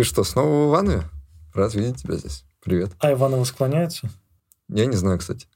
[0.00, 1.02] Ты что, снова в Иванове?
[1.52, 2.46] Рад видеть тебя здесь.
[2.64, 2.92] Привет.
[3.00, 4.08] А Иванова склоняется?
[4.70, 5.46] Я не знаю, кстати.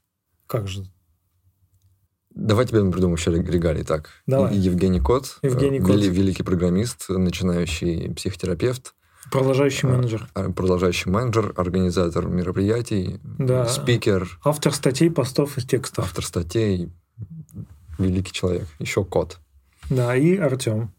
[0.45, 0.85] Как же?
[2.29, 3.81] Давай тебе придумаем еще регалии.
[3.81, 4.55] Так, Давай.
[4.55, 5.89] Евгений Кот, Евгений э, Кот.
[5.95, 8.93] вели- великий программист, начинающий психотерапевт,
[9.31, 10.29] Продолжающий А, менеджер.
[10.35, 13.65] а, продолжающий менеджер, организатор мероприятий, Да.
[13.65, 16.05] спикер, Автор статей, постов и текстов.
[16.05, 16.93] автор статей,
[17.97, 18.67] великий человек.
[18.77, 19.39] Еще Кот,
[19.89, 20.93] Да, и Артем.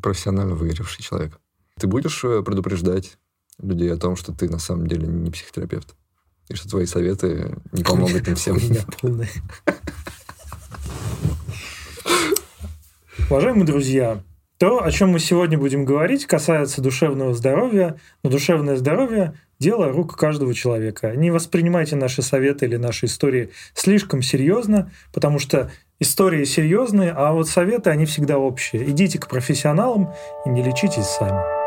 [0.00, 1.38] профессионально выигравший человек.
[1.78, 3.18] Ты будешь э, предупреждать
[3.60, 5.94] людей о том, что ты на самом деле не психотерапевт?
[6.48, 8.54] И что твои советы не помогут им всем?
[8.58, 9.28] Хуйня полная.
[13.28, 14.22] Уважаемые друзья,
[14.56, 18.00] то, о чем мы сегодня будем говорить, касается душевного здоровья.
[18.22, 21.14] Но душевное здоровье– дело рук каждого человека.
[21.14, 25.70] Не воспринимайте наши советы или наши истории слишком серьезно, потому что
[26.00, 28.90] истории серьезные, а вот советы, они всегда общие.
[28.90, 30.14] Идите к профессионалам
[30.46, 31.65] и не лечитесь сами.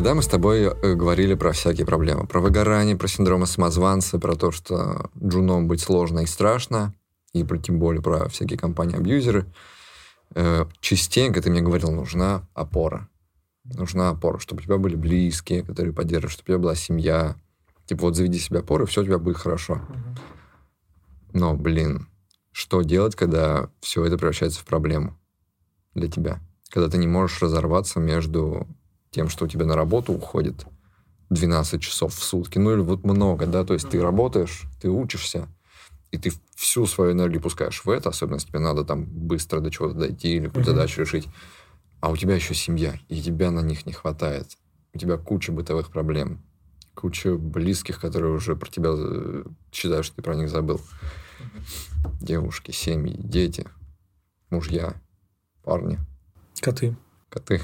[0.00, 4.34] Когда мы с тобой э, говорили про всякие проблемы, про выгорание, про синдром самозванца, про
[4.34, 6.94] то, что джуном быть сложно и страшно,
[7.34, 9.44] и про, тем более про всякие компании-абьюзеры,
[10.80, 13.08] частенько ты мне говорил, нужна опора.
[13.64, 17.36] Нужна опора, чтобы у тебя были близкие, которые поддерживают, чтобы у тебя была семья.
[17.86, 19.80] Типа вот заведи себе опору, и все у тебя будет хорошо.
[21.32, 22.08] Но, блин,
[22.52, 25.18] что делать, когда все это превращается в проблему
[25.94, 26.40] для тебя?
[26.70, 28.66] Когда ты не можешь разорваться между
[29.10, 30.66] тем, что у тебя на работу уходит
[31.30, 35.48] 12 часов в сутки, ну или вот много, да, то есть ты работаешь, ты учишься,
[36.12, 39.70] и ты всю свою энергию пускаешь в это, особенно если тебе надо там быстро до
[39.70, 40.78] чего-то дойти или какую-то Мгм.
[40.78, 41.28] задачу решить,
[42.00, 44.56] а у тебя еще семья, и тебя на них не хватает.
[44.92, 46.40] У тебя куча бытовых проблем,
[46.94, 50.80] куча близких, которые уже про тебя э, считают, что ты про них забыл.
[52.20, 53.66] Девушки, семьи, дети,
[54.50, 54.94] мужья,
[55.62, 55.98] парни,
[56.60, 56.96] Коты.
[57.28, 57.60] коты.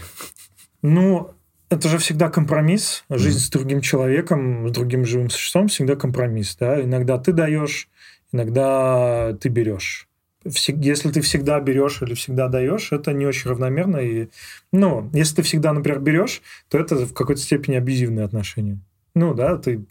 [0.82, 1.34] Ну,
[1.69, 3.04] это же всегда компромисс.
[3.10, 6.56] Жизнь с другим человеком, с другим живым существом всегда компромисс.
[6.56, 6.81] Да?
[6.82, 7.88] Иногда ты даешь,
[8.36, 10.08] иногда ты берешь.
[10.44, 13.97] Если ты всегда берешь или всегда даешь, это не очень равномерно.
[13.97, 14.28] И,
[14.72, 18.78] ну, если ты всегда, например, берешь, то это в какой-то степени абьюзивные отношения.
[19.14, 19.84] Ну, да, ты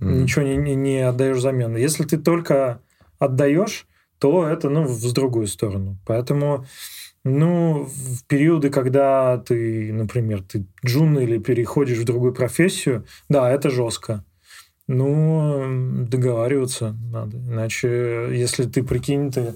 [0.00, 0.22] М.
[0.22, 1.76] ничего не, не, не отдаешь взамен.
[1.76, 2.80] Если ты только
[3.20, 3.86] отдаешь,
[4.18, 5.96] то это ну, в с другую сторону.
[6.06, 6.66] Поэтому
[7.24, 13.70] ну, в периоды, когда ты, например, ты джун или переходишь в другую профессию, да, это
[13.70, 14.24] жестко.
[14.86, 17.38] Ну, договариваться надо.
[17.38, 19.54] Иначе, если ты, прикинь, ты,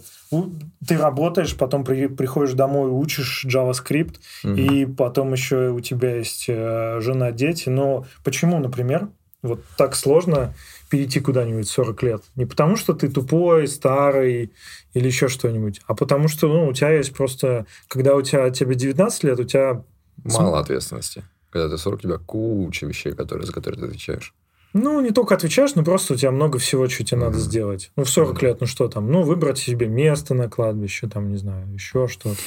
[0.86, 4.54] ты работаешь, потом при- приходишь домой, учишь JavaScript, Мгм.
[4.56, 7.68] и потом еще у тебя есть э, жена, дети.
[7.68, 9.08] Но почему, например,
[9.42, 10.54] вот так сложно
[10.90, 12.22] перейти куда-нибудь в 40 лет?
[12.34, 14.52] Не потому, что ты тупой, старый
[14.94, 17.66] или еще что-нибудь, а потому что ну, у тебя есть просто...
[17.88, 19.84] Когда у тебя тебе 19 лет, у тебя...
[20.24, 21.22] Мало ответственности.
[21.50, 24.34] Когда ты 40, у тебя куча вещей, которые, за которые ты отвечаешь.
[24.74, 27.90] Ну, не только отвечаешь, но просто у тебя много всего, что тебе надо сделать.
[27.96, 28.46] Ну, в 40 Ну да.
[28.46, 29.10] лет, ну что там?
[29.10, 32.38] Ну, выбрать себе место на кладбище, там, не знаю, еще что-то.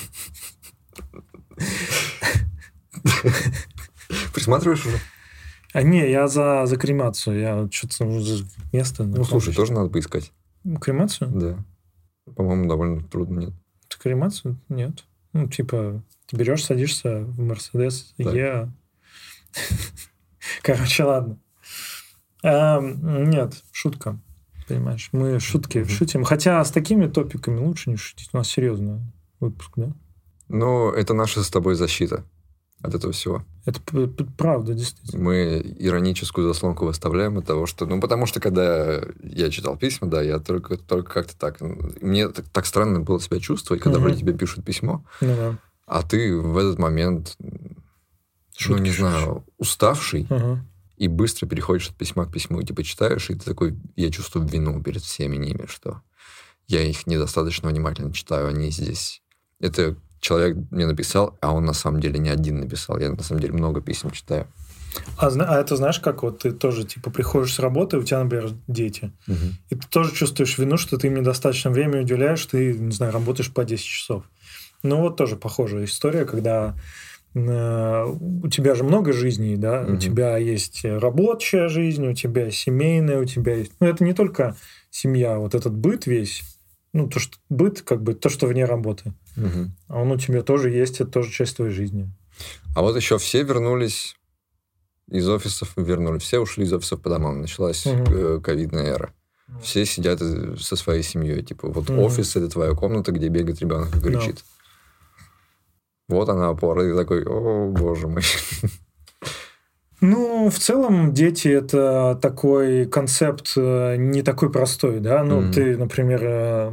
[4.33, 4.97] Присматриваешь уже?
[5.73, 7.39] А не, я за, за кремацию.
[7.39, 8.43] Я что-то за
[8.73, 10.31] место Ну, слушай, тоже надо поискать.
[10.63, 11.31] Ну, Кремацию?
[11.31, 11.65] Да.
[12.35, 13.53] По-моему, довольно трудно, нет?
[13.87, 14.59] Ты Кремацию?
[14.69, 15.05] Нет.
[15.33, 18.13] Ну, типа, ты берешь, садишься в Мерседес.
[18.17, 18.71] Е.
[20.61, 21.39] Короче, ладно.
[22.43, 24.19] Эм, Нет, шутка.
[24.67, 25.87] Понимаешь, мы шутки Мгм.
[25.89, 26.23] шутим.
[26.23, 28.29] Хотя с такими топиками лучше не шутить.
[28.33, 29.01] У нас серьезно
[29.39, 29.91] выпуск, да?
[30.47, 32.23] Ну, это наша с тобой защита
[32.81, 33.45] от этого всего.
[33.65, 33.79] Это
[34.37, 35.23] правда, действительно.
[35.23, 37.85] Мы ироническую заслонку выставляем от того, что...
[37.85, 41.59] Ну, потому что, когда я читал письма, да, я только, только как-то так...
[42.01, 44.07] Мне так, так странно было себя чувствовать, когда Мгм.
[44.07, 45.57] вроде тебе пишут письмо, Ну да.
[45.85, 47.49] а ты в этот момент, ну,
[48.57, 48.97] Шутки не шутишь.
[48.99, 50.65] знаю, уставший, Ага.
[51.01, 54.47] И быстро переходишь от письма к письму, и типа читаешь, и ты такой, я чувствую
[54.47, 56.01] вину перед всеми ними, что
[56.67, 59.23] я их недостаточно внимательно читаю, они здесь.
[59.59, 62.99] Это человек мне написал, а он на самом деле не один написал.
[62.99, 64.45] Я на самом деле много писем читаю.
[65.17, 68.51] А, а это знаешь, как вот ты тоже типа приходишь с работы, у тебя, например,
[68.67, 69.11] дети,
[69.71, 73.51] и ты тоже чувствуешь вину, что ты им недостаточно времени уделяешь, ты, не знаю, работаешь
[73.51, 74.23] по 10 часов.
[74.83, 76.75] Ну вот тоже похожая история, когда
[77.33, 79.99] у тебя же много жизней, да, у Мгм.
[79.99, 83.71] тебя есть рабочая жизнь, у тебя семейная, у тебя есть...
[83.79, 84.55] Ну это не только
[84.89, 86.41] семья, вот этот быт весь,
[86.93, 89.73] ну то, что быт, как бы то, что вне работы, Мгм.
[89.87, 92.09] а он у тебя тоже есть, это тоже часть твоей жизни.
[92.75, 94.15] А вот еще все вернулись
[95.09, 96.23] из офисов, вернулись.
[96.23, 97.41] Все ушли из офисов по домам.
[97.41, 99.13] Началась э, ковидная эра.
[99.61, 101.43] Все сидят э, со своей семьей.
[101.43, 101.99] Типа, вот Мгм.
[101.99, 104.43] офис это твоя комната, где бегает ребенок и кричит.
[106.11, 108.21] Вот она опора, и такой, о, боже мой.
[110.01, 115.23] Ну, в целом, дети это такой концепт э, не такой простой, да.
[115.23, 115.51] Ну, Мгм.
[115.51, 116.71] ты, например, э,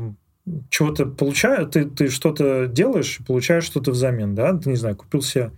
[0.70, 4.54] чего-то получаешь, ты, ты что-то делаешь и получаешь что-то взамен, да.
[4.56, 5.50] Ты, не знаю, купил себе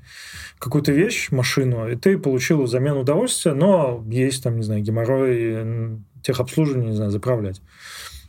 [0.59, 6.91] какую-то вещь, машину, и ты получил взамен удовольствие, но есть там, не знаю, геморрой, техобслуживание,
[6.91, 7.63] не знаю, заправлять.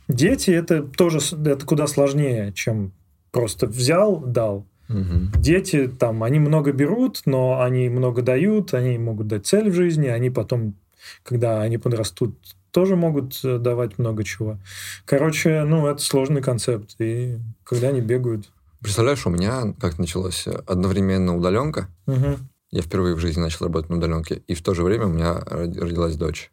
[0.06, 2.92] Дети это тоже это куда сложнее, чем
[3.32, 4.66] просто взял, дал.
[4.92, 5.32] Мгм.
[5.40, 10.06] Дети там, они много берут, но они много дают, они могут дать цель в жизни,
[10.08, 10.74] они потом,
[11.22, 12.36] когда они подрастут,
[12.70, 14.58] тоже могут э, давать много чего.
[15.04, 18.50] Короче, ну, это сложный концепт, и когда они бегают.
[18.80, 21.88] Представляешь, у меня как началось одновременно удаленка.
[22.06, 22.48] Мгм.
[22.70, 25.38] Я впервые в жизни начал работать на удаленке, и в то же время у меня
[25.46, 26.50] роди- родилась дочь.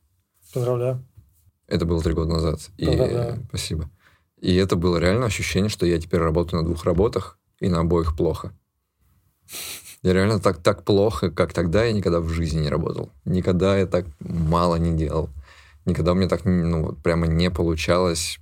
[0.53, 1.03] Поздравляю.
[1.67, 2.59] Это было три года назад.
[2.77, 3.45] И Поздравляю.
[3.47, 3.89] спасибо.
[4.41, 8.15] И это было реально ощущение, что я теперь работаю на двух работах, и на обоих
[8.15, 8.53] плохо.
[10.01, 13.11] Я реально так, так плохо, как тогда я никогда в жизни не работал.
[13.25, 15.29] Никогда я так мало не делал.
[15.85, 18.39] Никогда у меня так ну, вот прямо не получалось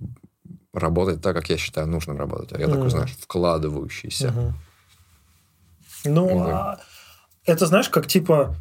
[0.74, 2.54] работать так, как я считаю нужным работать.
[2.54, 2.90] А я такой, Мгм.
[2.92, 4.31] знаешь, вкладывающийся.
[4.31, 4.54] Мгм.
[6.06, 6.48] Ну, Мгм.
[6.48, 6.80] а
[7.46, 8.56] это знаешь, как типа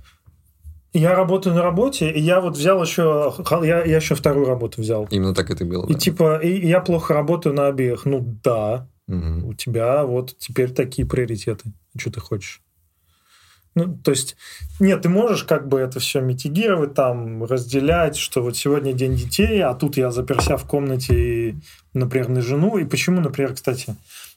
[0.92, 5.06] я работаю на работе, и я вот взял еще, я, я еще вторую работу взял.
[5.10, 5.86] Именно так это было.
[5.86, 5.98] И да.
[5.98, 8.06] типа, и, и я плохо работаю на обеих.
[8.06, 9.44] Ну да, Мгм.
[9.44, 11.72] у тебя вот теперь такие приоритеты.
[11.96, 12.60] Что ты хочешь?
[13.74, 14.36] Ну, то есть,
[14.80, 19.62] нет, ты можешь как бы это все митигировать, там, разделять, что вот сегодня день детей,
[19.62, 21.56] а тут я заперся в комнате, и,
[21.92, 22.78] например, на жену.
[22.78, 23.94] И почему, например, кстати,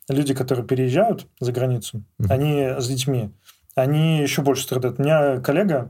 [0.10, 2.32] люди, которые переезжают за границу, Мгм.
[2.32, 3.30] они с детьми,
[3.76, 5.00] они еще больше страдают.
[5.00, 5.90] У меня коллега,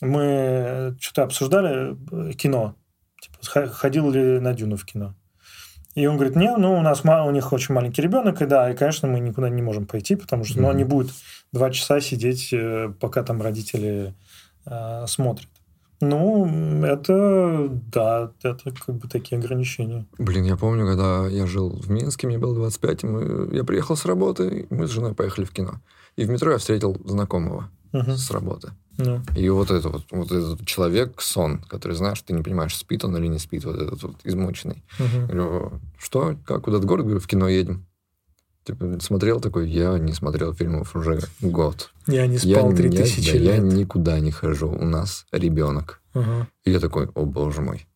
[0.00, 1.96] мы что-то обсуждали
[2.30, 2.74] э, кино,
[3.20, 5.14] типа, ходил ли на Дюну в кино.
[5.96, 8.76] И он говорит, не, ну, у нас у них очень маленький ребенок, и да, и,
[8.76, 10.70] конечно, мы никуда не можем пойти, потому что, ну, Мгм.
[10.76, 11.10] они будут
[11.52, 14.14] два часа сидеть, э, пока там родители
[14.66, 15.48] э, смотрят.
[16.02, 16.44] Ну,
[16.84, 20.04] это, да, это как бы такие ограничения.
[20.18, 23.96] Блин, я помню, когда я жил в Минске, мне было 25, и мы, я приехал
[23.96, 25.80] с работы, мы с женой поехали в кино.
[26.16, 28.16] И в метро я встретил знакомого Мгм.
[28.18, 28.72] с работы.
[28.98, 33.04] Ну, И вот это вот, вот этот человек, сон, который, знаешь, ты не понимаешь, спит
[33.04, 34.82] он или не спит, вот этот вот измученный.
[34.98, 35.26] мгм.
[35.26, 37.04] Говорю, что, как, куда-то в город?
[37.04, 37.86] Говорю, в кино едем.
[38.64, 41.92] Типа, смотрел такой, я не смотрел фильмов уже год.
[42.08, 43.64] Я не Я, спал не- тысячи да, я лет.
[43.74, 46.00] никуда не хожу, у нас ребенок.
[46.14, 46.48] Ага.
[46.64, 47.86] И я такой, о боже мой,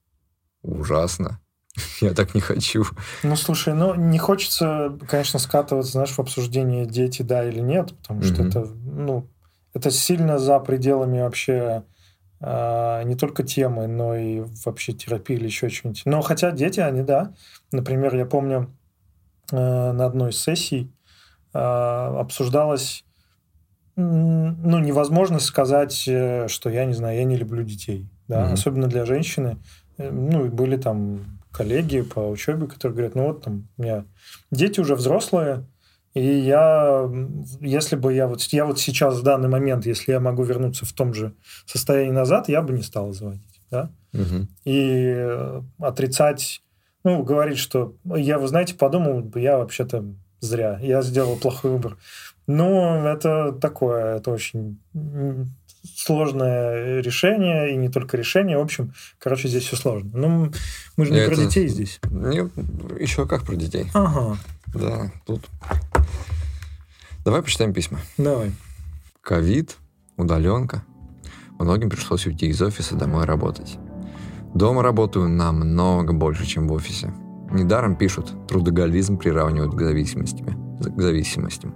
[0.63, 1.41] ужасно.
[2.01, 2.85] Я так не хочу.
[3.23, 8.23] Ну, слушай, ну, не хочется, конечно, скатываться, знаешь, в обсуждение дети, да или нет, потому
[8.25, 9.29] что это, ну,
[9.75, 11.85] это сильно за пределами вообще
[12.41, 16.03] а, не только темы, но и вообще терапии или еще что-нибудь.
[16.07, 17.35] Но хотя дети, они, да.
[17.73, 18.75] Например, я помню,
[19.53, 19.57] э,
[19.93, 20.91] на одной из сессий
[21.53, 23.05] а, обсуждалось,
[23.97, 28.55] ну, невозможность сказать, э, что я не знаю, я не люблю детей, да, Мгм.
[28.55, 29.59] особенно для женщины.
[29.99, 34.05] Э, Ну, и были там коллеги по учебе, которые говорят, ну вот там у меня
[34.51, 35.67] дети уже взрослые,
[36.15, 37.09] и я,
[37.61, 40.93] если бы я вот, я вот сейчас в данный момент, если я могу вернуться в
[40.93, 41.33] том же
[41.67, 43.91] состоянии назад, я бы не стал заводить, да.
[44.13, 44.49] Мгм.
[44.65, 46.63] И э, отрицать,
[47.05, 50.05] ну, говорить, что я, вы знаете, подумал, я вообще-то
[50.41, 51.97] зря, я сделал плохой выбор.
[52.49, 54.81] Ну, это такое, это очень
[55.95, 58.59] сложное решение, и не только решение.
[58.59, 60.11] В общем, короче, здесь все сложно.
[60.15, 60.53] Ну,
[60.97, 62.01] мы же не Я про это- детей здесь.
[62.11, 62.51] Нет,
[62.99, 63.87] еще как про детей.
[63.95, 64.37] Ага,
[64.75, 65.49] Да, тут.
[67.25, 67.99] Давай почитаем письма.
[68.17, 68.53] давай.
[69.23, 69.77] Ковид,
[70.17, 70.85] удаленка.
[71.59, 73.79] Многим пришлось уйти из офиса домой работать.
[74.55, 77.13] Дома работаю намного больше, чем в офисе.
[77.51, 80.79] Недаром пишут, трудоголизм приравнивают к зависимостям.
[80.79, 81.75] К зависимостям.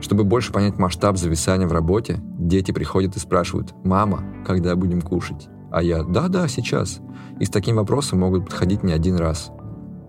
[0.00, 5.48] Чтобы больше понять масштаб зависания в работе, дети приходят и спрашивают, «Мама, когда будем кушать?»
[5.72, 7.00] А я «Да-да, сейчас».
[7.40, 9.50] И с таким вопросом могут подходить не один раз.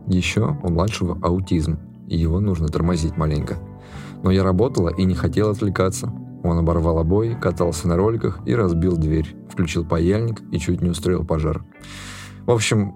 [0.05, 3.57] Еще у младшего аутизм, и его нужно тормозить маленько.
[4.23, 6.11] Но я работала и не хотела отвлекаться.
[6.43, 11.25] Он оборвал обои, катался на роликах и разбил дверь, включил паяльник и чуть не устроил
[11.25, 11.63] пожар.
[12.45, 12.95] В общем,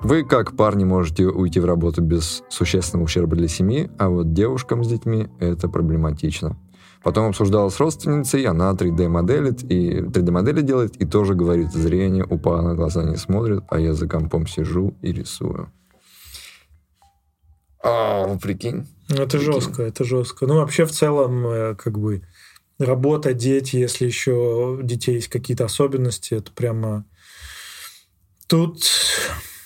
[0.00, 4.84] вы, как парни, можете уйти в работу без существенного ущерба для семьи, а вот девушкам
[4.84, 6.56] с детьми это проблематично.
[7.02, 12.74] Потом обсуждала с родственницей, она 3D-моделит, и 3D-модели делает, и тоже говорит, зрение упало, на
[12.74, 15.70] глаза не смотрит, а я за компом сижу и рисую.
[17.82, 18.86] А, прикинь.
[19.08, 19.52] Ну, это Прикинь.
[19.52, 20.46] жестко, это жестко.
[20.46, 22.22] Ну, вообще, в целом, э, как бы,
[22.78, 24.32] работа, дети, если еще
[24.78, 27.04] у детей есть какие-то особенности, это прямо...
[28.46, 28.82] Тут,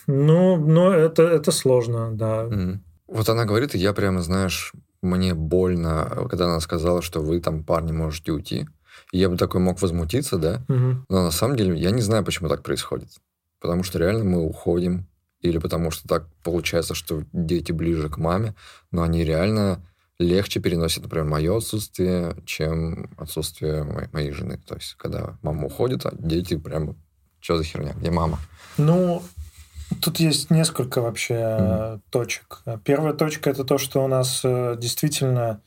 [0.07, 2.45] ну, ну это, это сложно, да.
[2.45, 2.85] Мгм.
[3.07, 7.65] Вот она говорит, и я прямо, знаешь, мне больно, когда она сказала, что вы там,
[7.65, 8.67] парни, можете уйти.
[9.13, 10.65] И я бы такой мог возмутиться, да?
[10.69, 11.05] Мгм.
[11.09, 13.09] Но на самом деле я не знаю, почему так происходит.
[13.61, 15.07] Потому что реально мы уходим,
[15.43, 18.55] или потому что так получается, что дети ближе к маме,
[18.91, 19.85] но они реально
[20.19, 24.59] легче переносят, например, мое отсутствие, чем отсутствие мо- моей жены.
[24.67, 26.95] То есть, когда мама уходит, а дети прямо,
[27.41, 28.39] что за херня, где мама?
[28.79, 29.23] Ну,
[30.01, 32.03] тут есть несколько вообще Мгм.
[32.11, 32.63] точек.
[32.85, 35.61] Первая точка это то, что у нас э, действительно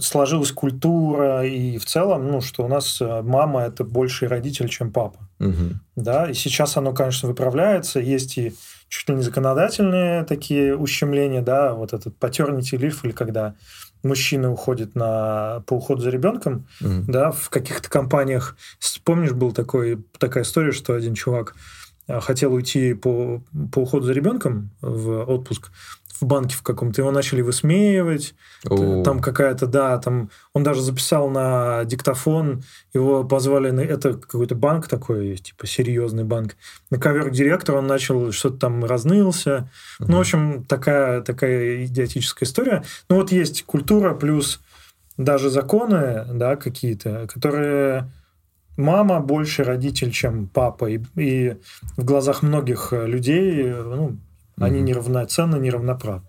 [0.00, 4.92] сложилась культура, и в целом, ну, что у нас э, мама это больше родитель, чем
[4.92, 5.28] папа.
[5.38, 5.80] Мгм.
[5.96, 8.00] Да, и сейчас оно, конечно, выправляется.
[8.00, 8.54] Есть и
[8.88, 13.54] чуть ли не законодательные такие ущемления, да, вот этот paternity leave, или когда
[14.02, 17.04] мужчина уходит на, по уходу за ребенком, Мгм.
[17.06, 18.56] да, в каких-то компаниях.
[19.04, 21.54] Помнишь, был такой, такая история, что один чувак
[22.08, 25.70] а, хотел уйти по, по уходу за ребенком в отпуск
[26.20, 28.34] в банке в каком-то, его начали высмеивать,
[28.68, 32.62] О, там какая-то, да, там он даже записал на диктофон,
[32.92, 36.56] его позвали, на, это какой-то банк такой, типа серьезный банк,
[36.90, 42.84] на ковер директора он начал что-то там разнылся, ну, в общем, такая, такая идиотическая история.
[43.08, 44.60] Ну, вот есть культура плюс
[45.16, 48.10] даже законы, да, какие-то, которые
[48.76, 50.90] мама больше родитель, чем папа.
[50.90, 51.56] И, и
[51.96, 54.16] в глазах многих э, людей, э, ну,
[54.60, 56.28] они неравноценны, неравноправны.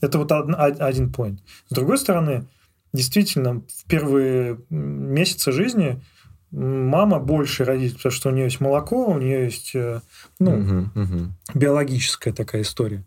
[0.00, 1.38] Это вот од- од- один point.
[1.68, 2.46] С другой стороны,
[2.92, 6.02] действительно, в первые месяцы жизни
[6.50, 10.00] мама больше родитель, потому что у нее есть молоко, у нее есть э,
[10.40, 11.34] ну, Мгм, мгм.
[11.54, 13.04] биологическая такая история.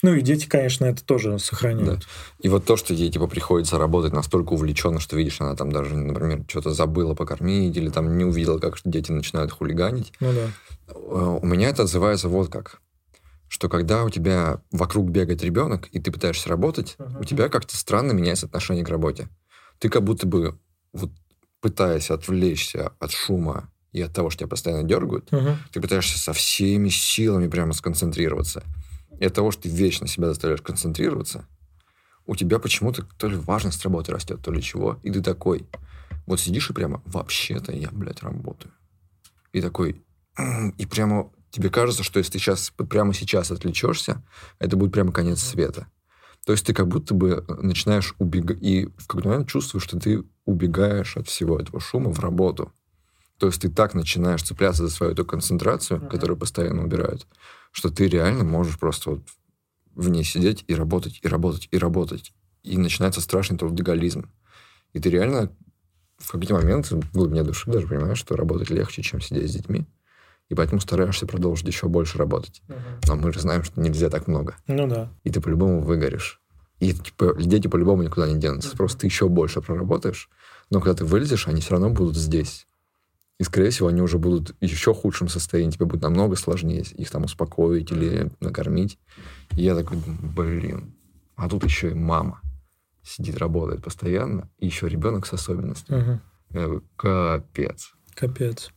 [0.00, 2.06] Ну и дети, конечно, это тоже сохраняют.
[2.38, 5.96] И вот то, что ей типа приходится работать настолько увлеченно, что видишь, она там даже,
[5.96, 10.12] например, что-то забыла покормить или там не увидела, как дети начинают хулиганить.
[10.20, 10.50] Ну да.
[10.94, 12.80] Э, У меня это отзывается вот как.
[13.48, 17.20] Что когда у тебя вокруг бегает ребенок, и ты пытаешься работать, Мгм.
[17.20, 19.28] у тебя как-то странно меняется отношение к работе.
[19.78, 20.58] Ты как будто бы,
[20.92, 21.10] вот,
[21.60, 25.56] пытаясь отвлечься от шума и от того, что тебя постоянно дергают, Мгм.
[25.72, 28.62] ты пытаешься со всеми силами прямо сконцентрироваться.
[29.18, 31.46] И от того, что ты вечно себя заставляешь концентрироваться,
[32.26, 35.00] у тебя почему-то то ли важность работы растет, то ли чего.
[35.02, 35.66] И ты такой,
[36.26, 38.72] вот сидишь и прямо, вообще-то я, блядь, работаю.
[39.52, 40.04] И такой,
[40.76, 44.22] и прямо тебе кажется, что если ты сейчас, прямо сейчас отвлечешься,
[44.58, 45.88] это будет прямо конец света.
[46.46, 50.24] То есть ты как будто бы начинаешь убегать, и в какой-то момент чувствуешь, что ты
[50.46, 52.72] убегаешь от всего этого шума в работу.
[53.38, 56.08] То есть ты так начинаешь цепляться за свою эту концентрацию, Мгм.
[56.08, 57.26] которую постоянно убирают,
[57.70, 59.28] что ты реально можешь просто вот
[59.94, 62.32] в ней сидеть и работать, и работать, и работать.
[62.62, 64.30] И начинается страшный трудоголизм.
[64.92, 65.50] И ты реально
[66.18, 69.86] в какие-то моменты в глубине души даже понимаешь, что работать легче, чем сидеть с детьми.
[70.48, 72.62] И поэтому стараешься продолжить еще больше работать.
[73.06, 74.56] Но мы же знаем, что нельзя так много.
[74.66, 75.10] Ну да.
[75.24, 76.40] И ты по-любому выгоришь.
[76.80, 78.70] И типа, дети по-любому никуда не денутся.
[78.70, 78.76] Мгм.
[78.78, 80.30] Просто ты еще больше проработаешь.
[80.70, 82.66] Но когда ты вылезешь, они все равно будут здесь.
[83.38, 85.72] И, скорее всего, они уже будут в еще худшем состоянии.
[85.72, 88.98] Тебе будет намного сложнее их там успокоить или накормить.
[89.56, 90.94] И я такой, блин.
[91.36, 92.40] А тут еще и мама
[93.02, 94.48] сидит, работает постоянно.
[94.58, 96.00] И еще ребенок с особенностями.
[96.00, 96.20] Мгм.
[96.50, 97.92] Я такой, капец.
[98.14, 98.70] Капец.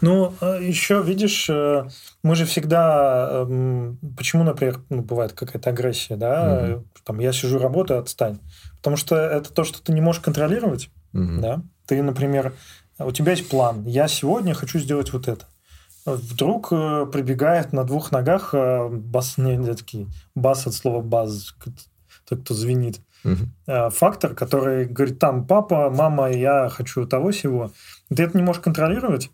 [0.00, 1.88] Ну, еще, видишь, э,
[2.22, 3.28] мы же всегда...
[3.48, 6.60] эм, Почему, например, ну, бывает какая-то агрессия, да?
[6.62, 6.84] Мгм.
[7.04, 8.38] Там, я сижу, работаю, отстань.
[8.78, 11.40] Потому что это то, что ты не можешь контролировать, Мгм.
[11.40, 11.62] да?
[11.86, 12.52] Ты, например,
[12.98, 13.84] у тебя есть план.
[13.86, 15.46] Я сегодня хочу сделать вот это.
[16.06, 21.54] Вдруг э, прибегает на двух ногах э, бас, не, не, такие, бас от слова баз,
[22.28, 23.00] тот, кто звенит.
[23.66, 27.70] Э, фактор, который говорит, там, папа, мама, я хочу того всего.
[28.08, 29.30] Ты это не можешь контролировать,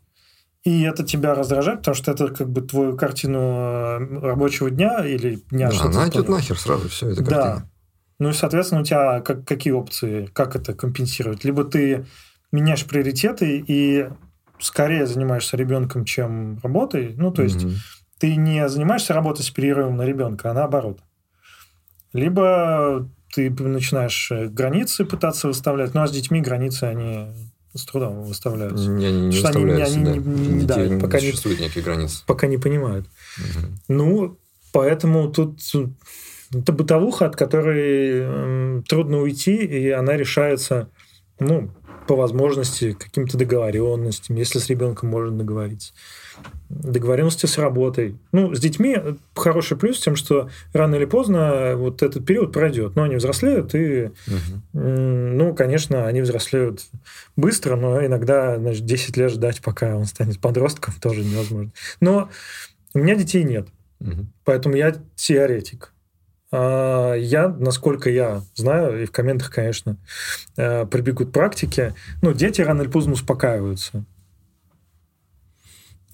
[0.67, 5.37] и это тебя раздражает, потому что это как бы твою картину э, рабочего дня или
[5.49, 7.31] дня Да, она идет нахер сразу, все, это Да.
[7.31, 7.71] картина.
[8.19, 11.45] Ну и, соответственно, у тебя как, какие опции, как это компенсировать?
[11.45, 12.07] Либо ты
[12.51, 14.09] меняешь приоритеты и
[14.59, 17.15] скорее занимаешься ребенком, чем работой.
[17.17, 17.75] Ну, то есть Мгм.
[18.19, 20.99] ты не занимаешься работой с перерывом на ребенка, а наоборот.
[22.13, 27.29] Либо ты начинаешь э, границы пытаться выставлять, ну а с детьми границы, они
[27.77, 28.89] с трудом выставляются.
[28.91, 30.13] Не, не, не Что они- выставляются, они да.
[30.13, 30.23] не- У
[30.55, 32.25] не- да, детей не пока не- существует никаких границ.
[32.27, 33.07] Пока не понимают.
[33.39, 33.79] Мгм.
[33.89, 34.39] Ну,
[34.73, 35.87] поэтому тут э,
[36.53, 40.89] это бытовуха, от которой м, трудно уйти, и она решается,
[41.41, 41.71] ну,
[42.07, 45.93] по возможности каким-то договоренностям, если с ребенком можно договориться.
[46.69, 48.19] Договоренности с работой.
[48.33, 48.97] Ну, с детьми
[49.35, 52.97] хороший плюс тем, что рано или поздно вот этот период пройдет.
[52.97, 54.63] Но они взрослеют, и, угу.
[54.73, 56.83] ну, конечно, они взрослеют
[57.37, 61.71] быстро, но иногда значит, 10 лет ждать, пока он станет подростком, тоже невозможно.
[62.01, 62.31] Но
[62.95, 63.69] у меня детей нет.
[64.01, 64.27] Угу.
[64.45, 65.93] Поэтому я теоретик.
[66.53, 69.97] А, я, насколько я знаю, и в комментах, конечно,
[70.57, 74.05] э, прибегут практики, ну, дети рано или поздно успокаиваются.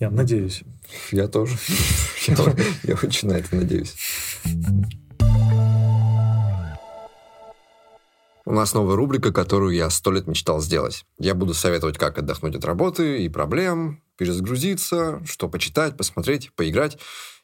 [0.03, 0.65] Я надеюсь.
[1.13, 1.57] Я тоже.
[2.83, 3.95] Я очень на это надеюсь.
[8.45, 11.05] У нас новая рубрика, которую я сто лет мечтал сделать.
[11.21, 16.99] Я буду советовать, как отдохнуть от работы и проблем, перезагрузиться, что почитать, посмотреть, поиграть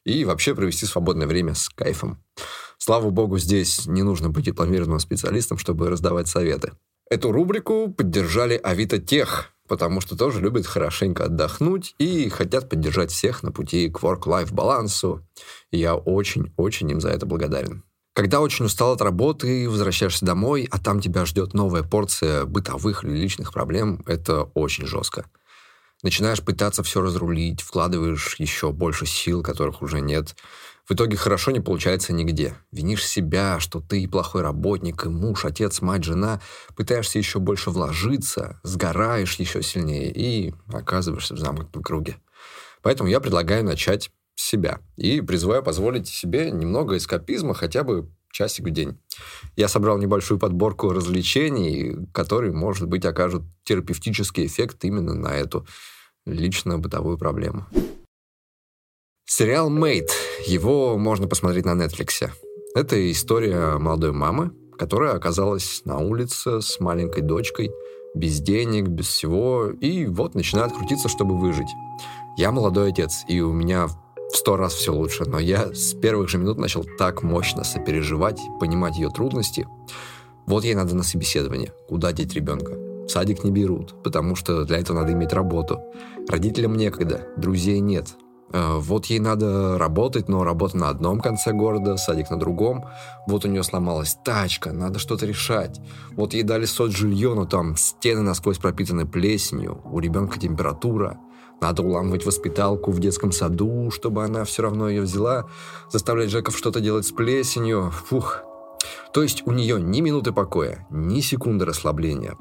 [0.04, 2.20] и вообще провести свободное время с кайфом.
[2.76, 6.72] Слава богу, здесь не нужно быть дипломированным специалистом, чтобы раздавать советы.
[7.08, 13.42] Эту рубрику поддержали Авито Тех, потому что тоже любят хорошенько отдохнуть и хотят поддержать всех
[13.42, 15.26] на пути к work-life балансу.
[15.70, 17.84] Я очень-очень им за это благодарен.
[18.14, 23.12] Когда очень устал от работы, возвращаешься домой, а там тебя ждет новая порция бытовых или
[23.12, 25.26] личных проблем, это очень жестко.
[26.02, 30.36] Начинаешь пытаться все разрулить, вкладываешь еще больше сил, которых уже нет.
[30.88, 32.54] В итоге хорошо не получается нигде.
[32.72, 36.40] Винишь себя, что ты плохой работник, и муж, отец, мать, жена.
[36.76, 42.16] Пытаешься еще больше вложиться, сгораешь еще сильнее и оказываешься в замкнутом круге.
[42.80, 48.66] Поэтому я предлагаю начать с себя и призываю позволить себе немного эскапизма хотя бы часик
[48.66, 48.98] в день.
[49.56, 55.66] Я собрал небольшую подборку развлечений, которые, может быть, окажут терапевтический эффект именно на эту
[56.24, 57.66] лично бытовую проблему.
[59.30, 60.10] Сериал «Мейт».
[60.46, 62.30] Его можно посмотреть на Netflix.
[62.74, 67.70] Это история молодой мамы, которая оказалась на улице с маленькой дочкой,
[68.14, 71.68] без денег, без всего, и вот начинает крутиться, чтобы выжить.
[72.38, 76.30] Я молодой отец, и у меня в сто раз все лучше, но я с первых
[76.30, 79.68] же минут начал так мощно сопереживать, понимать ее трудности.
[80.46, 82.72] Вот ей надо на собеседование, куда деть ребенка.
[83.04, 85.80] В садик не берут, потому что для этого надо иметь работу.
[86.30, 88.16] Родителям некогда, друзей нет.
[88.52, 92.86] Э, вот ей надо работать, но работа на одном конце города, садик на другом.
[93.26, 95.80] Вот у нее сломалась тачка, надо что-то решать.
[96.12, 101.18] Вот ей дали соцжилье, но там стены насквозь пропитаны плесенью, у ребенка температура.
[101.60, 105.46] Надо уламывать воспиталку в детском саду, чтобы она все равно ее взяла,
[105.90, 107.90] заставлять Джеков что-то делать с плесенью.
[107.90, 108.42] Фух.
[109.12, 112.36] То есть у нее ни минуты покоя, ни секунды расслабления.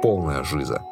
[0.00, 0.82] Полная жиза.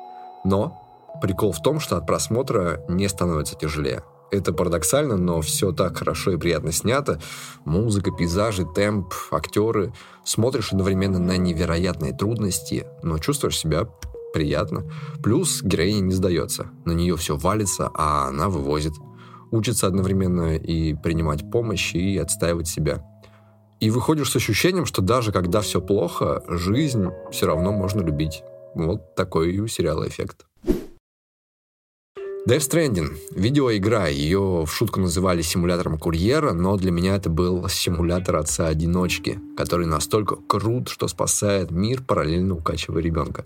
[0.44, 0.82] Но
[1.22, 4.02] прикол в том, что от просмотра не становится тяжелее.
[4.30, 7.20] Это парадоксально, но все так хорошо и приятно снято.
[7.64, 9.92] Музыка, пейзажи, темп, актеры.
[10.24, 13.88] Смотришь одновременно на невероятные трудности, но чувствуешь себя
[14.32, 14.84] приятно.
[15.22, 16.68] Плюс героиня не сдается.
[16.84, 18.92] На нее все валится, а она вывозит.
[19.50, 23.04] Учится одновременно и принимать помощь, и отстаивать себя.
[23.80, 28.44] И выходишь с ощущением, что даже когда все плохо, жизнь все равно можно любить.
[28.74, 30.46] Вот такой у сериала эффект.
[32.48, 33.18] Death Stranding.
[33.32, 34.08] Видеоигра.
[34.08, 40.36] Ее в шутку называли симулятором курьера, но для меня это был симулятор отца-одиночки, который настолько
[40.36, 43.44] крут, что спасает мир, параллельно укачивая ребенка.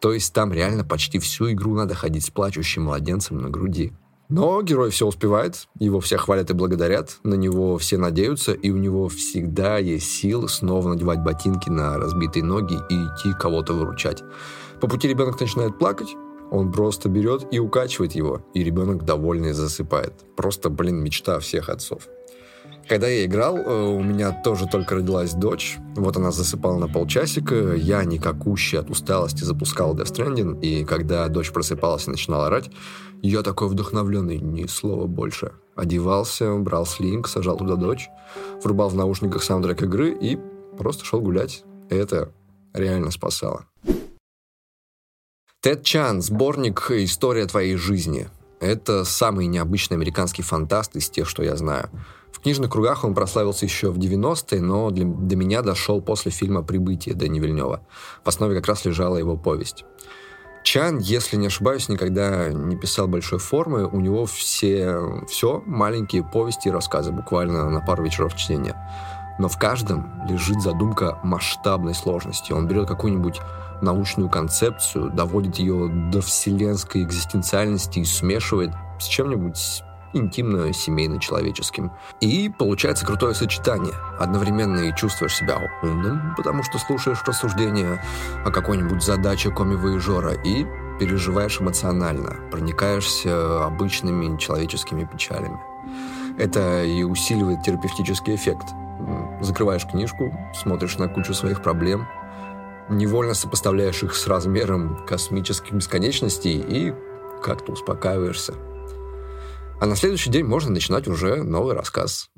[0.00, 3.92] То есть там реально почти всю игру надо ходить с плачущим младенцем на груди.
[4.30, 8.78] Но герой все успевает, его все хвалят и благодарят, на него все надеются, и у
[8.78, 14.22] него всегда есть силы снова надевать ботинки на разбитые ноги и идти кого-то выручать.
[14.80, 16.16] По пути ребенок начинает плакать,
[16.52, 20.12] он просто берет и укачивает его, и ребенок довольный засыпает.
[20.36, 22.08] Просто, блин, мечта всех отцов.
[22.86, 25.78] Когда я играл, э, у меня тоже только родилась дочь.
[25.96, 27.74] Вот она засыпала на полчасика.
[27.74, 30.60] Я, никакущий от усталости, запускал Death Stranding.
[30.60, 32.70] И когда дочь просыпалась и начинала орать,
[33.22, 35.52] я такой вдохновленный, ни слова больше.
[35.74, 38.10] Одевался, брал слинг, сажал туда дочь,
[38.62, 40.38] врубал в наушниках саундтрек игры и
[40.76, 41.64] просто шел гулять.
[41.88, 42.30] Это
[42.74, 43.64] реально спасало.
[45.62, 48.28] Тед Чан, сборник «История твоей жизни».
[48.58, 51.88] Это самый необычный американский фантаст из тех, что я знаю.
[52.32, 56.64] В книжных кругах он прославился еще в 90-е, но для, до меня дошел после фильма
[56.64, 57.86] «Прибытие» Дэни Вильнева.
[58.24, 59.84] В основе как раз лежала его повесть.
[60.64, 63.86] Чан, если не ошибаюсь, никогда не писал большой формы.
[63.86, 68.74] У него все, все маленькие повести и рассказы, буквально на пару вечеров чтения.
[69.38, 72.52] Но в каждом лежит задумка масштабной сложности.
[72.52, 73.40] Он берет какую-нибудь
[73.82, 79.82] научную концепцию, доводит ее до вселенской экзистенциальности и смешивает с чем-нибудь
[80.14, 81.90] интимно-семейно-человеческим.
[82.20, 83.94] И получается крутое сочетание.
[84.18, 88.02] Одновременно и чувствуешь себя умным, потому что слушаешь рассуждения
[88.44, 90.66] о какой-нибудь задаче коми-воежора, и
[91.00, 95.58] переживаешь эмоционально, проникаешься обычными человеческими печалями.
[96.38, 98.66] Это и усиливает терапевтический эффект.
[99.40, 102.06] Закрываешь книжку, смотришь на кучу своих проблем,
[102.96, 106.94] невольно сопоставляешь их с размером космических бесконечностей и
[107.42, 108.54] как-то успокаиваешься.
[109.80, 112.30] А на следующий день можно начинать уже новый рассказ.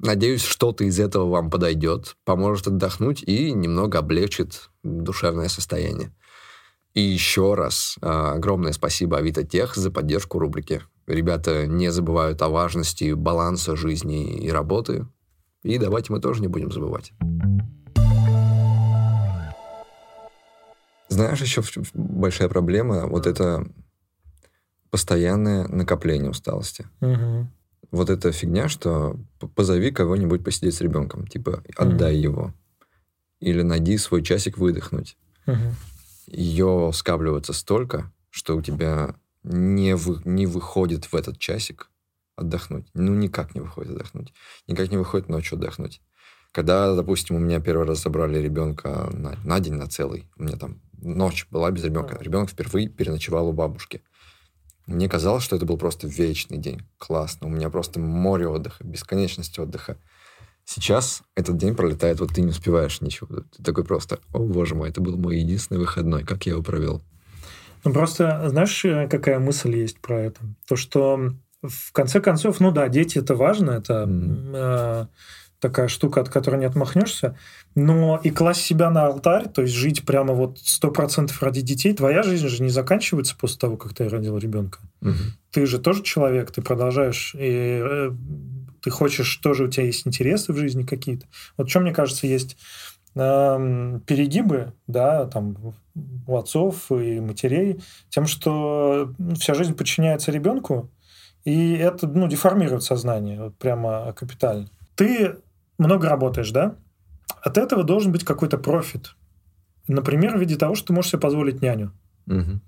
[0.00, 6.12] Надеюсь, что-то из этого вам подойдет, поможет отдохнуть и немного облегчит душевное состояние.
[6.94, 10.82] И еще раз э, огромное спасибо Авито Тех за поддержку рубрики.
[11.06, 15.06] Ребята не забывают о важности баланса жизни и работы.
[15.62, 17.12] И давайте мы тоже не будем забывать.
[21.12, 21.62] Знаешь, еще
[21.94, 23.66] большая проблема вот это
[24.90, 26.86] постоянное накопление усталости.
[27.00, 27.48] Угу.
[27.90, 29.18] Вот эта фигня, что
[29.54, 32.22] позови кого-нибудь посидеть с ребенком, типа отдай угу.
[32.22, 32.54] его.
[33.40, 35.16] Или найди свой часик выдохнуть.
[35.46, 35.56] Угу
[36.32, 41.90] ее скапливается столько, что у тебя не, вы, не выходит в этот часик
[42.36, 42.86] отдохнуть.
[42.94, 44.32] Ну, никак не выходит отдохнуть.
[44.66, 46.00] Никак не выходит ночью отдохнуть.
[46.50, 50.56] Когда, допустим, у меня первый раз забрали ребенка на, на день, на целый, у меня
[50.56, 54.02] там ночь была без ребенка, ребенок впервые переночевал у бабушки.
[54.86, 56.82] Мне казалось, что это был просто вечный день.
[56.98, 57.46] Классно.
[57.46, 59.96] У меня просто море отдыха, бесконечность отдыха.
[60.64, 63.42] Сейчас этот день пролетает, вот ты не успеваешь ничего.
[63.56, 67.02] Ты такой просто, о боже мой, это был мой единственный выходной, как я его провел.
[67.84, 70.40] Ну просто, знаешь, какая мысль есть про это?
[70.68, 74.52] То, что в конце концов, ну да, дети это важно, это mm.
[74.54, 75.06] э,
[75.62, 77.36] такая штука, от которой не отмахнешься,
[77.76, 81.94] но и класть себя на алтарь, то есть жить прямо вот сто процентов ради детей,
[81.94, 84.80] твоя жизнь же не заканчивается после того, как ты родил ребенка.
[85.02, 85.30] Mm-hmm.
[85.52, 88.10] Ты же тоже человек, ты продолжаешь и э,
[88.82, 91.26] ты хочешь, тоже у тебя есть интересы в жизни какие-то.
[91.56, 92.56] Вот что, мне кажется, есть
[93.14, 95.76] э, перегибы, да, там,
[96.26, 100.90] у отцов и матерей, тем, что вся жизнь подчиняется ребенку,
[101.44, 104.68] и это, ну, деформирует сознание вот прямо капитально.
[104.96, 105.36] Ты
[105.78, 106.76] много работаешь, да?
[107.40, 109.16] От этого должен быть какой-то профит.
[109.88, 111.92] Например, в виде того, что ты можешь себе позволить няню.
[112.26, 112.60] Угу.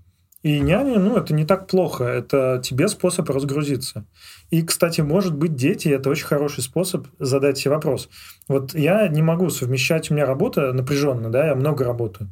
[0.44, 4.04] И няня, ну, это не так плохо, это тебе способ разгрузиться.
[4.50, 8.10] И, кстати, может быть, дети– это очень хороший способ задать себе вопрос.
[8.46, 12.30] Вот я не могу совмещать, у меня работа напряженная, да, я много работаю.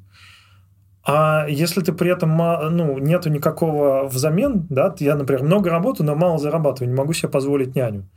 [1.05, 6.15] А если ты при этом ну, нету никакого взамен, да, я, например, много работаю, но
[6.15, 8.11] мало зарабатываю, не могу себе позволить няню,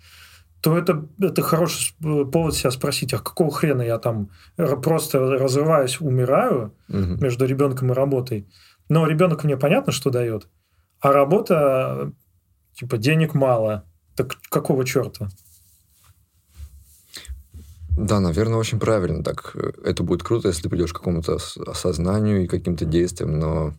[0.61, 6.73] то это, это хороший повод себя спросить, а какого хрена я там просто разрываюсь, умираю
[6.89, 7.21] угу.
[7.21, 8.47] между ребенком и работой,
[8.89, 10.47] но ребенок мне понятно, что дает,
[10.99, 12.11] а работа,
[12.73, 13.85] типа, денег мало.
[14.15, 15.29] Так какого черта?
[17.97, 19.23] Да, наверное, очень правильно.
[19.23, 23.73] Так, это будет круто, если ты придешь к какому-то осознанию и каким-то действиям, но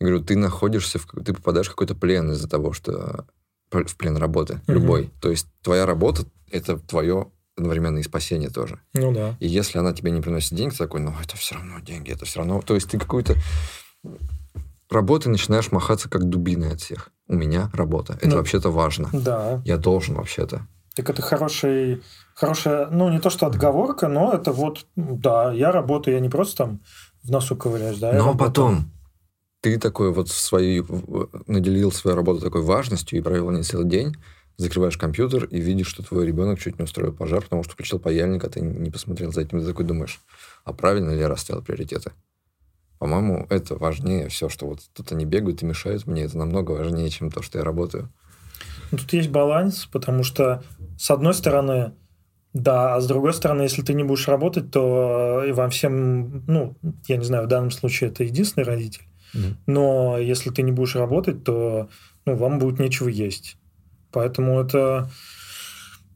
[0.00, 3.26] я говорю, ты находишься, в, ты попадаешь в какой-то плен из-за того, что
[3.70, 4.72] в плен работы, угу.
[4.72, 5.10] любой.
[5.20, 8.80] То есть твоя работа– это твое одновременно и спасение тоже.
[8.94, 9.36] Ну да.
[9.40, 12.24] И если она тебе не приносит деньги, ты такой, ну это все равно деньги, это
[12.24, 12.62] все равно...
[12.62, 13.34] То есть ты какую-то
[14.90, 17.10] работой начинаешь махаться как дубиной от всех.
[17.26, 18.14] У меня работа.
[18.14, 19.08] Это ну, вообще-то важно.
[19.12, 19.60] Да.
[19.64, 20.66] Я должен вообще-то.
[20.94, 22.02] Так это хороший,
[22.34, 26.64] хорошая, ну, не то что отговорка, но это вот, да, я работаю, я не просто
[26.64, 26.80] там
[27.22, 28.12] в носу ковыряюсь, да.
[28.12, 28.90] Но потом
[29.74, 30.84] ты такой вот своей,
[31.46, 34.16] наделил свою работу такой важностью и провел не целый день,
[34.56, 38.44] закрываешь компьютер и видишь, что твой ребенок чуть не устроил пожар, потому что включил паяльник,
[38.44, 39.60] а ты не посмотрел за этим.
[39.60, 40.20] Ты такой думаешь,
[40.64, 42.12] а правильно ли я расставил приоритеты?
[42.98, 46.24] По-моему, это важнее все, что вот тут они бегают и мешают мне.
[46.24, 48.12] Это намного важнее, чем то, что я работаю.
[48.90, 50.64] Ну, тут есть баланс, потому что,
[50.98, 51.92] с одной стороны,
[52.54, 56.76] да, а с другой стороны, если ты не будешь работать, то и вам всем, ну,
[57.06, 59.04] я не знаю, в данном случае это единственный родитель,
[59.66, 61.88] но если ты не будешь работать, то
[62.24, 63.56] ну, вам будет нечего есть.
[64.10, 65.10] Поэтому это,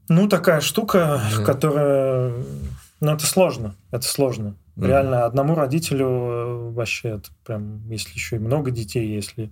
[0.09, 1.45] ну, такая штука, mm-hmm.
[1.45, 2.33] которая,
[2.99, 4.55] ну, это сложно, это сложно.
[4.75, 4.87] Mm-hmm.
[4.87, 9.51] Реально, одному родителю э, вообще это прям, если еще и много детей, если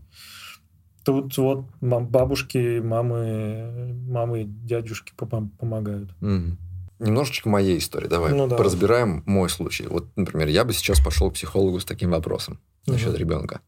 [1.03, 6.11] тут вот бабушки, мамы, мамы и дядюшки помогают.
[6.21, 6.57] Mm-hmm.
[6.99, 8.07] Немножечко моей истории.
[8.07, 8.55] Давай ну, да.
[8.55, 9.87] поразбираем мой случай.
[9.87, 12.91] Вот, например, я бы сейчас пошел к психологу с таким вопросом mm-hmm.
[12.93, 13.61] насчет ребенка.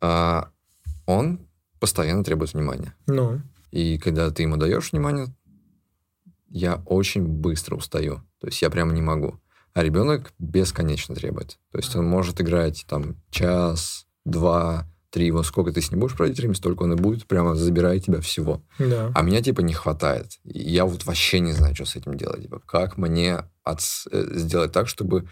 [0.00, 0.50] А,
[1.06, 1.40] он
[1.80, 2.94] постоянно требует внимания.
[3.06, 3.40] Ну.
[3.70, 5.34] И когда ты ему даешь внимание,
[6.48, 8.22] я очень быстро устаю.
[8.40, 9.40] То есть я прямо не могу
[9.74, 11.58] а ребенок бесконечно требует.
[11.70, 15.30] То есть он может играть там час, два, три.
[15.30, 18.20] Вот сколько ты с ним будешь проводить время, столько он и будет прямо забирает тебя
[18.20, 18.62] всего.
[18.78, 19.10] Да.
[19.14, 20.38] А меня, типа, не хватает.
[20.44, 22.42] И я вот вообще не знаю, что с этим делать.
[22.42, 23.80] Типа, как мне от...
[24.10, 25.28] э, сделать так, чтобы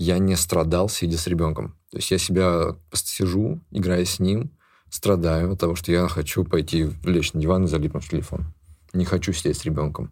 [0.00, 1.76] я не страдал, сидя с ребенком.
[1.90, 4.50] То есть я себя сижу, играя с ним,
[4.88, 8.46] страдаю от того, что я хочу пойти лечь на диван и залипнуть в телефон.
[8.94, 10.10] Не хочу сидеть с ребенком.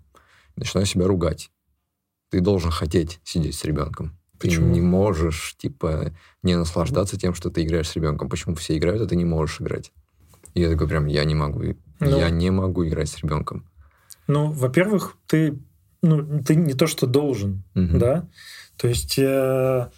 [0.56, 1.50] Начинаю себя ругать.
[2.30, 4.18] Ты должен хотеть сидеть с ребенком.
[4.38, 4.66] Почему?
[4.66, 8.28] Ты не можешь, типа, не наслаждаться тем, что ты играешь с ребенком.
[8.28, 9.90] Почему все играют, а ты не можешь играть?
[10.52, 11.62] И я такой прям, я не могу.
[12.00, 12.18] Ну.
[12.18, 13.66] я не могу играть с ребенком.
[14.26, 15.58] Ну, во-первых, ты,
[16.02, 17.98] ну, ты не то, что должен, Мгм.
[17.98, 18.28] да?
[18.78, 19.88] То есть э,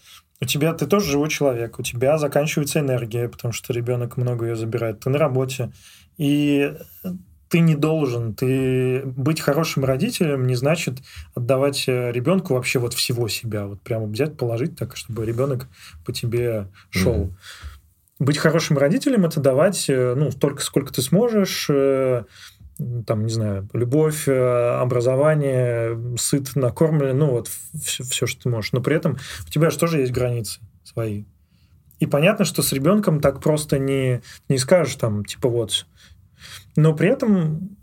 [0.40, 4.56] у тебя, ты тоже живой человек, у тебя заканчивается энергия, потому что ребенок много ее
[4.56, 5.70] забирает, ты на работе,
[6.16, 6.74] и
[7.50, 10.98] ты не должен, ты быть хорошим родителем не значит
[11.34, 15.66] отдавать э, ребенку вообще вот всего себя, вот прямо взять, положить так, чтобы ребенок
[16.06, 17.24] по тебе шел.
[17.24, 17.36] Мгм.
[18.20, 22.24] Быть хорошим родителем это давать, э, ну, столько, сколько ты сможешь, э,
[23.06, 28.72] там, не знаю, любовь, э, образование, сыт, накормлен, ну, вот все, что ты можешь.
[28.72, 31.24] Но при этом у тебя же тоже есть границы свои.
[31.98, 35.86] И понятно, что с ребенком так просто не, не скажешь, там, типа, вот.
[36.76, 37.76] Но при этом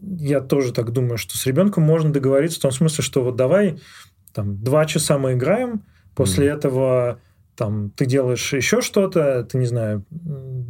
[0.00, 3.80] я тоже так думаю, что с ребенком можно договориться в том смысле, что вот давай
[4.32, 5.82] там два часа мы играем,
[6.14, 6.56] после Мгм.
[6.56, 7.20] этого
[7.56, 10.04] там ты делаешь еще что-то, ты не знаю,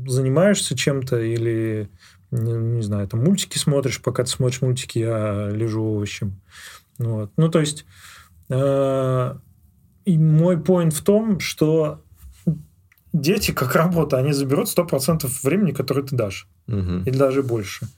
[0.07, 1.89] занимаешься чем-то или
[2.35, 6.41] не, не знаю, там мультики смотришь, пока ты смотришь мультики, я лежу овощем.
[6.99, 7.33] Вот.
[7.37, 7.87] Ну, то есть
[8.49, 9.35] э,
[10.05, 12.03] и мой поинт в том, что
[13.13, 17.05] дети, как работа, они заберут 100% времени, которое ты дашь Мгм.
[17.05, 17.89] или даже больше.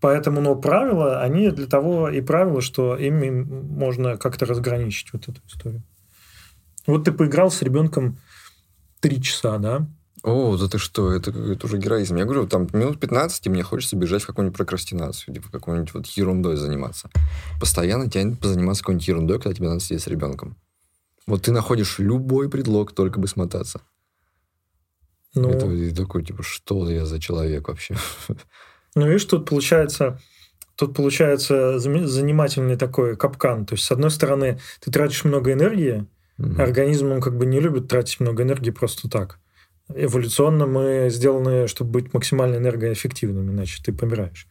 [0.00, 5.40] Поэтому, но правила, они для того и правила, что ими можно как-то разграничить вот эту
[5.46, 5.82] историю.
[6.86, 8.16] Вот ты поиграл с ребенком
[9.00, 9.86] три часа, да?
[10.22, 12.16] О, да ты что, это, это уже героизм.
[12.16, 16.06] Я говорю, там минут 15, и мне хочется бежать в какую-нибудь прокрастинацию, типа какой-нибудь вот
[16.06, 17.08] ерундой заниматься.
[17.58, 20.56] Постоянно тянет позаниматься какой-нибудь ерундой, когда тебе надо сидеть с ребенком.
[21.26, 23.80] Вот ты находишь любой предлог, только бы смотаться.
[25.34, 27.96] Ну, Это и такой, типа, что я за человек вообще?
[28.94, 30.20] ну видишь, тут получается,
[30.76, 33.64] тут получается занимательный такой капкан.
[33.64, 36.06] То есть, с одной стороны, ты тратишь много энергии,
[36.40, 36.60] Мгм.
[36.60, 39.38] Организм, он как бы не любит тратить много энергии просто так.
[39.94, 44.46] Эволюционно мы сделаны, чтобы быть максимально энергоэффективными, иначе ты помираешь.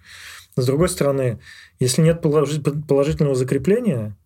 [0.55, 1.39] С другой стороны,
[1.79, 4.17] если нет положи- положительного закрепления,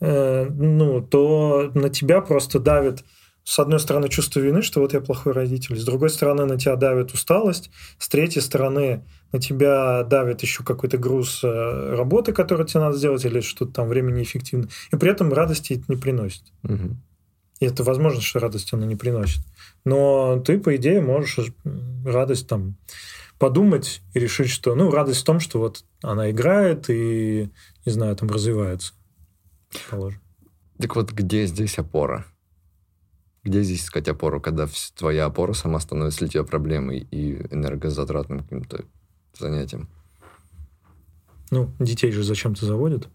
[0.00, 3.04] э, ну, то на тебя просто давит,
[3.42, 6.76] с одной стороны, чувство вины, что вот я плохой родитель, с другой стороны, на тебя
[6.76, 12.80] давит усталость, с третьей стороны, на тебя давит еще какой-то груз э, работы, который тебе
[12.80, 14.68] надо сделать, или что-то там время неэффективно.
[14.92, 16.44] И при этом радости это не приносит.
[16.62, 17.02] Мгм.
[17.60, 19.42] И это возможно, что радость она не приносит.
[19.84, 21.38] Но ты, по идее, можешь
[22.04, 22.76] радость там
[23.38, 27.50] подумать и решить, что, ну, радость в том, что вот она играет и,
[27.84, 28.94] не знаю, там развивается.
[29.90, 30.20] Положим.
[30.78, 32.26] Так вот, где здесь опора?
[33.42, 34.66] Где здесь искать опору, когда
[34.96, 38.84] твоя опора сама становится для тебя проблемой и энергозатратным каким-то
[39.38, 39.90] занятием?
[41.50, 43.08] Ну, детей же зачем-то заводят.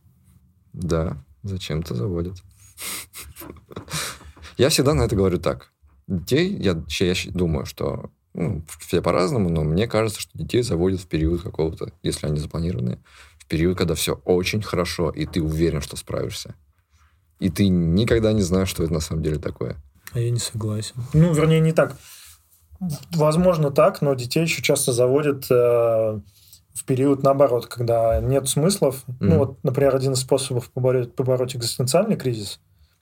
[0.73, 2.37] Да, зачем-то заводят.
[4.57, 5.71] Я всегда на это говорю так.
[6.09, 11.07] Детей, я, я думаю, что ну, все по-разному, но мне кажется, что детей заводят в
[11.07, 12.97] период какого-то, если они запланированные,
[13.37, 16.55] в период, когда все очень хорошо, и ты уверен, что справишься.
[17.39, 19.77] И ты никогда не знаешь, что это на самом деле такое.
[20.11, 20.95] А я не согласен.
[21.13, 21.95] Ну, вернее, не так.
[23.11, 25.53] Возможно, так, но детей еще часто заводят э,
[26.73, 29.03] в период наоборот, когда нет смыслов.
[29.19, 29.37] Ну, Мгм.
[29.37, 32.59] вот, например, один из способов побороть, побороть экзистенциальный кризис,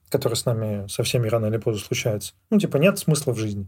[0.10, 2.34] который с нами со всеми рано или поздно случается.
[2.50, 3.68] Ну, типа, нет смысла в жизни,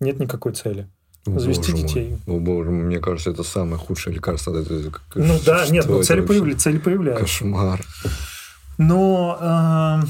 [0.00, 0.88] нет никакой цели.
[1.26, 1.88] О, Завести боже мой.
[1.88, 2.18] детей.
[2.26, 4.52] О, боже мой, мне кажется, это самое худшее лекарство.
[4.58, 4.90] от этого.
[4.90, 6.38] Как- Ну да, нет, что ну, это цели, вообще?
[6.38, 7.24] появля- цели появляются.
[7.24, 7.80] Кошмар.
[8.76, 10.06] Но, э,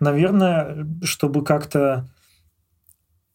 [0.00, 2.06] наверное, чтобы как-то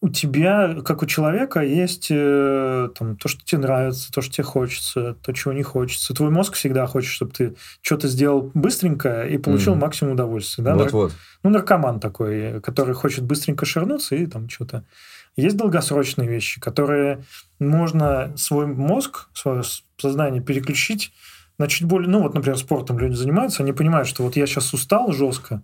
[0.04, 4.44] у тебя, как у человека, есть э, там, то, что тебе нравится, то, что тебе
[4.44, 6.14] хочется, то, чего не хочется.
[6.14, 9.82] Твой мозг всегда хочет, чтобы ты что-то сделал быстренько и получил Мгм.
[9.82, 10.62] максимум удовольствия.
[10.66, 10.72] Да?
[10.72, 11.14] Нар- Вот-вот.
[11.44, 14.84] Ну, наркоман такой, который хочет быстренько ширнуться и там что-то.
[15.38, 17.24] Есть долгосрочные вещи, которые
[17.60, 19.64] можно свой мозг, свое
[19.98, 21.14] сознание переключить
[21.58, 22.10] на чуть более...
[22.10, 25.62] Ну, вот, например, спортом люди занимаются, они понимают, что вот я сейчас устал жестко,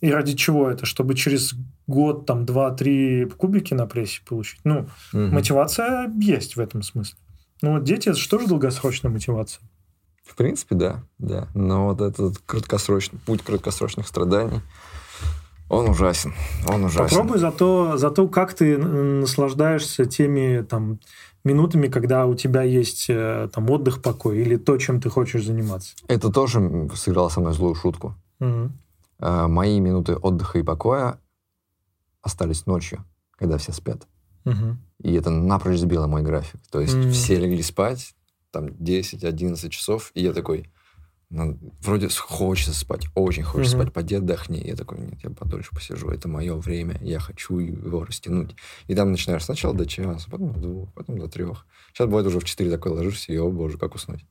[0.00, 0.86] и ради чего это?
[0.86, 1.54] Чтобы через
[1.86, 4.60] год, там, два-три кубики на прессе получить.
[4.64, 5.34] Ну, Мгм.
[5.34, 7.18] мотивация есть в этом смысле.
[7.62, 9.62] Ну, вот дети, это же тоже долгосрочная мотивация.
[10.24, 11.48] В принципе, да, да.
[11.54, 14.60] Но вот этот краткосрочный путь краткосрочных страданий,
[15.70, 16.32] Он ужасен,
[16.66, 17.08] он ужасен.
[17.10, 20.98] Попробуй за то, за то, как ты наслаждаешься теми там
[21.44, 25.94] минутами, когда у тебя есть э, там отдых, покой или то, чем ты хочешь заниматься.
[26.08, 28.14] Это тоже сыграло со мной злую шутку.
[28.40, 28.78] Мгм.
[29.20, 31.20] Э, Мои минуты отдыха и покоя
[32.22, 34.06] остались ночью, когда все спят.
[34.44, 34.78] Мгм.
[35.02, 36.60] И это напрочь сбило мой график.
[36.70, 37.10] То есть М.
[37.10, 38.14] все легли спать,
[38.50, 40.70] там 10-11 часов, и я такой,
[41.30, 43.84] ну, вроде хочется спать, очень хочется Мгм.
[43.86, 44.60] спать, поди отдохни.
[44.66, 48.56] Я такой, нет, я подольше посижу, это мое время, я хочу его растянуть.
[48.86, 51.66] И там начинаешь сначала до часа, потом до двух, потом до трех.
[51.92, 54.24] Сейчас бывает уже в 4 такой ложишься, и, о боже, как уснуть.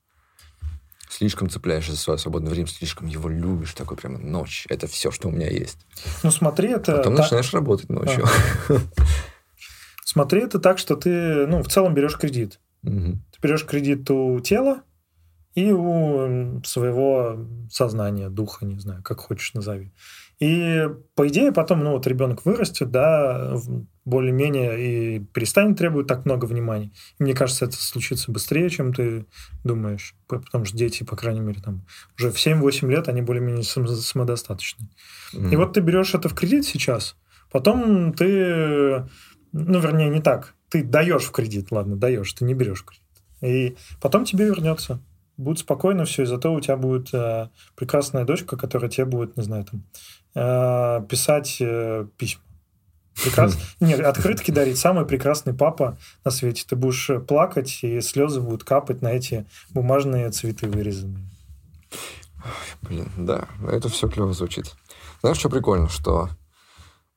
[1.09, 4.65] Слишком цепляешься за свое свободное время, слишком его любишь, такой прямо ночь.
[4.69, 5.77] Это все, что у меня есть.
[6.23, 8.25] Ну смотри, это Потом та- начинаешь работать ночью.
[10.03, 12.59] смотри это так, что ты ну в целом берешь кредит.
[12.83, 13.23] Мгм.
[13.31, 14.81] Ты берешь кредит у тела
[15.55, 19.91] и у своего сознания, духа, не знаю, как хочешь назови.
[20.39, 23.55] И по идее потом, ну вот ребенок вырастет, да,
[24.05, 26.91] более-менее и перестанет требовать так много внимания.
[27.19, 29.25] И мне кажется, это случится быстрее, чем ты
[29.63, 31.85] думаешь, потому что дети, по крайней мере, там
[32.17, 34.87] уже в 7-8 лет они более-менее сам- самодостаточны.
[35.33, 35.57] И Мгм.
[35.57, 37.15] вот ты берешь это в кредит сейчас,
[37.51, 39.05] потом ты,
[39.51, 43.03] ну, вернее, не так, ты даешь в кредит, ладно, даешь, ты не берешь в кредит.
[43.41, 44.99] И потом тебе вернется.
[45.37, 49.43] Будет спокойно все, и зато у тебя будет э, прекрасная дочка, которая тебе будет, не
[49.43, 49.83] знаю, там,
[50.35, 52.41] э, писать э, письма.
[53.23, 53.59] Прекрасно.
[53.79, 54.77] Нет, открытки дарить.
[54.77, 56.65] Самый прекрасный папа на свете.
[56.67, 61.25] Ты будешь плакать, и слезы будут капать на эти бумажные цветы вырезанные.
[62.81, 64.75] Блин, да, это все клево звучит.
[65.21, 66.29] Знаешь, что прикольно, что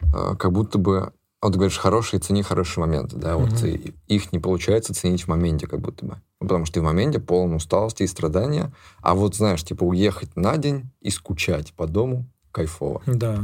[0.02, 4.32] э, как будто бы, вот ты говоришь, хорошие цени хорошие моменты, да, вот и их
[4.32, 6.20] не получается ценить в моменте, как будто бы.
[6.40, 8.72] Ну, потому что ты в моменте полон усталости и страдания,
[9.02, 13.02] а вот, знаешь, типа уехать на день и скучать по дому кайфово.
[13.06, 13.40] Да.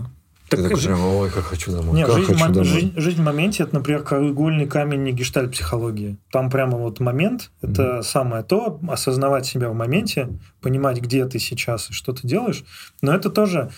[0.49, 2.65] Ты такой жи- прям, ой, как хочу домой, Не, как жизнь, хочу мо- домой.
[2.69, 6.19] жизнь- жизнь в моменте это, например, краеугольный камень не гештальт психологии.
[6.31, 10.29] Там прямо вот момент, это самое то, осознавать себя в моменте,
[10.63, 12.65] понимать, где ты сейчас и что ты делаешь.
[13.03, 13.73] Но это тоже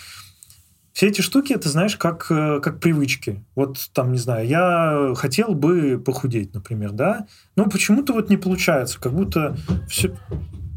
[0.98, 3.44] все эти штуки, это знаешь, как, э, как привычки.
[3.54, 8.98] Вот там, не знаю, я хотел бы похудеть, например, да, но почему-то вот не получается,
[8.98, 9.56] как будто
[9.88, 10.16] все,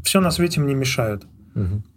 [0.04, 1.24] все на свете мне мешает.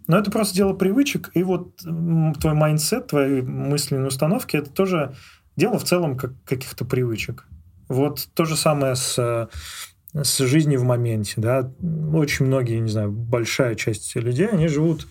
[0.08, 5.14] Но это просто дело привычек, и вот твой mindset, твои мысленные установки, это тоже
[5.54, 7.46] дело в целом как каких-то привычек.
[7.86, 9.46] Вот то же самое с, э,
[10.20, 11.70] с жизнью в моменте, да.
[12.12, 15.06] Очень многие, не знаю, большая часть людей, они живут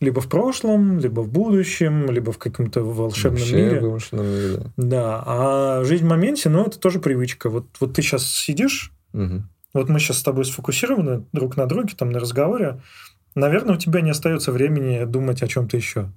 [0.00, 3.80] либо в прошлом, либо в будущем, либо в каком-то волшебном Вообще мире.
[3.80, 5.22] вымышленном мире, да.
[5.26, 7.50] А жизнь в моменте, ну, это тоже привычка.
[7.50, 9.48] Вот, вот ты сейчас сидишь, Мгм.
[9.74, 12.80] вот мы сейчас с тобой сфокусированы друг на друге, там, на разговоре.
[13.34, 16.10] Наверное, у тебя не остается времени думать о чем-то еще.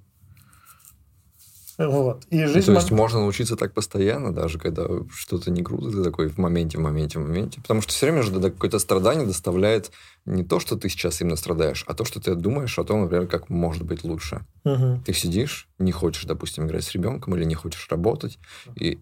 [1.78, 2.24] Вот.
[2.30, 2.66] И Ну, жизнь...
[2.66, 6.38] то есть мо- можно научиться так постоянно, даже когда что-то не круто, ты такой в
[6.38, 7.60] моменте, в моменте, в моменте.
[7.60, 9.90] Потому что все время же какое-то страдание доставляет
[10.24, 13.26] не то, что ты сейчас именно страдаешь, а то, что ты думаешь о том, например,
[13.26, 14.46] как может быть лучше.
[14.64, 15.02] Мгм.
[15.04, 18.38] Ты сидишь, не хочешь, допустим, играть с ребенком или не хочешь работать,
[18.76, 19.00] и,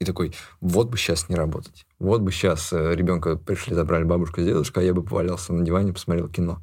[0.00, 1.86] и такой, вот бы сейчас не работать.
[1.98, 5.92] Вот бы сейчас ребенка пришли, забрали бабушка с дедушкой, а я бы повалялся на диване,
[5.92, 6.62] посмотрел кино.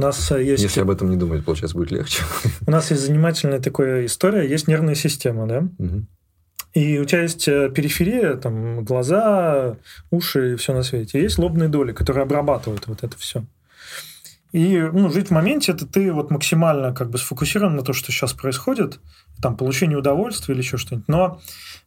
[0.00, 0.62] У нас э, есть...
[0.62, 2.22] Если об этом не думать, получается, будет легче.
[2.66, 5.68] У нас есть занимательная такая история, есть нервная система, да?
[5.76, 6.08] Мгм.
[6.72, 9.76] И у тебя есть э, периферия, там, глаза,
[10.10, 11.18] уши и все на свете.
[11.18, 13.44] И есть лобные доли, которые обрабатывают вот это все.
[14.52, 18.10] И ну, жить в моменте, это ты вот максимально как бы сфокусирован на то, что
[18.10, 19.00] сейчас происходит,
[19.42, 21.08] там, получение удовольствия или еще что-нибудь.
[21.08, 21.40] Но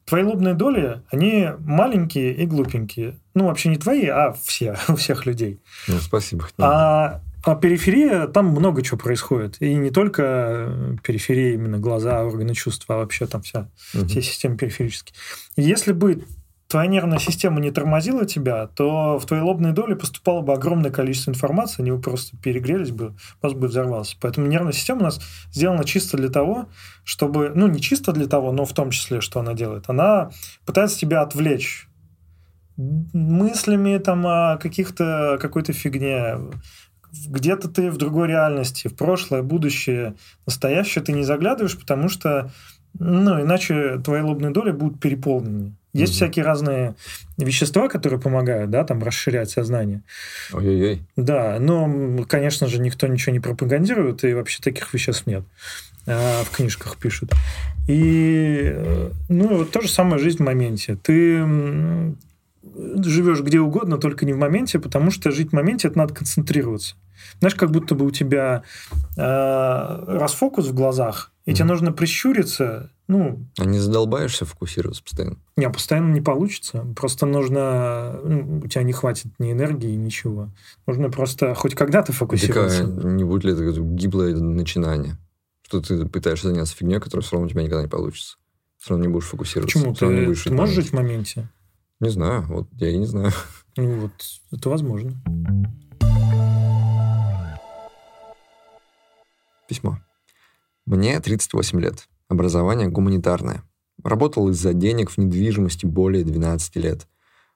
[0.05, 3.17] твои лобные доли, они маленькие и глупенькие.
[3.33, 5.59] Ну, вообще не твои, а все, у всех людей.
[5.87, 6.47] Ну, спасибо.
[6.59, 9.57] А, а периферия, там много чего происходит.
[9.61, 14.07] И не только э, периферия, именно глаза, органы чувств, а вообще там вся, Мгм.
[14.07, 15.13] все системы периферические.
[15.57, 16.23] Если бы
[16.67, 21.31] твоя нервная система не тормозила тебя, то в твои лобные доли поступало бы огромное количество
[21.31, 24.15] информации, они бы просто перегрелись бы, мозг бы взорвался.
[24.21, 25.19] Поэтому нервная система у нас
[25.51, 26.69] сделана чисто для того,
[27.03, 27.51] чтобы...
[27.53, 29.85] Ну, не чисто для того, но в том числе, что она делает.
[29.87, 30.31] Она
[30.65, 31.87] пытается тебя отвлечь
[32.77, 36.37] мыслями там о каких-то какой-то фигне.
[37.27, 42.51] Где-то ты в другой реальности, в прошлое, будущее, настоящее ты не заглядываешь, потому что
[42.99, 45.73] ну, иначе твои лобные доли будут переполнены.
[45.93, 46.15] Есть Мгм.
[46.15, 46.95] всякие разные
[47.37, 50.01] вещества, которые помогают, да, там расширять сознание.
[50.51, 51.01] Ой-ой-ой.
[51.15, 55.43] Да, но, конечно же, никто ничего не пропагандирует, и вообще таких веществ нет.
[56.07, 57.31] А в книжках пишут.
[57.87, 60.97] И, э, ну, вот то же самое жизнь в моменте.
[61.01, 61.45] Ты
[62.75, 66.95] живешь где угодно, только не в моменте, потому что жить в моменте это надо концентрироваться.
[67.39, 68.63] Знаешь, как будто бы у тебя
[69.17, 71.53] э, расфокус в глазах, И mm.
[71.53, 73.45] тебе нужно прищуриться, ну...
[73.57, 75.37] А не задолбаешься фокусироваться постоянно?
[75.57, 76.85] Не, постоянно не получится.
[76.95, 78.19] Просто нужно...
[78.23, 80.49] Ну, у тебя не хватит ни энергии, ничего.
[80.87, 82.85] Нужно просто хоть когда-то фокусироваться.
[82.87, 85.17] Так, не будет ли это гиблое начинание?
[85.67, 88.37] Что ты пытаешься заняться фигней, которая все равно у тебя никогда не получится.
[88.77, 89.79] Все равно не будешь фокусироваться.
[89.79, 89.93] Почему?
[89.95, 91.49] Ты, не будешь ты можешь жить в моменте?
[92.03, 92.43] Не знаю.
[92.49, 93.31] Вот я и не знаю.
[93.75, 94.11] Ну вот,
[94.51, 95.13] это возможно.
[99.67, 99.97] Письмо.
[100.85, 102.07] Мне 38 лет.
[102.27, 103.63] Образование гуманитарное.
[104.03, 107.07] Работал из-за денег в недвижимости более 12 лет.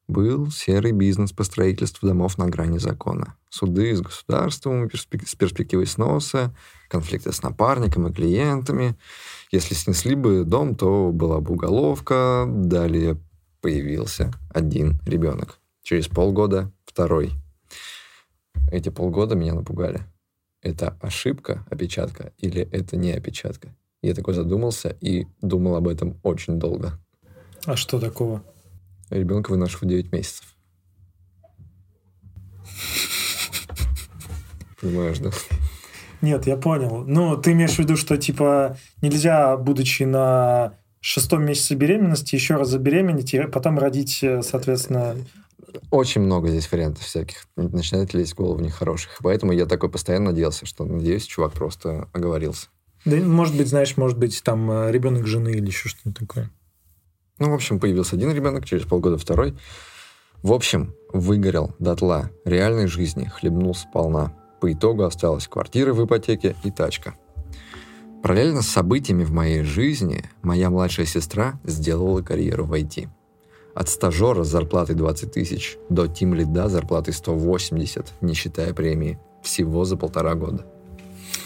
[0.07, 3.35] Был серый бизнес по строительству домов на грани закона.
[3.49, 6.55] Суды с государством с перспективой сноса,
[6.89, 8.95] конфликты с напарником и клиентами.
[9.51, 12.45] Если снесли бы дом, то была бы уголовка.
[12.47, 13.19] Далее
[13.61, 15.59] появился один ребенок.
[15.81, 17.31] Через полгода второй.
[18.71, 20.05] Эти полгода меня напугали
[20.61, 23.75] это ошибка, опечатка, или это не опечатка.
[24.01, 26.99] Я такой задумался и думал об этом очень долго.
[27.65, 28.43] А что такого?
[29.09, 30.55] Ребенка вынашиваю 9 месяцев.
[34.79, 35.31] Понимаешь, да?
[36.21, 37.03] Нет, я понял.
[37.05, 42.69] Ну, ты имеешь в виду, что, типа, нельзя, будучи на шестом месяце беременности, еще раз
[42.69, 45.15] забеременеть и потом родить, э, соответственно,
[45.91, 47.47] очень много здесь вариантов всяких.
[47.55, 49.17] Начинает лезть в голову нехороших.
[49.21, 52.67] Поэтому я такой постоянно надеялся, что, надеюсь, чувак просто оговорился.
[53.05, 56.51] Да, может быть, знаешь, может быть, там э, ребенок жены или еще что-нибудь такое.
[57.39, 59.55] Ну, в общем, появился один ребенок, через полгода второй.
[60.41, 64.33] В общем, выгорел дотла реальной жизни, хлебнул сполна.
[64.59, 67.15] По итогу осталась квартира в ипотеке и тачка.
[68.21, 73.07] Параллельно с событиями в моей жизни моя младшая сестра сделала карьеру в IT.
[73.75, 79.19] От стажера с зарплатой 20 тысяч до тим лида зарплатой 180, не считая премии.
[79.43, 80.65] Всего за полтора года.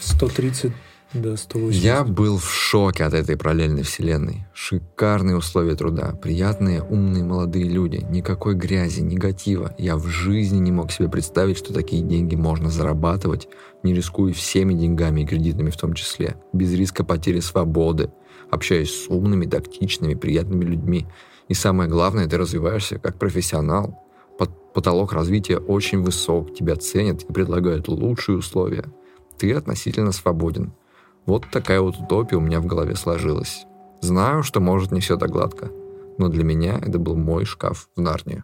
[0.00, 0.72] 130
[1.14, 1.82] до 180.
[1.82, 4.46] Я был в шоке от этой параллельной вселенной.
[4.54, 9.74] Шикарные условия труда, приятные, умные молодые люди, никакой грязи, негатива.
[9.78, 13.48] Я в жизни не мог себе представить, что такие деньги можно зарабатывать,
[13.82, 18.10] не рискуя всеми деньгами и кредитами в том числе, без риска потери свободы,
[18.50, 21.06] общаясь с умными, тактичными, приятными людьми–
[21.52, 23.98] и самое главное, ты развиваешься как профессионал.
[24.72, 28.86] Потолок развития очень высок, тебя ценят и предлагают лучшие условия.
[29.36, 30.72] Ты относительно свободен.
[31.26, 33.64] Вот такая вот утопия у меня в голове сложилась.
[34.00, 35.70] Знаю, что может не все так гладко,
[36.18, 38.42] но для меня это был мой шкаф в Нарнии.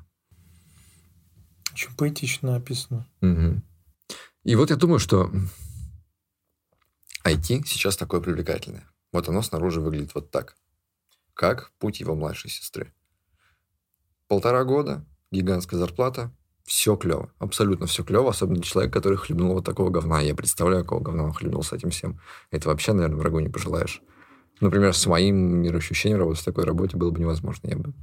[1.72, 3.06] Очень поэтично описано.
[3.20, 3.62] Угу.
[4.44, 5.30] И вот я думаю, что
[7.24, 8.88] IT сейчас такое привлекательное.
[9.12, 10.56] Вот оно снаружи выглядит вот так.
[11.34, 12.92] Как путь его младшей сестры.
[14.28, 16.32] Полтора года, гигантская зарплата,
[16.68, 20.20] все клево, абсолютно все клево, особенно для человека, который хлебнул вот такого говна.
[20.20, 22.20] Я представляю, какого говна он хлебнул с этим всем.
[22.50, 24.02] Это вообще, наверное, врагу не пожелаешь.
[24.60, 27.68] Например, с моим мироощущением работать в такой работе было бы невозможно.
[27.68, 27.94] Я бы...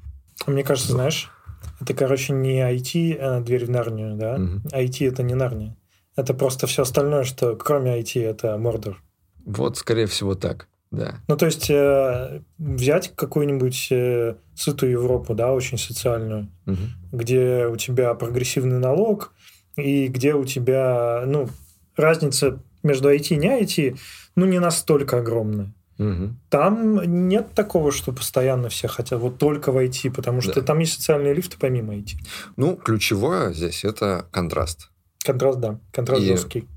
[0.47, 0.95] Мне кажется, да.
[0.95, 1.31] знаешь,
[1.79, 4.35] это, короче, не IT, а дверь в Нарнию, да?
[4.35, 4.75] Угу.
[4.75, 5.77] IT это не Нарния.
[6.15, 8.99] Это просто все остальное, что кроме IT это Мордор.
[9.45, 10.67] Вот, скорее всего, так.
[10.95, 11.15] Да.
[11.27, 16.77] Ну, то есть э, взять какую-нибудь э, сытую Европу, да, очень социальную, угу.
[17.11, 19.33] где у тебя прогрессивный налог,
[19.75, 21.49] и где у тебя, ну,
[21.95, 23.97] разница между IT и не IT,
[24.35, 25.73] ну, не настолько огромная.
[25.97, 26.35] Угу.
[26.49, 30.61] Там нет такого, что постоянно все хотят вот только войти, потому что да.
[30.61, 32.17] там есть социальные лифты помимо IT.
[32.57, 34.89] Ну, ключевое здесь это контраст.
[35.23, 35.79] Контраст, да.
[35.91, 36.67] Контраст и жесткий.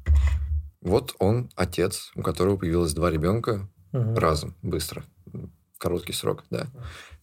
[0.80, 4.14] Вот он отец, у которого появилось два ребенка, угу.
[4.14, 5.04] разом, быстро,
[5.78, 6.66] короткий срок, да.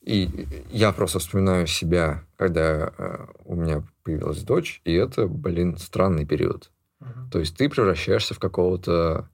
[0.01, 6.25] И я просто вспоминаю себя, когда э, у меня появилась дочь, и это, блин, странный
[6.25, 6.71] период.
[7.01, 7.29] Угу.
[7.31, 9.29] То есть ты превращаешься в какого-то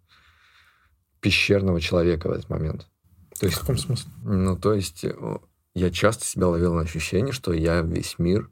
[1.20, 2.88] пещерного человека в этот момент.
[3.40, 4.12] То есть, в каком смысле?
[4.24, 5.38] Ну, то есть э,
[5.74, 8.50] я часто себя ловил на ощущение, что я весь мир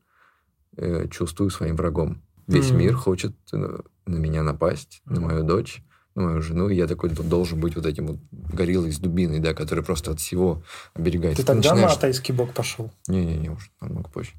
[0.78, 2.22] э, чувствую своим врагом.
[2.48, 5.84] Весь mm мир хочет э, на меня напасть, mm на мою дочь
[6.16, 9.84] мою жену, и я такой должен быть вот этим вот гориллой с дубиной, да, который
[9.84, 11.38] просто от всего оберегает.
[11.38, 11.92] Ты, Ты тогда начинаешь...
[11.92, 12.92] на атайский бок пошел?
[13.08, 14.32] Не-не-не, уже намного позже.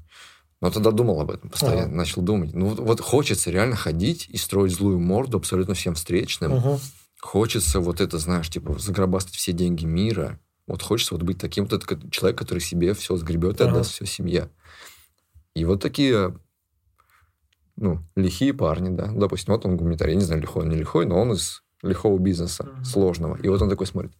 [0.61, 1.95] Но тогда думал об этом постоянно, ага.
[1.95, 2.53] начал думать.
[2.53, 6.53] Ну вот, вот хочется реально ходить и строить злую морду абсолютно всем встречным.
[6.53, 6.79] Угу.
[7.19, 10.39] Хочется вот это, знаешь, типа загробастать все деньги мира.
[10.67, 13.71] Вот хочется вот быть таким вот человек, который себе все сгребет и ага.
[13.73, 14.49] отдаст все семье.
[15.55, 16.35] И вот такие
[17.81, 19.09] ну, лихие парни, да.
[19.11, 22.17] Допустим, вот он гуманитарий, я не знаю, лихой он не лихой, но он из лихого
[22.19, 22.83] бизнеса, mm-hmm.
[22.85, 23.35] сложного.
[23.37, 24.13] И вот он такой смотрит,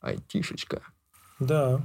[0.00, 0.82] айтишечка.
[1.38, 1.80] Да.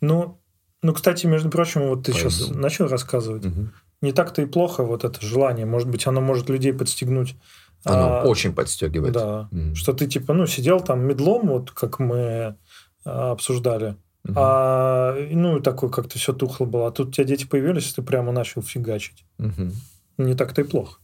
[0.00, 0.40] Ну,
[0.82, 2.30] ну, кстати, между прочим, вот ты Пойду.
[2.30, 3.46] сейчас начал рассказывать.
[3.46, 3.68] Угу.
[4.00, 5.66] Не так-то и плохо вот это желание.
[5.66, 7.34] Может быть, оно может людей подстегнуть
[7.82, 9.12] Оно а, очень подстегивает.
[9.12, 9.48] Да.
[9.50, 9.74] Mm.
[9.74, 12.56] Что ты типа, ну, сидел там медлом, вот как мы
[13.04, 13.96] а, обсуждали.
[14.24, 14.34] Mm-hmm.
[14.36, 16.86] А, ну, такой как-то все тухло было.
[16.86, 19.24] А тут у тебя дети появились, и ты прямо начал фигачить.
[19.40, 19.72] Mm-hmm.
[20.18, 20.98] Не так-то и плохо.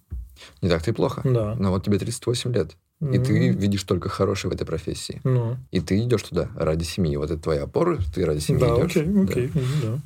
[0.60, 1.22] Не так-то и плохо.
[1.24, 1.56] Да.
[1.58, 2.76] Но вот тебе 38 лет.
[3.00, 3.24] И mm-hmm.
[3.24, 5.20] ты видишь только хорошее в этой профессии.
[5.24, 5.56] Ну.
[5.70, 7.16] И ты идешь туда ради семьи.
[7.16, 8.96] Вот это твоя опора, ты ради семьи да, идешь.
[8.96, 9.60] Окей, окей, да.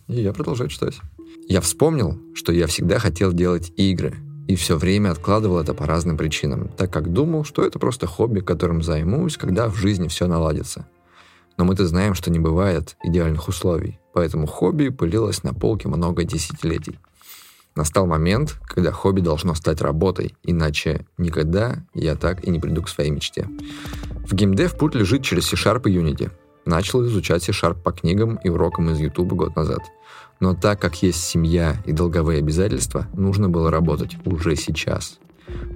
[0.09, 0.15] да.
[0.15, 0.95] И я продолжаю читать.
[1.49, 4.17] Я вспомнил, что я всегда хотел делать игры.
[4.49, 8.41] И все время откладывал это по разным причинам, так как думал, что это просто хобби,
[8.41, 10.87] которым займусь, когда в жизни все наладится.
[11.59, 16.99] Но мы-то знаем, что не бывает идеальных условий, поэтому хобби пылилось на полке много десятилетий.
[17.79, 22.89] Настал момент, когда хобби должно стать работой, иначе никогда я так и не приду к
[22.89, 23.49] своей мечте.
[24.27, 26.33] В геймдев путь лежит через C-Sharp и Unity.
[26.65, 29.79] Начал изучать C-Sharp по книгам и урокам из YouTube год назад.
[30.41, 35.21] Но так как есть семья и долговые обязательства, нужно было работать уже сейчас.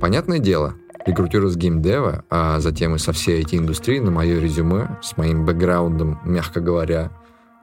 [0.00, 0.74] Понятное дело,
[1.06, 6.18] рекрутеры с геймдева, а затем и со всей IT-индустрии на мое резюме с моим бэкграундом,
[6.24, 7.12] мягко говоря,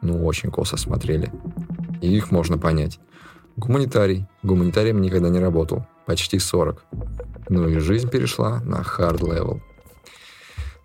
[0.02, 1.30] ну, очень косо смотрели.
[2.00, 3.02] И их можно понять.
[3.60, 4.26] Гуманитарий.
[4.42, 5.86] Гуманитарием никогда не работал.
[6.06, 6.82] Почти 40.
[7.50, 9.60] Ну и жизнь перешла на hard level.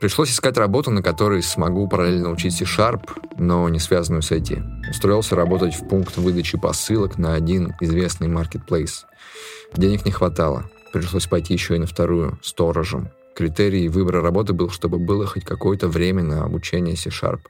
[0.00, 3.08] Пришлось искать работу, на которой смогу параллельно учить C-Sharp,
[3.38, 4.90] но не связанную с IT.
[4.90, 9.04] Устроился работать в пункт выдачи посылок на один известный marketplace.
[9.74, 10.68] Денег не хватало.
[10.92, 13.08] Пришлось пойти еще и на вторую, сторожем.
[13.36, 17.40] Критерий выбора работы был, чтобы было хоть какое-то время на обучение C-Sharp.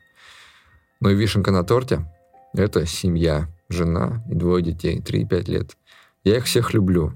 [1.00, 2.06] Ну и вишенка на торте—
[2.54, 5.76] это семья жена и двое детей, 3-5 лет.
[6.24, 7.12] Я их всех люблю.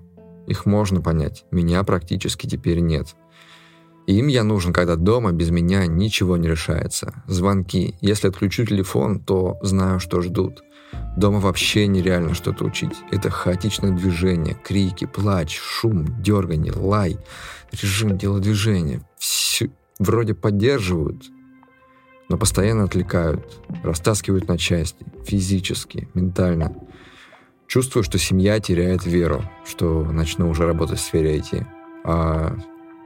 [0.46, 1.44] Их можно понять.
[1.50, 3.16] Меня практически теперь нет.
[4.06, 7.22] Им я нужен, когда дома без меня ничего не решается.
[7.26, 7.94] Звонки.
[8.00, 10.62] Если отключу телефон, то знаю, что ждут.
[11.16, 12.94] Дома вообще нереально что-то учить.
[13.10, 17.18] Это хаотичное движение, крики, плач, шум, дергание, лай,
[17.72, 19.02] режим телодвижения.
[19.18, 21.24] Все вроде поддерживают,
[22.28, 26.74] но постоянно отвлекают, растаскивают на части, физически, ментально.
[27.66, 31.66] Чувствую, что семья теряет веру, что начну уже работать в сфере IT.
[32.04, 32.56] А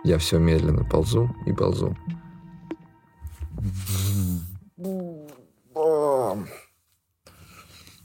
[0.05, 1.97] я все медленно ползу и ползу.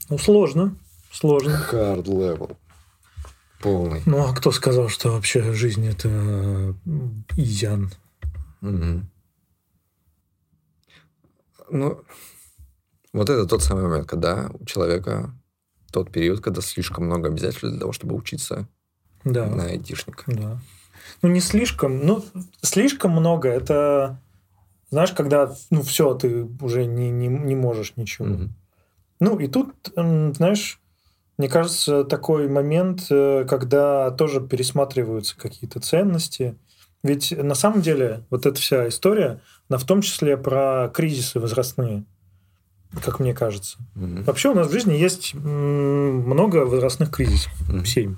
[0.09, 0.75] Ну, сложно.
[1.11, 1.63] Сложно.
[1.71, 2.55] Hard level.
[3.61, 4.01] Полный.
[4.05, 6.75] Ну, а кто сказал, что вообще жизнь это
[7.35, 7.91] изян?
[8.61, 9.01] Угу.
[11.69, 12.03] Ну,
[13.13, 15.33] вот это тот самый момент, когда у человека
[15.91, 18.67] тот период, когда слишком много обязательств для того, чтобы учиться
[19.23, 19.47] да.
[19.47, 20.23] на айтишника.
[20.27, 20.59] Да.
[21.21, 22.05] Ну, не слишком.
[22.05, 22.23] Ну,
[22.61, 23.49] слишком много.
[23.49, 24.19] Это,
[24.91, 28.27] знаешь, когда, ну, все, ты уже не, не, не можешь ничего.
[28.27, 28.49] Угу.
[29.19, 30.79] Ну, и тут, знаешь,
[31.37, 36.55] мне кажется, такой момент, э, когда тоже пересматриваются какие-то ценности.
[37.07, 39.39] Ведь на самом деле вот эта вся история,
[39.69, 42.03] она в том числе про кризисы возрастные,
[43.03, 43.77] как мне кажется.
[43.95, 44.23] Угу.
[44.23, 47.51] Вообще у нас в жизни есть много возрастных кризисов.
[47.69, 47.85] Угу.
[47.85, 48.15] Семь.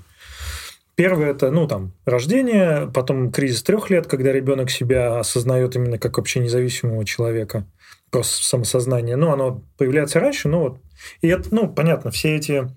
[0.96, 6.18] Первое это, ну, там, рождение, потом кризис трех лет, когда ребенок себя осознает именно как
[6.18, 7.66] вообще независимого человека,
[8.12, 9.16] просто самосознание.
[9.16, 10.80] Ну, оно появляется раньше, но вот.
[11.22, 12.70] И это, ну, понятно, все эти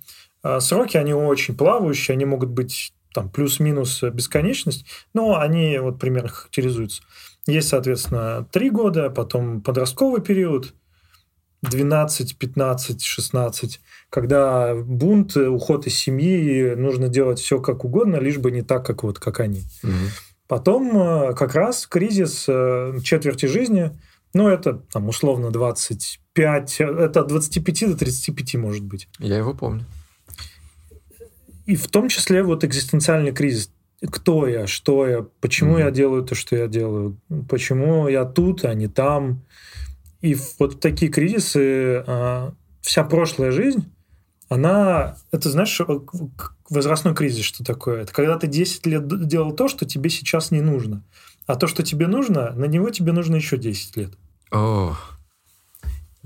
[0.42, 6.28] а, сроки, они очень плавающие, они могут быть там плюс-минус бесконечность, но они вот примерно
[6.28, 7.02] характеризуются.
[7.46, 10.74] Есть, соответственно, три года, потом подростковый период,
[11.62, 18.50] 12, 15, 16, когда бунт, уход из семьи, нужно делать все как угодно, лишь бы
[18.50, 19.62] не так, как вот как они.
[19.82, 19.92] Угу.
[20.48, 23.92] Потом э, как раз кризис э, четверти жизни,
[24.34, 29.08] ну, это там условно 25, это от 25 до 35 может быть.
[29.18, 29.84] Я его помню.
[31.66, 33.70] И в том числе вот экзистенциальный кризис
[34.10, 35.84] кто я, что я, почему mm-hmm.
[35.84, 39.44] я делаю то, что я делаю, почему я тут, а не там.
[40.20, 43.84] И вот такие кризисы, а, вся прошлая жизнь,
[44.48, 45.84] она, это знаешь, э,
[46.68, 48.02] возрастной кризис, что такое?
[48.02, 51.02] Это когда ты 10 лет делал то, что тебе сейчас не нужно.
[51.46, 54.12] А то, что тебе нужно, на него тебе нужно еще 10 лет.
[54.52, 54.94] Oh.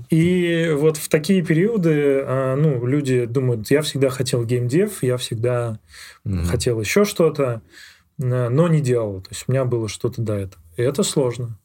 [0.09, 5.79] И вот в такие периоды а, ну, люди думают, я всегда хотел геймдев, я всегда
[6.25, 6.45] mm-hmm.
[6.45, 7.61] хотел еще что-то,
[8.17, 9.21] но не делал.
[9.21, 10.63] То есть у меня было что-то до этого.
[10.75, 11.57] И это сложно.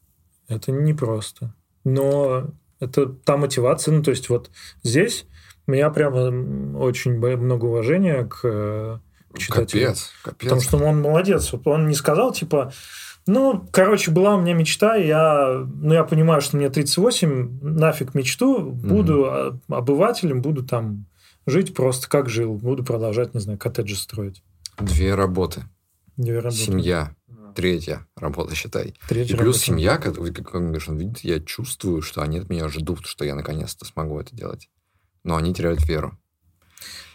[0.47, 1.53] Это непросто.
[1.83, 3.93] Но это та мотивация.
[3.93, 4.49] Ну, то есть вот
[4.83, 5.25] здесь
[5.67, 8.97] у меня прямо очень много уважения к э,
[9.37, 9.87] читателю.
[9.87, 10.39] Капец, капец.
[10.39, 11.53] Потому что он молодец.
[11.65, 12.73] Он не сказал, типа,
[13.25, 18.71] ну, короче, была у меня мечта, я, ну, я понимаю, что мне 38, нафиг мечту,
[18.71, 19.61] буду mm-hmm.
[19.69, 21.05] обывателем, буду там
[21.45, 24.43] жить просто как жил, буду продолжать, не знаю, коттеджи строить.
[24.77, 25.63] Две работы.
[26.17, 26.55] Две работы.
[26.55, 27.15] Семья.
[27.27, 27.53] Да.
[27.53, 28.95] Третья работа, считай.
[29.07, 29.65] Третья И плюс работа.
[29.65, 33.85] семья, как, как он видит, я чувствую, что они от меня ждут, что я наконец-то
[33.85, 34.69] смогу это делать.
[35.23, 36.17] Но они теряют веру.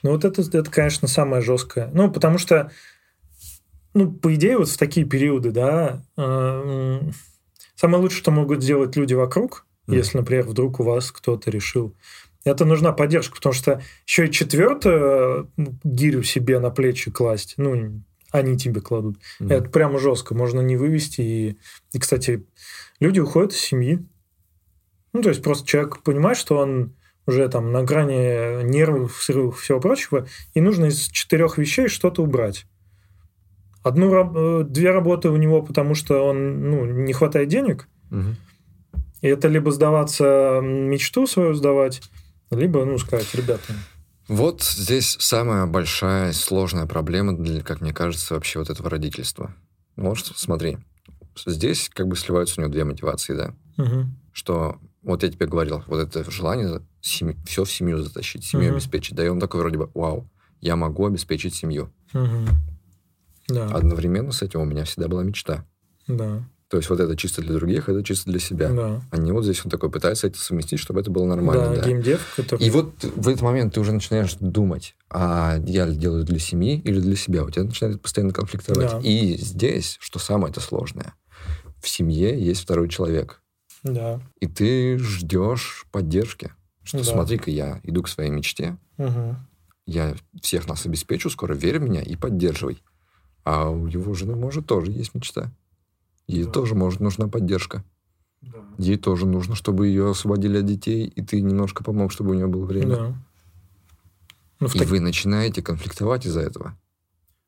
[0.02, 1.90] Ну, вот это, это, конечно, самое жесткое.
[1.92, 2.70] Ну, потому что,
[3.99, 7.01] ну, по идее, вот в такие периоды, да, э,
[7.74, 9.96] самое лучшее, что могут сделать люди вокруг, Мгм.
[9.96, 11.94] если, например, вдруг у вас кто-то решил,
[12.44, 15.51] это нужна поддержка, потому что еще и четвертую
[15.84, 19.18] гирю себе на плечи класть, ну, они тебе кладут.
[19.40, 19.51] Мгм.
[19.51, 21.20] Это прямо жестко, можно не вывести.
[21.20, 21.59] И,
[21.92, 22.46] и, кстати,
[23.01, 24.07] люди уходят из семьи.
[25.12, 26.94] Ну, то есть просто человек понимает, что он
[27.26, 32.66] уже там на грани нервов, срывов, всего прочего, и нужно из четырех вещей что-то убрать.
[33.83, 38.37] Одну, э, две работы у него, потому что он, ну, не хватает денег, Мгм.
[39.22, 42.03] и это либо сдаваться, мечту свою сдавать,
[42.51, 43.74] либо, ну, сказать, ребята,
[44.29, 49.55] Вот здесь самая большая сложная проблема, для, как мне кажется, вообще вот этого родительства.
[49.97, 50.76] Вот смотри,
[51.47, 53.55] здесь как бы сливаются у него две мотивации, да.
[53.79, 58.74] мгм, Что вот я тебе говорил, вот это желание все в семью затащить, семью Мгм.
[58.76, 59.14] обеспечить.
[59.16, 60.29] Да, и он такой вроде бы, вау,
[60.61, 61.91] я могу обеспечить семью.
[62.12, 62.49] мгм.
[63.49, 65.64] Да, Одновременно с этим у меня всегда была мечта.
[66.07, 68.68] да, То есть вот это чисто для других, это чисто для себя.
[68.70, 69.03] да.
[69.11, 71.70] Они вот здесь он такой пытается это совместить, чтобы это было нормально.
[71.70, 71.88] да, да.
[71.88, 72.66] геймдев, который...
[72.66, 77.01] И вот в этот момент ты уже начинаешь думать, а я делаю для семьи или
[77.01, 77.44] для себя.
[77.44, 78.90] У тебя начинает постоянно конфликтовать.
[78.92, 79.01] Да.
[79.03, 81.14] И здесь, что самое это сложное,
[81.80, 83.40] в семье есть второй человек.
[83.84, 84.20] Да.
[84.40, 86.53] И ты ждешь поддержки.
[86.82, 87.05] Что Да.
[87.05, 89.36] смотри-ка, я иду к своей мечте, Мгм.
[89.86, 92.82] я всех нас обеспечу, скоро верь в меня и поддерживай.
[93.51, 95.51] А у его жены, может, тоже есть мечта.
[96.26, 96.51] Ей Да.
[96.51, 97.82] тоже, может, нужна поддержка.
[98.42, 98.59] Да.
[98.76, 102.46] Ей тоже нужно, чтобы ее освободили от детей, и ты немножко помог, чтобы у нее
[102.46, 102.96] было время.
[102.96, 103.14] Да.
[104.61, 106.76] Ну, И так- вы начинаете конфликтовать из-за этого.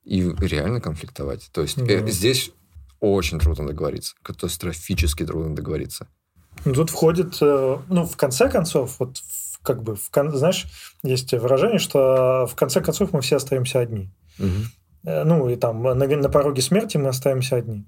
[0.05, 1.51] И реально конфликтовать.
[1.53, 1.85] То есть Да.
[1.93, 2.51] э, здесь
[3.01, 4.15] очень трудно договориться.
[4.23, 6.07] Катастрофически трудно договориться.
[6.65, 9.19] Ну, Тут входит, э, ну, в конце концов, вот
[9.63, 10.67] как бы, в знаешь,
[11.03, 14.09] есть выражение, что в конце концов мы все остаемся одни.
[14.39, 14.65] Мгм.
[15.05, 17.85] Э, Ну, и там на, на пороге смерти мы остаемся одни.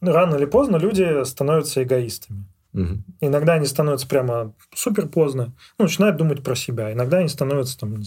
[0.00, 2.46] Рано или поздно люди становятся эгоистами.
[2.72, 3.04] Мгм.
[3.20, 6.92] Иногда они становятся прямо супер поздно, ну, начинают думать про себя.
[6.92, 8.02] Иногда они становятся там,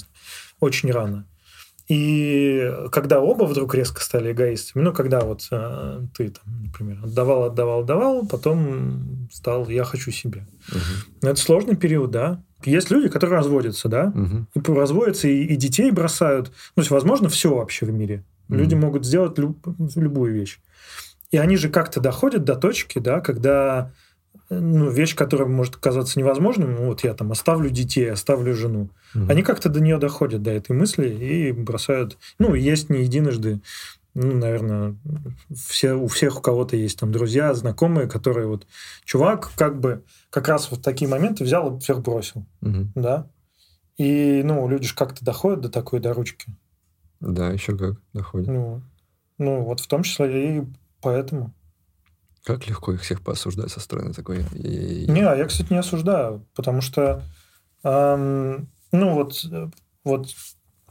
[0.60, 1.26] очень рано.
[1.90, 7.46] И когда оба вдруг резко стали эгоистами, ну, когда вот э, ты, там, например, отдавал,
[7.46, 10.46] отдавал, отдавал, потом стал «я хочу себе».
[11.24, 12.44] Но это сложный период, да.
[12.64, 14.48] Есть люди, которые разводятся, да, Мгм.
[14.54, 16.48] и разводятся, и, и детей бросают.
[16.50, 18.24] То есть, возможно, все вообще в мире.
[18.50, 18.60] Мгм.
[18.60, 19.66] Люди могут сделать люб-
[19.96, 20.60] любую вещь.
[21.32, 23.92] И они же как-то доходят до точки, да, когда
[24.50, 28.90] ну, вещь, которая может казаться невозможным, ну, вот я там оставлю детей, оставлю жену.
[29.14, 29.30] Мгм.
[29.30, 32.18] Они как-то до нее доходят, до этой мысли, и бросают.
[32.40, 33.62] Ну, есть не единожды.
[34.16, 34.98] Ну, наверное,
[35.56, 38.66] все, у всех у кого-то есть там друзья, знакомые, которые вот...
[39.06, 42.92] Чувак как бы как раз вот в такие моменты взял и всех бросил, Мгм.
[42.96, 43.28] да?
[43.98, 46.52] И, ну, люди же как-то доходят до такой, до ручки.
[47.20, 48.48] Да, еще как доходит.
[48.48, 48.82] Ну,
[49.38, 50.64] ну, вот в том числе и
[51.02, 51.54] поэтому.
[52.44, 54.46] Как легко их всех поосуждать со стороны такой.
[54.54, 57.22] Не, а я, кстати, не осуждаю, потому что,
[57.84, 59.46] эм, ну, вот,
[60.04, 60.30] вот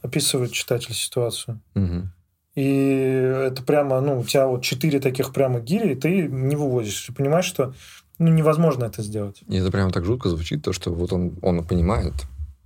[0.03, 1.61] описывает читатель ситуацию.
[1.75, 2.13] Мгм.
[2.55, 7.07] И это прямо, ну, у тебя вот четыре таких прямо гири, и ты не вывозишь.
[7.07, 7.75] Ты понимаешь, что
[8.19, 9.43] ну, невозможно это сделать.
[9.49, 12.15] И это прямо так жутко звучит, то, что вот он, он понимает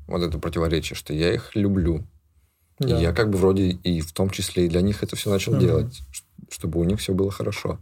[0.06, 2.06] вот это противоречие, что я их люблю.
[2.78, 2.98] Да.
[2.98, 5.52] И я как бы вроде и в том числе и для них это все начал
[5.52, 5.60] Мгм.
[5.60, 6.02] делать,
[6.50, 7.78] чтобы у них все было хорошо.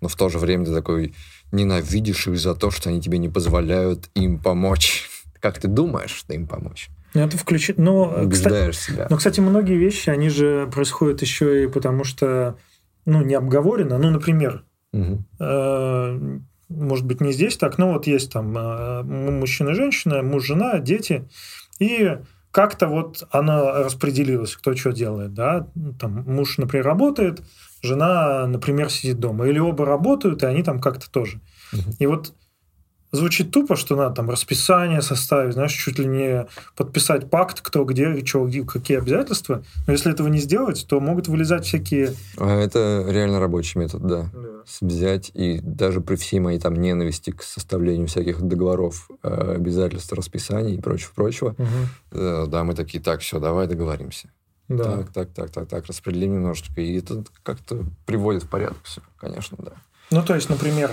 [0.00, 1.14] Но в то же время ты такой
[1.52, 5.08] ненавидишь их за то, что они тебе не позволяют им помочь.
[5.40, 6.88] Как ты думаешь, что им помочь?
[7.14, 7.76] Ну, Это включит...
[7.78, 9.06] Но, кстати, Убеждаешь себя.
[9.10, 12.56] но, кстати, многие вещи, они же происходят еще и потому, что,
[13.04, 13.98] ну, не обговорено.
[13.98, 15.24] Ну, например, Мгм.
[15.40, 16.38] э,
[16.68, 21.28] может быть, не здесь так, но вот есть там э, мужчина, женщина, муж, жена, дети,
[21.80, 22.18] и
[22.52, 25.66] как-то вот оно распределилось, кто что делает, да,
[25.98, 27.42] там муж, например, работает,
[27.82, 31.40] жена, например, сидит дома, или оба работают, и они там как-то тоже.
[31.72, 31.94] Мгм.
[31.98, 32.32] И вот
[33.12, 38.24] звучит тупо, что надо там расписание составить, знаешь, чуть ли не подписать пакт, кто где,
[38.24, 39.64] что, где, какие обязательства.
[39.86, 42.14] Но если этого не сделать, то могут вылезать всякие...
[42.38, 44.30] А Это реально рабочий метод, да.
[44.80, 50.76] Взять и даже при всей моей там ненависти к составлению всяких договоров, э, обязательств, расписаний
[50.76, 51.68] и прочего-прочего, Мгм.
[52.12, 54.30] э, да, мы такие, так, все, давай договоримся.
[54.70, 54.98] Да.
[54.98, 56.80] Так, так, так, так, так, распределим немножечко.
[56.80, 59.72] И это как-то приводит в порядок все, конечно, да.
[60.12, 60.92] Ну, то есть, например,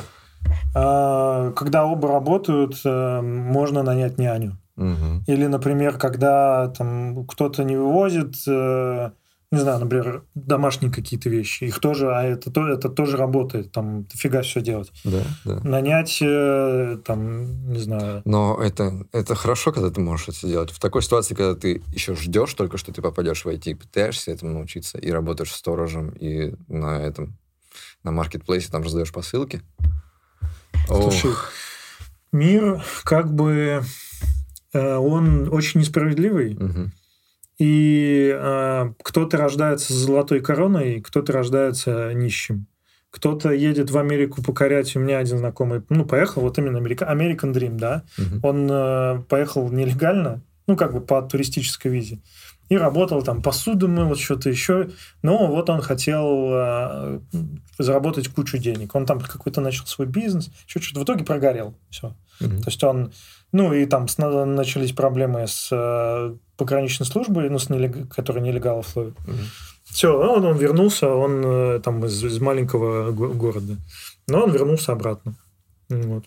[0.73, 4.57] а, когда оба работают, э, можно нанять няню.
[4.78, 5.23] Мгм.
[5.28, 9.11] Или, например, когда там кто-то не вывозит, э,
[9.49, 14.03] не знаю, например, домашние какие-то вещи, их тоже, а это, то, это тоже работает, там
[14.03, 14.91] дофига все делать.
[15.05, 15.59] Да, да.
[15.63, 18.21] Нанять, э, там, не знаю...
[18.25, 20.71] Но это, это хорошо, когда ты можешь это сделать.
[20.71, 24.51] В такой ситуации, когда ты еще ждешь только, что ты попадешь в IT, пытаешься этому
[24.51, 27.37] научиться, и работаешь сторожем, и на этом,
[28.03, 29.61] на маркетплейсе там раздаешь посылки.
[30.87, 31.51] Слушай, Ох.
[32.33, 33.81] мир как бы...
[34.73, 36.55] Э, он очень несправедливый.
[36.55, 36.91] Угу.
[37.59, 42.67] И э, кто-то рождается с золотой короной, кто-то рождается нищим.
[43.09, 44.95] Кто-то едет в Америку покорять.
[44.95, 48.03] У меня один знакомый, ну, поехал, вот именно Америка, American Dream, да.
[48.17, 48.47] Угу.
[48.47, 52.19] Он э, поехал нелегально, ну, как бы по туристической визе.
[52.69, 54.89] И работал там, посуду мыл, что-то еще.
[55.21, 57.19] Но вот он хотел э,
[57.79, 58.93] заработать кучу денег.
[58.93, 60.99] Он там какой-то начал свой бизнес, еще что-то.
[60.99, 61.75] В итоге прогорел.
[61.89, 62.13] Все.
[62.41, 62.57] Угу.
[62.57, 63.13] То есть он
[63.51, 68.13] ну, и там начались проблемы с э, пограничной службой, ну, с нелег...
[68.13, 69.17] которая нелегалов ловит.
[69.27, 69.37] Угу.
[69.85, 73.77] Все, он, он вернулся, он э, там из, из маленького го- города.
[74.27, 75.35] Но он вернулся обратно.
[75.89, 76.25] Вот.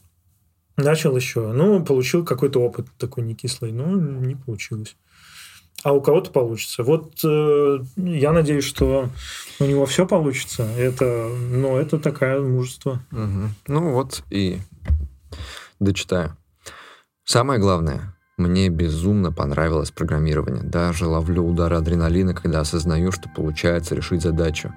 [0.76, 1.52] Начал еще.
[1.52, 3.72] Ну, получил какой-то опыт такой не кислый.
[3.72, 4.96] Ну, не получилось.
[5.82, 6.82] А у кого-то получится.
[6.82, 9.10] Вот э, я надеюсь, что
[9.58, 10.62] у него все получится.
[10.62, 13.02] Это, ну, это такая мужество.
[13.12, 13.48] Угу.
[13.68, 14.58] Ну вот и
[15.78, 16.36] дочитаю.
[17.32, 20.64] Самое главное, мне безумно понравилось программирование.
[20.64, 24.74] Даже ловлю удары адреналина, когда осознаю, что получается решить задачу.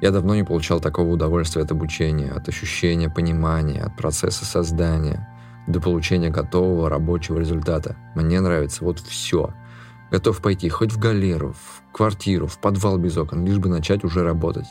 [0.00, 5.28] Я давно не получал такого удовольствия от обучения, от ощущения понимания, от процесса создания
[5.68, 7.94] до получения готового рабочего результата.
[8.16, 9.54] Мне нравится вот все.
[10.10, 14.24] Готов пойти хоть в галеру, в квартиру, в подвал без окон, лишь бы начать уже
[14.24, 14.66] работать.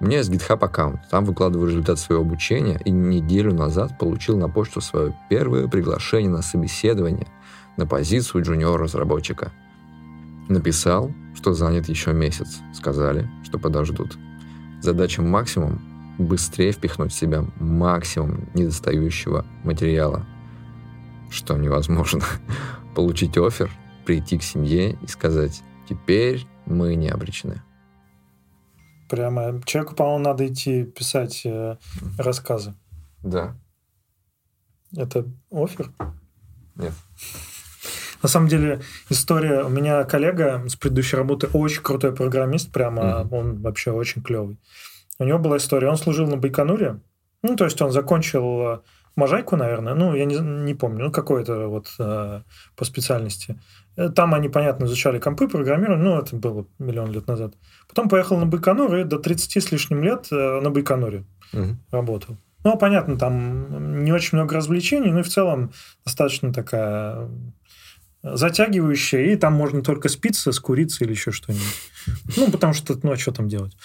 [0.00, 4.48] У меня есть GitHub аккаунт, там выкладываю результат своего обучения и неделю назад получил на
[4.48, 7.26] почту свое первое приглашение на собеседование
[7.76, 9.52] на позицию джуниор-разработчика.
[10.48, 12.58] Написал, что занят еще месяц.
[12.74, 14.16] Сказали, что подождут.
[14.80, 15.80] Задача максимум–
[16.18, 20.26] быстрее впихнуть в себя максимум недостающего материала.
[21.30, 22.22] Что невозможно.
[22.94, 23.70] Получить офер,
[24.04, 27.62] прийти к семье и сказать «теперь мы не обречены».
[29.08, 31.76] Прямо человеку, по-моему, надо идти писать э,
[32.18, 32.74] рассказы.
[33.22, 33.56] Да.
[34.96, 35.90] Это офер?
[36.76, 36.92] Нет.
[38.22, 38.80] На самом деле,
[39.10, 39.62] история...
[39.64, 43.32] У меня коллега с предыдущей работы очень крутой программист, прямо Мгм.
[43.32, 44.58] он вообще очень клевый.
[45.18, 47.00] У него была история, он служил на Байконуре,
[47.42, 48.78] ну, то есть он закончил э,
[49.18, 52.42] Можайку, наверное, ну, я не, не помню, ну, какой-то вот э,
[52.76, 53.58] по специальности.
[53.96, 57.54] Э, Там они, понятно, изучали компы, программирование, ну, это было миллион лет назад.
[57.88, 61.80] Потом поехал на Байконур и до 30 с лишним лет э, на Байконуре Мгм.
[61.90, 62.36] работал.
[62.62, 65.72] Ну, понятно, там не очень много развлечений, но и в целом
[66.04, 67.28] достаточно такая
[68.22, 71.64] затягивающая, и там можно только спиться, скуриться или еще что-нибудь.
[72.36, 73.76] Ну, потому что, ну, а что там делать?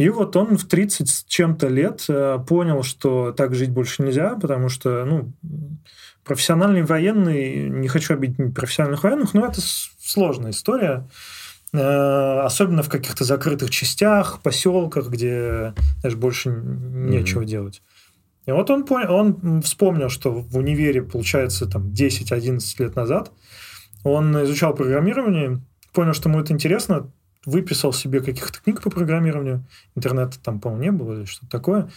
[0.00, 4.34] И вот он в 30 с чем-то лет э, понял, что так жить больше нельзя,
[4.40, 5.34] потому что, ну,
[6.24, 11.06] профессиональный военный, не хочу обидеть профессиональных военных, но это сложная история.
[11.74, 17.82] Э, Особенно в каких-то закрытых частях, поселках, где даже больше нечего делать.
[18.46, 23.32] И вот он, понял, он вспомнил, что в универе, получается, там 10-11 лет назад
[24.02, 25.60] он изучал программирование,
[25.92, 27.12] понял, что ему это интересно,
[27.46, 29.64] выписал себе каких-то книг по программированию,
[29.94, 31.90] интернета там, по-моему, не было или что-то такое,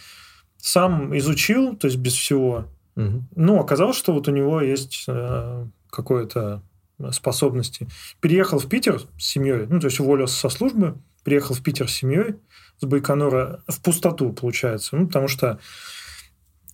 [0.56, 2.66] сам изучил, то есть без всего,
[2.96, 3.28] Мгм.
[3.36, 6.62] ну, оказалось, что вот у него есть э, какое-то
[7.10, 7.88] способности.
[8.20, 11.92] Переехал в Питер с семьей, ну, то есть уволился со службы, приехал в Питер с
[11.92, 12.36] семьей,
[12.78, 14.96] с Байконура в пустоту, получается.
[14.96, 15.58] Ну, потому что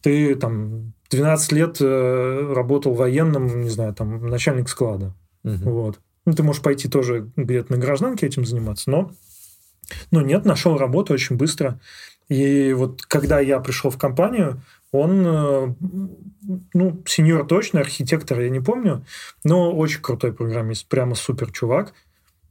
[0.02, 5.14] ты там 12 лет э, работал военным, не знаю, там, начальник склада.
[5.42, 5.62] Мгм.
[5.64, 6.00] Вот.
[6.26, 9.12] Ну, ты можешь пойти тоже где-то на гражданке этим заниматься, но,
[10.10, 11.80] но нет, нашел работу очень быстро.
[12.28, 14.62] И вот когда я пришел в компанию,
[14.92, 15.74] он, э,
[16.74, 19.04] ну, сеньор точно, архитектор, я не помню,
[19.44, 21.92] но очень крутой программист, прямо супер чувак.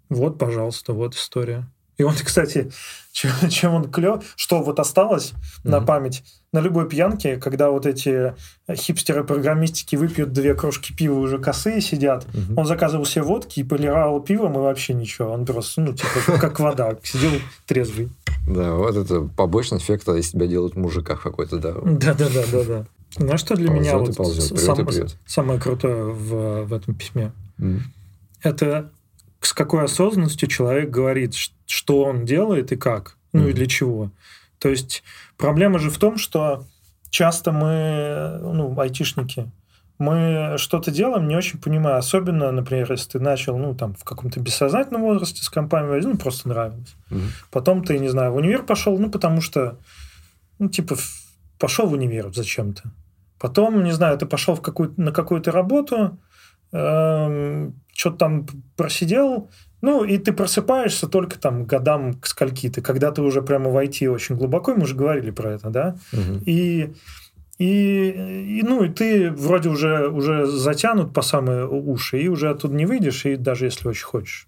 [0.10, 1.68] Вот, пожалуйста, вот история.
[2.00, 2.72] И он, кстати,
[3.12, 5.34] чем, чем он клев, что вот осталось
[5.64, 5.86] на Мгм.
[5.86, 8.34] память, на любой пьянке, когда вот эти
[8.72, 12.58] хипстеры-программистики выпьют две кружки пива, уже косые сидят, Мгм.
[12.58, 15.32] он заказывал себе водки и полировал пивом, и вообще ничего.
[15.32, 17.32] Он просто, ну, типа, как вода, сидел
[17.68, 18.10] трезвый.
[18.48, 21.74] Да, вот это побочный эффект, когда из тебя делают мужика какой-то, да.
[21.74, 22.86] Да-да-да, да-да.
[23.18, 24.16] Знаешь, что для меня вот
[25.26, 27.34] самое крутое в, этом письме?
[28.42, 28.90] Это
[29.42, 31.34] с какой осознанностью человек говорит,
[31.66, 33.54] что он делает и как, ну и Мгм.
[33.56, 34.12] для чего.
[34.60, 35.04] То есть
[35.38, 36.66] проблема же в том, что
[37.10, 39.50] часто мы, ну, айтишники,
[39.98, 41.98] мы что-то делаем, не очень понимаю.
[41.98, 46.48] Особенно, например, если ты начал, ну, там, в каком-то бессознательном возрасте с компанией, ну, просто
[46.50, 46.96] нравилось.
[47.10, 47.30] Мгм.
[47.52, 49.78] Потом ты, не знаю, в универ пошел, ну, потому что,
[50.58, 50.96] ну, типа,
[51.58, 52.84] пошел в универ зачем-то.
[53.40, 56.18] Потом, не знаю, ты пошел в какую на какую-то работу,
[58.00, 58.48] что-то там
[58.78, 59.50] просидел,
[59.82, 64.08] ну, и ты просыпаешься только там годам к скольки ты, когда ты уже прямо войти
[64.08, 66.42] очень глубоко, мы уже говорили про это, да, Мгм.
[66.46, 66.94] и,
[67.58, 68.10] и,
[68.60, 72.86] и, ну, и ты вроде уже, уже затянут по самые уши, и уже оттуда не
[72.86, 74.48] выйдешь, и даже если очень хочешь.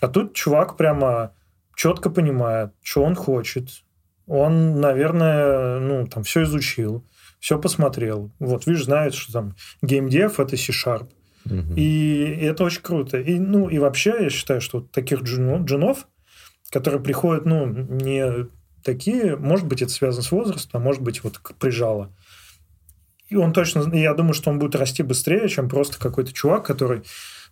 [0.00, 1.34] А тут чувак прямо
[1.76, 3.68] четко понимает, что он хочет.
[4.26, 7.04] Он, наверное, ну, там все изучил,
[7.40, 8.30] все посмотрел.
[8.38, 11.10] Вот, видишь, знает, что там геймдев– это C-Sharp.
[11.46, 13.18] И это очень круто.
[13.18, 16.06] И, ну, и вообще, я считаю, что таких джуно- джунов,
[16.70, 18.46] которые приходят, ну, не
[18.84, 22.14] такие, может быть, это связано с возрастом, а может быть, вот прижало.
[23.28, 27.02] И он точно, я думаю, что он будет расти быстрее, чем просто какой-то чувак, который,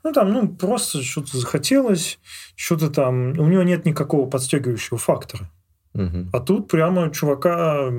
[0.02, 2.18] ну, там, ну, просто что-то захотелось,
[2.56, 5.50] что-то там, у него нет никакого подстегивающего фактора.
[5.94, 6.30] Мгм.
[6.32, 7.90] А тут прямо чувака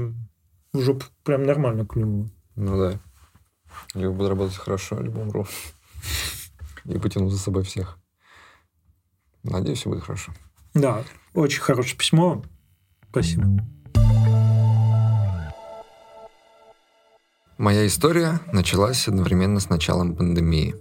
[0.74, 2.30] жопу прям нормально клюнуло.
[2.56, 3.00] Ну да.
[3.96, 5.48] Либо буду работать хорошо, либо умру.
[6.86, 7.97] И потяну за собой всех.
[9.43, 10.34] Надеюсь, все будет хорошо.
[10.74, 12.43] Да, очень хорошее письмо.
[13.10, 13.45] Спасибо.
[17.58, 20.76] Моя история началась одновременно с началом пандемии.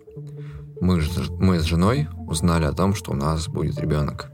[0.81, 1.03] Мы,
[1.41, 4.31] мы с женой узнали о том, что у нас будет ребенок.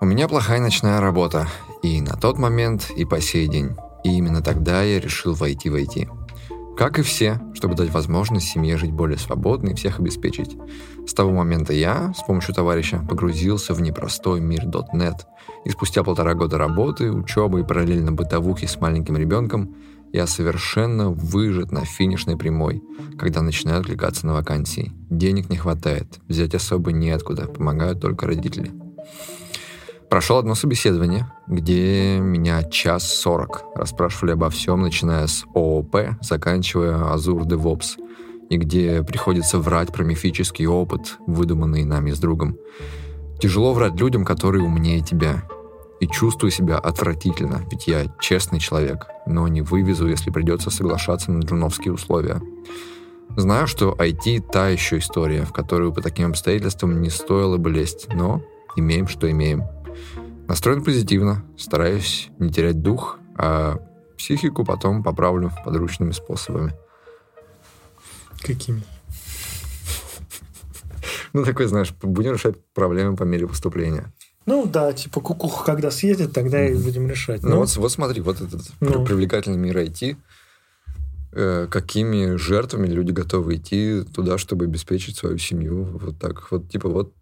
[0.00, 1.46] У меня плохая ночная работа.
[1.82, 3.76] И на тот момент, и по сей день.
[4.04, 6.08] И именно тогда я решил войти в IT.
[6.80, 10.56] Как и все, чтобы дать возможность семье жить более свободно и всех обеспечить.
[11.06, 15.16] С того момента я, с помощью товарища, погрузился в непростой мир .NET.
[15.66, 19.76] И спустя полтора года работы, учебы и параллельно бытовухи с маленьким ребенком,
[20.14, 22.82] я совершенно выжат на финишной прямой,
[23.18, 24.90] когда начинаю откликаться на вакансии.
[25.10, 28.72] Денег не хватает, взять особо неоткуда, помогают только родители.
[30.10, 37.44] Прошел одно собеседование, где меня час сорок расспрашивали обо всем, начиная с ООП, заканчивая Azure
[37.44, 37.96] DevOps,
[38.50, 42.56] и где приходится врать про мифический опыт, выдуманный нами с другом.
[43.38, 45.44] Тяжело врать людям, которые умнее тебя.
[46.00, 51.42] И чувствую себя отвратительно, ведь я честный человек, но не вывезу, если придется соглашаться на
[51.42, 52.42] джуновские условия.
[53.36, 58.08] Знаю, что IT та еще история, в которую по таким обстоятельствам не стоило бы лезть,
[58.12, 58.42] но
[58.74, 59.62] имеем, что имеем.
[60.48, 63.78] Настроен позитивно, стараюсь не терять дух, а
[64.18, 66.74] психику потом поправлю подручными способами.
[68.42, 68.82] Какими?
[71.32, 74.12] Ну, такой, знаешь, будем решать проблемы по мере поступления.
[74.46, 77.44] Ну да, типа кукуха, когда съедет, тогда и будем решать.
[77.44, 79.04] Ну, Ну, вот, вот смотри, вот этот Ну.
[79.04, 80.16] привлекательный мир IT,
[81.32, 85.84] э, какими жертвами люди готовы идти туда, чтобы обеспечить свою семью.
[86.02, 86.50] Вот так.
[86.50, 87.14] Вот типа вот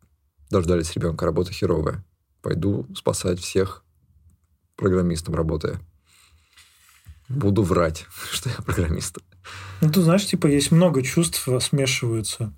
[0.51, 2.03] дождались ребенка, работа херовая.
[2.43, 3.85] Пойду спасать всех
[4.77, 5.81] программистом работая.
[7.29, 9.19] Буду врать, что я программист.
[9.81, 12.53] ну, ты знаешь, типа есть много чувств смешиваются.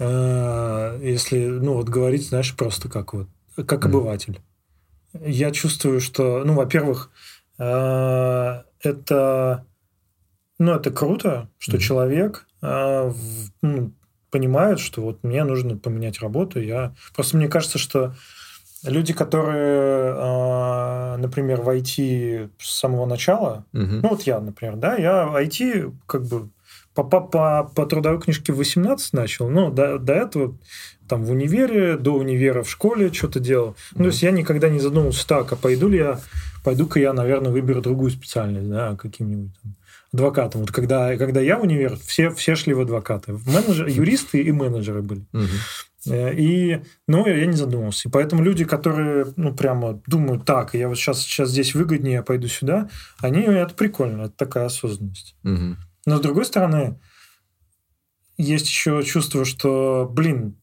[0.00, 3.28] Э, Если, ну вот говорить, знаешь, просто как вот,
[3.66, 4.40] как обыватель.
[5.12, 7.10] Я чувствую, что, ну, во-первых,
[7.58, 9.66] э, это,
[10.58, 13.12] ну, это круто, что человек э,
[13.62, 13.92] ну,
[14.30, 16.60] понимает, что вот мне нужно поменять работу.
[16.60, 18.14] Я просто мне кажется, что
[18.84, 24.00] люди, которые, э, например, в IT с самого начала, Мгм.
[24.02, 26.48] ну, вот я, например, да, я IT как бы
[26.94, 30.54] по, по, по, по трудовой книжке в 18 начал, но до, до этого
[31.08, 33.76] там в универе, до универа в школе что-то делал.
[33.94, 36.20] Ну, то есть я никогда не задумывался, так, а пойду ли я,
[36.64, 39.74] пойду-ка я, наверное, выберу другую специальность, да, каким-нибудь там
[40.12, 40.62] адвокатом.
[40.62, 43.32] Вот когда, когда я в универ, все, все шли в адвокаты.
[43.46, 45.26] Менеджеры, юристы и менеджеры были.
[46.06, 48.08] Э, И, ну, я не задумывался.
[48.08, 52.22] И поэтому люди, которые, ну, прямо думают, так, я вот сейчас, сейчас здесь выгоднее, я
[52.22, 52.88] пойду сюда,
[53.18, 55.36] они, это прикольно, это такая осознанность.
[56.06, 56.98] Но, с другой стороны,
[58.38, 60.56] есть еще чувство, что, блин,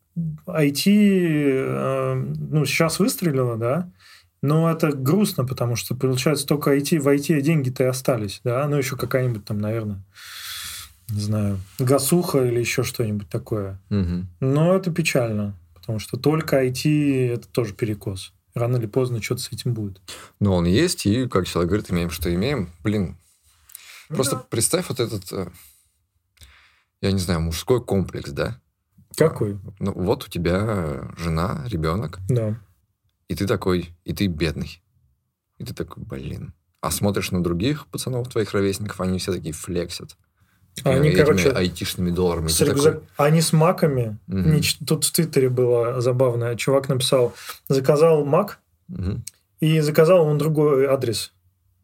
[0.47, 3.91] IT, э, ну, сейчас выстрелило, да,
[4.45, 8.77] но это грустно, потому что, получается, только IT, в IT деньги-то и остались, да, ну,
[8.77, 10.03] еще какая-нибудь там, наверное,
[11.09, 13.79] не знаю, гасуха или еще что-нибудь такое.
[13.89, 14.27] Мгм.
[14.39, 18.33] Но это печально, потому что только IT это тоже перекос.
[18.53, 20.01] Рано или поздно что-то с этим будет.
[20.39, 22.69] Но он есть, и, как человек говорит, имеем, что имеем.
[22.83, 23.17] Блин,
[24.07, 24.45] просто Да.
[24.49, 25.49] представь вот этот, э,
[27.01, 28.61] я не знаю, мужской комплекс, да?
[29.17, 29.59] Какой?
[29.79, 32.57] Ну, вот у тебя жена, ребенок, Да.
[33.27, 34.81] И ты такой, и ты бедный.
[35.57, 36.53] И ты такой, блин.
[36.81, 40.15] А смотришь на других пацанов, твоих ровесников, они все такие флексят.
[40.83, 42.47] Они, этими короче, айтишными долларами.
[42.49, 44.17] С Ты такой, рюкзак- Они с маками.
[44.27, 44.55] Мгм.
[44.55, 46.55] Не Тут в Твиттере было забавно.
[46.57, 47.33] Чувак написал,
[47.69, 48.59] заказал мак,
[48.89, 49.23] «Мгм,
[49.61, 51.31] и заказал он другой адрес.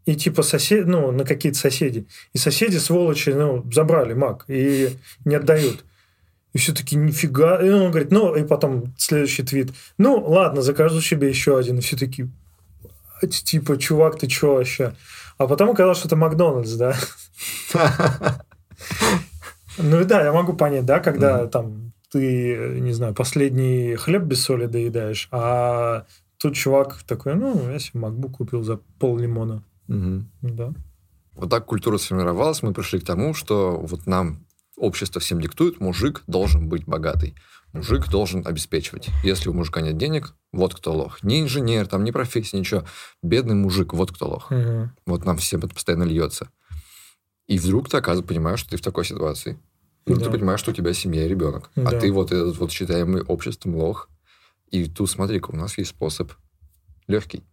[0.06, 2.06] И типа сосед, ну, на какие-то соседи.
[2.34, 4.90] И соседи, сволочи, ну, забрали мак и
[5.26, 5.86] не отдают.
[6.54, 7.62] И все таки нифига.
[7.62, 9.72] И он говорит, ну, и потом следующий твит.
[9.98, 11.78] Ну, ладно, закажу себе еще один.
[11.78, 12.28] И все таки
[13.28, 14.94] типа, чувак, ты че вообще?
[15.38, 16.96] А потом оказалось, что это Макдональдс, да.
[19.78, 24.66] Ну да, я могу понять, да, когда там ты, не знаю, последний хлеб без соли
[24.66, 26.06] доедаешь, а
[26.38, 29.64] тут чувак такой, ну, я себе MacBook купил за пол лимона.
[29.88, 30.74] Да.
[31.36, 34.46] Вот так культура сформировалась, мы пришли к тому, что вот нам
[34.82, 37.36] общество всем диктует, мужик должен быть богатый.
[37.72, 39.08] Мужик должен обеспечивать.
[39.24, 41.24] Если у мужика нет денег, вот кто лох.
[41.24, 42.84] Не инженер, там, не профессия, ничего.
[43.24, 44.52] Бедный мужик, вот кто лох.
[44.52, 44.92] Мгм.
[45.06, 46.50] Вот нам всем это постоянно льется.
[47.48, 49.58] И вдруг ты, оказывается, понимаешь, что ты в такой ситуации.
[50.06, 50.26] И Да.
[50.26, 51.70] ты понимаешь, что у тебя семья и ребенок.
[51.76, 52.00] А Да.
[52.00, 54.10] ты вот этот вот считаемый обществом лох.
[54.70, 56.32] И тут, смотри-ка, у нас есть способ
[57.08, 57.44] легкий.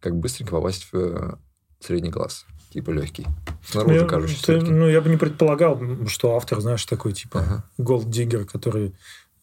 [0.00, 1.36] Как быстренько попасть в э,
[1.80, 2.46] средний класс.
[2.70, 3.26] Типа легкий.
[3.70, 4.70] Снаружи Я, кажущийся ты- легкий.
[4.70, 7.64] ну, я бы не предполагал, что автор, знаешь, такой типа Ага.
[7.78, 8.94] голд-диггер, который...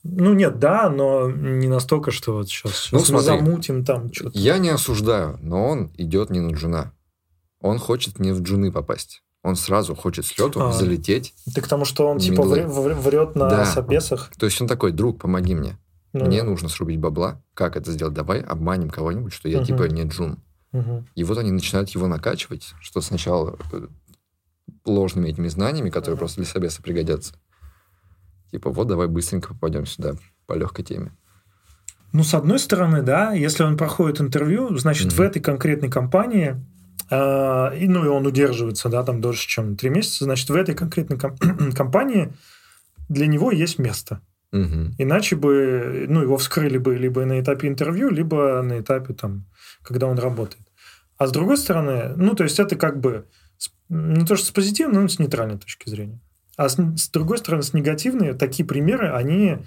[0.04, 3.46] Ну, нет, да, но не настолько, что вот сейчас, Ну, сейчас мы смотри.
[3.46, 4.38] замутим там что-то.
[4.38, 6.92] Я не осуждаю, но он идет не на джуна.
[7.62, 9.24] Он хочет не в джуны попасть.
[9.42, 10.72] Он сразу хочет с лету А.
[10.72, 11.34] залететь.
[11.54, 12.62] Ты к тому, что он типа Мидлы.
[12.62, 13.66] вре- вре- врет на Да.
[13.66, 14.32] собесах.
[14.38, 15.78] То есть он такой, друг, помоги мне.
[16.14, 17.42] Ну, Мне нужно срубить бабла.
[17.54, 18.14] Как это сделать?
[18.14, 19.66] Давай обманем кого-нибудь, что я Мгм.
[19.68, 20.38] типа не джун.
[20.72, 21.08] мгм.
[21.16, 23.88] И вот они начинают его накачивать, что сначала э,
[24.86, 27.34] ложными этими знаниями, которые просто для собеса пригодятся.
[28.52, 30.14] Типа, вот давай быстренько попадем сюда
[30.46, 31.12] по легкой теме.
[32.14, 35.16] Ну, с одной стороны, да, если он проходит интервью, значит, Мгм.
[35.16, 36.56] в этой конкретной компании,
[37.10, 40.76] э, и, ну, и он удерживается, да, там дольше, чем три месяца, значит, в этой
[40.76, 41.36] конкретной ком-
[41.76, 42.32] компании
[43.10, 44.22] для него есть место.
[44.52, 44.96] Мгм.
[44.98, 49.46] Иначе бы, ну, его вскрыли бы либо на этапе интервью, либо на этапе, там,
[49.84, 50.64] когда он работает.
[51.18, 53.26] А с другой стороны, ну, то есть это как бы
[53.90, 56.20] не то, что с позитивной, но с нейтральной точки зрения.
[56.58, 59.58] А с, с другой стороны, с негативной, такие примеры, они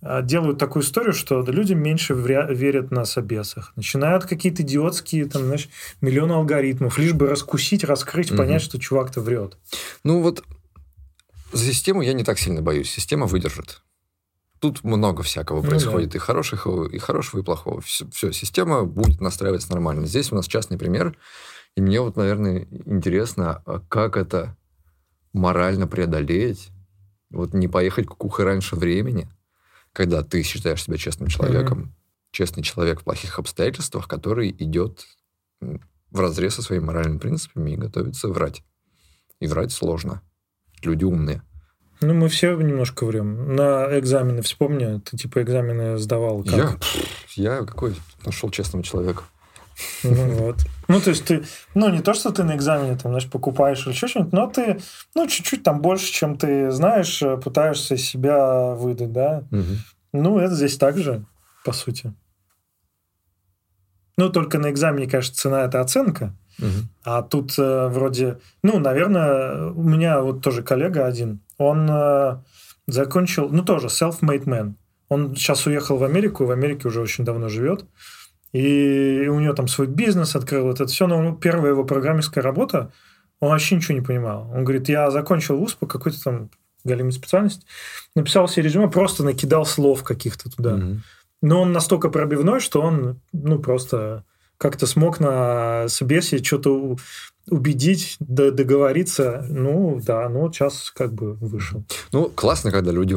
[0.00, 3.72] а, делают такую историю, что люди меньше вря- верят на собесах.
[3.76, 5.68] Начинают какие-то идиотские, там, знаешь,
[6.00, 8.38] миллионы алгоритмов, лишь бы раскусить, раскрыть, Мгм.
[8.38, 9.58] понять, что чувак-то врет.
[10.02, 10.42] Ну вот
[11.52, 12.90] за систему я не так сильно боюсь.
[12.90, 13.82] Система выдержит.
[14.58, 17.80] Тут много всякого Ну происходит, и хорошего, и хорошего, и плохого.
[17.82, 20.06] Все, система будет настраиваться нормально.
[20.06, 21.16] Здесь у нас частный пример,
[21.76, 24.56] и мне вот, наверное, интересно, а как это
[25.32, 26.70] морально преодолеть,
[27.30, 29.28] вот не поехать кукухой раньше времени,
[29.92, 31.94] когда ты считаешь себя честным человеком,
[32.30, 35.06] честный человек в плохих обстоятельствах, который идет
[35.60, 38.62] в разрез со своими моральными принципами и готовится врать.
[39.40, 40.22] И врать сложно.
[40.82, 41.42] Люди умные.
[42.00, 43.54] Ну, мы все немножко врем.
[43.54, 46.54] На экзамены вспомни, ты типа экзамены сдавал как?
[47.36, 47.94] Я, я какой
[48.26, 49.22] нашел честного человека.
[50.04, 50.56] Ну, вот.
[50.88, 51.44] Ну, то есть ты,
[51.74, 54.80] ну, не то, что ты на экзамене, там, знаешь, покупаешь или еще что-нибудь, но ты,
[55.14, 59.44] ну, чуть-чуть там больше, чем ты знаешь, э, пытаешься из себя выдать, да.
[59.50, 59.78] Мгм.
[60.12, 61.24] Ну, это здесь так же,
[61.64, 62.12] по сути.
[64.16, 66.90] Ну, только на экзамене, конечно, цена– это оценка, Мгм.
[67.04, 68.38] а тут э, вроде...
[68.62, 72.36] Ну, наверное, у меня вот тоже коллега один, он э,
[72.86, 74.74] закончил, ну, тоже self-made man.
[75.08, 77.86] Он сейчас уехал в Америку, в Америке уже очень давно живет,
[78.52, 82.92] и у него там свой бизнес открыл, вот это все, но первая его программистская работа,
[83.40, 84.50] он вообще ничего не понимал.
[84.54, 86.50] Он говорит, я закончил вуз по какой-то там
[86.84, 87.66] галимой специальности,
[88.14, 90.76] написал себе резюме, просто накидал слов каких-то туда.
[90.76, 91.02] Мгм.
[91.40, 94.24] Но он настолько пробивной, что он, ну, просто
[94.58, 96.96] как-то смог на собесе что-то
[97.48, 99.44] убедить, договориться.
[99.48, 101.84] Ну, да, ну, вот сейчас как бы вышел.
[102.12, 103.14] Ну, классно, когда люди,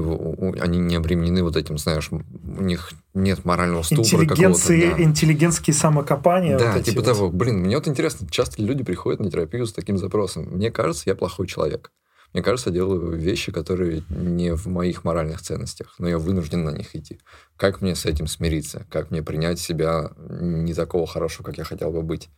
[0.60, 4.68] они не обременены вот этим, знаешь, у них нет морального ступора какого-то.
[4.68, 5.04] да.
[5.04, 6.58] интеллигентские самокопания.
[6.58, 7.06] Да, вот типа вот.
[7.06, 7.30] того.
[7.30, 10.46] Блин, мне вот интересно, часто люди приходят на терапию с таким запросом?
[10.52, 11.92] Мне кажется, я плохой человек.
[12.34, 16.72] Мне кажется, я делаю вещи, которые не в моих моральных ценностях, но я вынужден на
[16.72, 17.22] них идти.
[17.56, 18.86] Как мне с этим смириться?
[18.92, 22.30] Как мне принять себя не такого хорошего, как я хотел бы быть?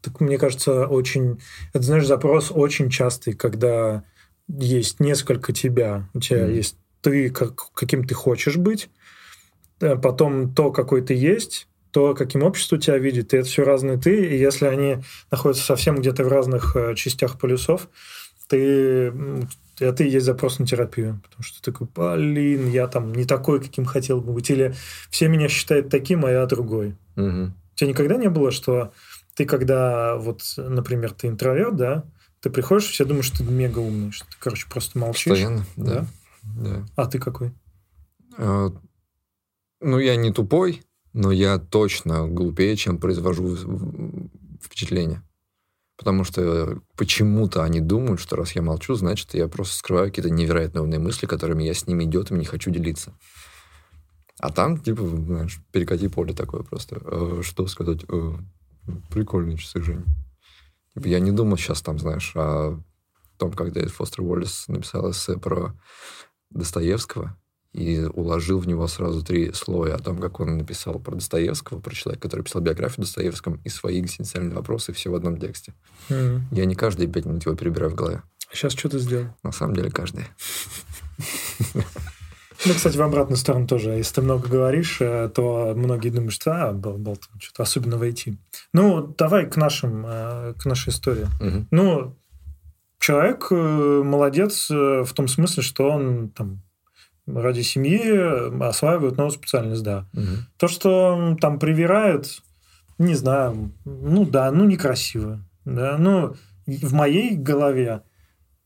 [0.00, 1.40] Так, мне кажется, очень...
[1.72, 4.04] Это, знаешь, запрос очень частый, когда
[4.48, 6.08] есть несколько тебя.
[6.14, 6.54] У тебя Мгм.
[6.54, 8.90] есть ты, как, каким ты хочешь быть,
[9.80, 13.98] э, потом то, какой ты есть, то, каким общество тебя видит, и это все разные
[13.98, 14.26] ты.
[14.26, 14.98] И если они
[15.30, 17.88] находятся совсем где-то в разных э, частях полюсов,
[18.48, 19.12] ты...
[19.80, 21.20] Это и есть запрос на терапию.
[21.22, 21.86] Потому что ты такой,
[22.16, 24.50] блин, я там не такой, каким хотел бы быть.
[24.50, 24.74] Или
[25.08, 26.96] все меня считают таким, а я другой.
[27.14, 27.54] Мгм.
[27.74, 28.92] У тебя никогда не было, что
[29.38, 32.04] ты когда, вот, например, ты интроверт, да,
[32.40, 35.30] Ты приходишь, все думают, что ты мега умный, что ты, короче, просто молчишь.
[35.30, 36.06] Постоянно, да.
[36.42, 36.86] да.
[36.96, 37.52] А ты какой?
[38.36, 38.70] А,
[39.80, 40.82] ну, я не тупой,
[41.12, 43.56] но я точно глупее, чем произвожу
[44.60, 45.22] впечатление.
[45.96, 50.82] Потому что почему-то они думают, что раз я молчу, значит, я просто скрываю какие-то невероятно
[50.82, 53.16] умные мысли, которыми я с ними идет и не хочу делиться.
[54.40, 57.00] А там, типа, знаешь, перекати поле такое просто.
[57.04, 58.00] Э, что сказать?
[59.10, 60.04] Прикольные часы, Жень.
[60.94, 62.80] Типа, я не думал сейчас там, знаешь, о
[63.38, 65.74] том, как Дэвид Фостер Уоллес написал эссе про
[66.50, 67.36] Достоевского,
[67.72, 71.94] и уложил в него сразу три слоя о том, как он написал про Достоевского, про
[71.94, 75.74] человека, который писал биографию Достоевском, и свои экзистенциальные вопросы, все в одном тексте.
[76.08, 76.40] Mm-hmm.
[76.52, 78.22] Я не каждые пять минут его перебираю в голове.
[78.52, 79.26] Сейчас что ты сделал?
[79.42, 80.24] На самом деле, каждый.
[82.66, 83.90] Ну, кстати, в обратную сторону тоже.
[83.90, 88.38] Если ты много говоришь, э, то многие думают, что а, был, был что-то особенно войти.
[88.72, 91.26] Ну, давай к нашим, э, к нашей истории.
[91.40, 91.66] Угу.
[91.70, 92.16] Ну,
[92.98, 93.54] человек э,
[94.04, 96.62] молодец в том смысле, что он там
[97.26, 100.06] ради семьи осваивают новую специальность, да.
[100.14, 100.26] Угу.
[100.56, 102.42] То, что там привирают,
[102.98, 105.40] не знаю, ну да, ну некрасиво.
[105.64, 106.34] Да, ну,
[106.66, 108.02] в моей голове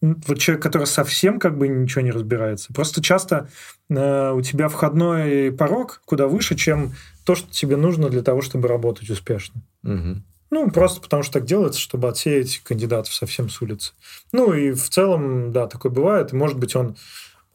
[0.03, 2.73] вот человек, который совсем как бы ничего не разбирается.
[2.73, 3.49] Просто часто
[3.89, 6.93] э, у тебя входной порог куда выше, чем
[7.25, 9.63] то, что тебе нужно для того, чтобы работать успешно.
[9.85, 10.23] Угу.
[10.51, 13.93] Ну, просто потому что так делается, чтобы отсеять кандидатов совсем с улицы.
[14.33, 16.33] Ну, и в целом, да, такое бывает.
[16.33, 16.97] И, может быть, он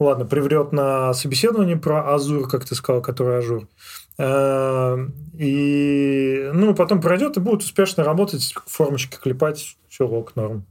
[0.00, 3.68] ладно, приврет на собеседование про Azure, как ты сказал, который Ажур.
[4.18, 4.96] Э,
[5.34, 10.64] и, ну, потом пройдет и будет успешно работать, формочки клепать, все ок, норм.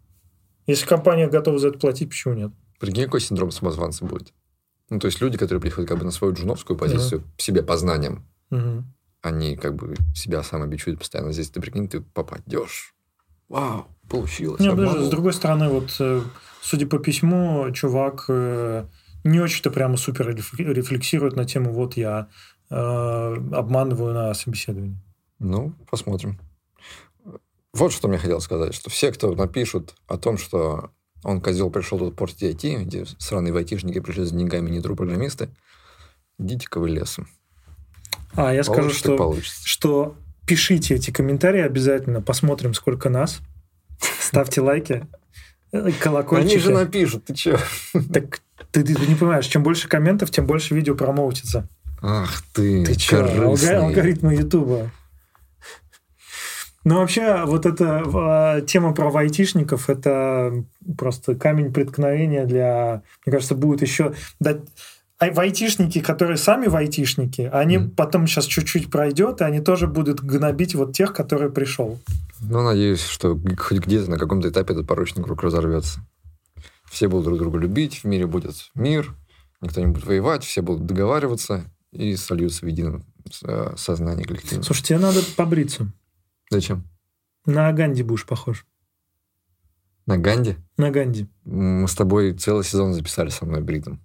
[0.68, 2.52] Если компания готова за это платить, почему нет?
[2.80, 4.34] Прикинь, какой синдром самозванца будет?
[4.90, 7.42] Ну, то есть люди, которые приходят как бы на свою джуновскую позицию, uh-huh.
[7.42, 8.84] себе познанием, uh-huh.
[9.22, 11.34] они как бы себя самобичуют постоянно.
[11.34, 12.94] Здесь ты, прикинь, ты попадешь.
[13.50, 14.60] Вау, получилось.
[14.60, 16.22] Нет, даже с другой стороны, вот, э,
[16.62, 18.86] судя по письму, чувак э,
[19.24, 22.28] не очень-то прямо супер рефлексирует на тему «вот я
[22.70, 24.98] э, обманываю на собеседовании».
[25.40, 26.40] Ну, посмотрим.
[27.74, 30.92] Вот что мне хотел сказать, что все, кто напишут о том, что
[31.24, 35.50] он, козел, пришел тут портить IT, где сраные айтишники пришли за деньгами, не программисты,
[36.40, 37.28] идите-ка вы лесом.
[38.34, 40.16] А, я скажу, что, что
[40.46, 43.40] пишите эти комментарии обязательно, посмотрим, сколько нас.
[44.20, 45.08] Ставьте лайки,
[46.00, 46.54] колокольчики.
[46.54, 47.60] Они же напишут, ты че?
[48.14, 48.42] Так
[48.72, 51.68] ты, ты, ты не понимаешь, чем больше комментов, тем больше видео промоутится.
[52.02, 54.92] Ах ты, Ты че, алгоритмы Ютуба.
[56.88, 60.64] Ну, вообще, вот эта а, тема про айтишников, это
[60.98, 63.04] просто камень преткновения для...
[63.26, 64.14] Мне кажется, будет еще...
[64.40, 64.62] дать
[65.20, 67.90] а айтишники, которые сами айтишники, они mm.
[67.90, 72.00] потом сейчас чуть-чуть пройдет, и они тоже будут гнобить вот тех, которые пришел.
[72.40, 76.00] Ну, надеюсь, что хоть где-то на каком-то этапе этот порочный круг разорвется.
[76.90, 79.14] Все будут друг друга любить, в мире будет мир,
[79.60, 83.04] никто не будет воевать, все будут договариваться и сольются в едином
[83.44, 84.64] э, сознании коллективном.
[84.64, 85.92] Слушай, тебе надо побриться.
[86.50, 86.84] Зачем?
[87.46, 88.66] На Ганди будешь похож.
[90.06, 90.56] На Ганди?
[90.78, 91.28] На Ганди.
[91.46, 94.00] Мы с тобой целый сезон записали со мной бритом.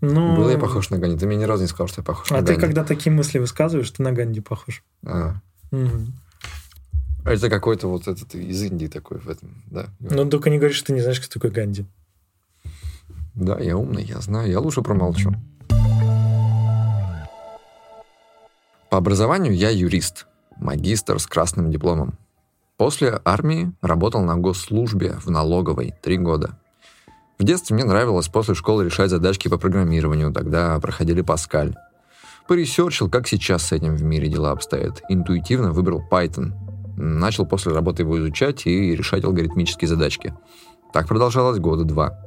[0.00, 0.36] Ну...
[0.36, 1.16] Был я похож на Ганди?
[1.16, 2.52] Ты мне ни разу не сказал, что я похож а на Ганди.
[2.52, 4.82] А ты, когда такие мысли высказываешь, ты на Ганди похож.
[5.04, 5.36] А.
[5.70, 6.06] Угу.
[7.24, 9.86] Это какой-то вот этот из Индии такой в этом, да.
[10.00, 11.86] Ну, только не говоришь, что ты не знаешь, кто такой Ганди.
[13.34, 14.50] Да, я умный, я знаю.
[14.50, 15.34] Я лучше промолчу.
[18.90, 20.26] По образованию я юрист,
[20.56, 22.18] магистр с красным дипломом.
[22.76, 26.58] После армии работал на госслужбе в налоговой три года.
[27.38, 31.74] В детстве мне нравилось после школы решать задачки по программированию, тогда проходили Паскаль.
[32.48, 35.02] Поресерчил, как сейчас с этим в мире дела обстоят.
[35.08, 36.52] Интуитивно выбрал Python.
[36.96, 40.34] Начал после работы его изучать и решать алгоритмические задачки.
[40.92, 42.18] Так продолжалось года два.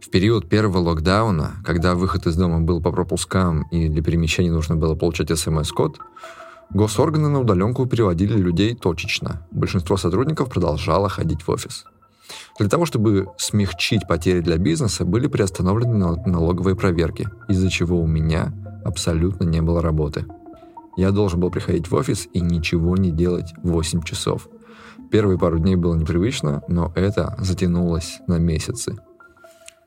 [0.00, 4.76] В период первого локдауна, когда выход из дома был по пропускам и для перемещения нужно
[4.76, 5.98] было получать смс-код,
[6.74, 9.46] госорганы на удаленку переводили людей точечно.
[9.50, 11.84] Большинство сотрудников продолжало ходить в офис.
[12.58, 18.52] Для того, чтобы смягчить потери для бизнеса, были приостановлены налоговые проверки, из-за чего у меня
[18.84, 20.26] абсолютно не было работы.
[20.96, 24.48] Я должен был приходить в офис и ничего не делать 8 часов.
[25.10, 28.96] Первые пару дней было непривычно, но это затянулось на месяцы.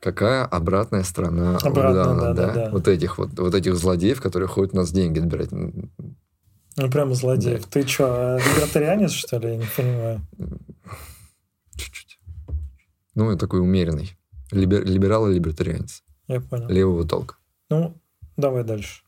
[0.00, 2.46] Какая обратная сторона Обратно, локдауна, да, да?
[2.46, 2.70] Да, да.
[2.70, 5.50] Вот этих вот, вот этих злодеев, которые ходят у нас деньги отбирать.
[6.76, 7.62] Ну, прямо злодеев.
[7.62, 7.68] Да.
[7.70, 9.48] Ты что, либертарианец, что ли?
[9.48, 10.20] Я не понимаю.
[11.74, 12.18] Чуть-чуть.
[13.14, 14.16] Ну, я такой умеренный.
[14.50, 16.02] Либер, либерал и либертарианец.
[16.28, 16.68] Я понял.
[16.68, 17.36] Левого толка.
[17.70, 17.96] Ну,
[18.36, 19.02] давай дальше.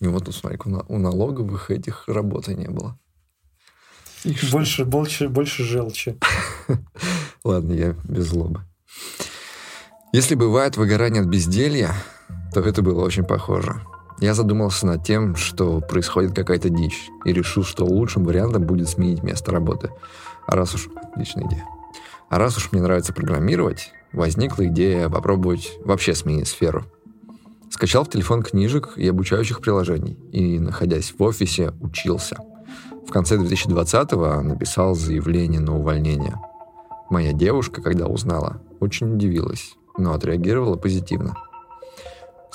[0.00, 2.98] И вот, смотри, у налоговых этих работы не было.
[4.50, 6.18] больше, больше, больше желчи.
[7.44, 8.62] Ладно, я без злобы.
[10.12, 11.94] Если бывает выгорание от безделья,
[12.52, 13.80] то это было очень похоже.
[14.20, 19.22] Я задумался над тем, что происходит какая-то дичь, и решил, что лучшим вариантом будет сменить
[19.22, 19.90] место работы.
[20.46, 20.88] А раз уж...
[20.94, 21.64] Отличная идея.
[22.28, 26.84] А раз уж мне нравится программировать, возникла идея попробовать вообще сменить сферу.
[27.70, 32.36] Скачал в телефон книжек и обучающих приложений, и, находясь в офисе, учился.
[33.08, 36.38] В конце 2020-го написал заявление на увольнение.
[37.08, 41.34] Моя девушка, когда узнала, очень удивилась, но отреагировала позитивно–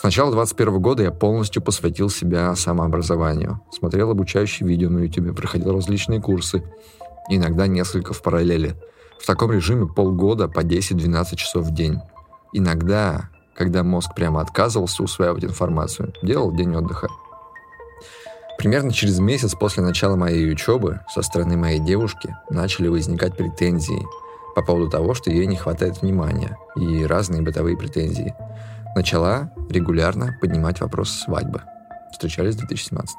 [0.06, 3.62] начала 2021 года я полностью посвятил себя самообразованию.
[3.72, 6.64] Смотрел обучающие видео на YouTube, проходил различные курсы,
[7.30, 8.76] иногда несколько в параллели.
[9.20, 11.98] В таком режиме полгода по 10-12 часов в день.
[12.54, 17.08] Иногда, когда мозг прямо отказывался усваивать информацию, делал день отдыха.
[18.60, 24.06] Примерно через месяц после начала моей учебы со стороны моей девушки начали возникать претензии
[24.56, 28.36] по поводу того, что ей не хватает внимания и разные бытовые претензии–
[28.96, 31.62] начала регулярно поднимать вопрос свадьбы.
[32.12, 33.16] Встречались в 2017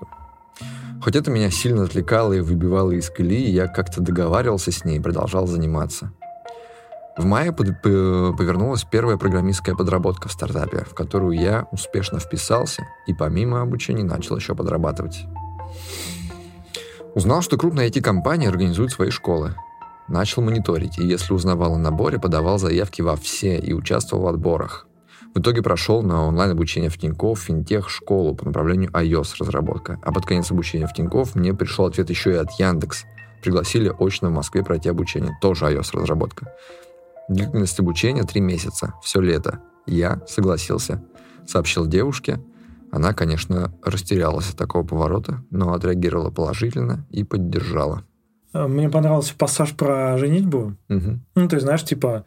[1.02, 5.02] Хоть это меня сильно отвлекало и выбивало из колеи, я как-то договаривался с ней и
[5.02, 6.12] продолжал заниматься.
[7.16, 13.14] В мае под, повернулась первая программистская подработка в стартапе, в которую я успешно вписался и
[13.14, 15.26] помимо обучения начал еще подрабатывать.
[17.14, 19.54] Узнал, что крупные IT-компании организуют свои школы.
[20.08, 24.85] Начал мониторить, и если узнавал о наборе, подавал заявки во все и участвовал в отборах.
[25.36, 30.00] В итоге прошел на онлайн-обучение в Тинькофф финтех школу по направлению iOS разработка.
[30.02, 33.04] А под конец обучения в Тинькофф мне пришел ответ еще и от Яндекс.
[33.42, 35.36] Пригласили очно в Москве пройти обучение.
[35.42, 36.54] Тоже iOS разработка.
[37.28, 38.94] Длительность обучения три месяца.
[39.02, 39.60] Все лето.
[39.84, 41.04] Я согласился.
[41.46, 42.40] Сообщил девушке.
[42.90, 48.04] Она, конечно, растерялась от такого поворота, но отреагировала положительно и поддержала.
[48.54, 50.76] Мне понравился пассаж про женитьбу.
[50.88, 51.20] Угу.
[51.34, 52.24] Ну, ты знаешь, типа,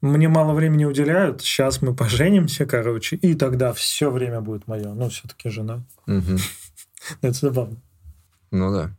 [0.00, 4.94] мне мало времени уделяют, сейчас мы поженимся, короче, и тогда все время будет мое.
[4.94, 5.84] Ну, все-таки жена.
[6.06, 6.38] Угу.
[7.22, 7.76] Это забавно.
[8.50, 8.90] Ну да.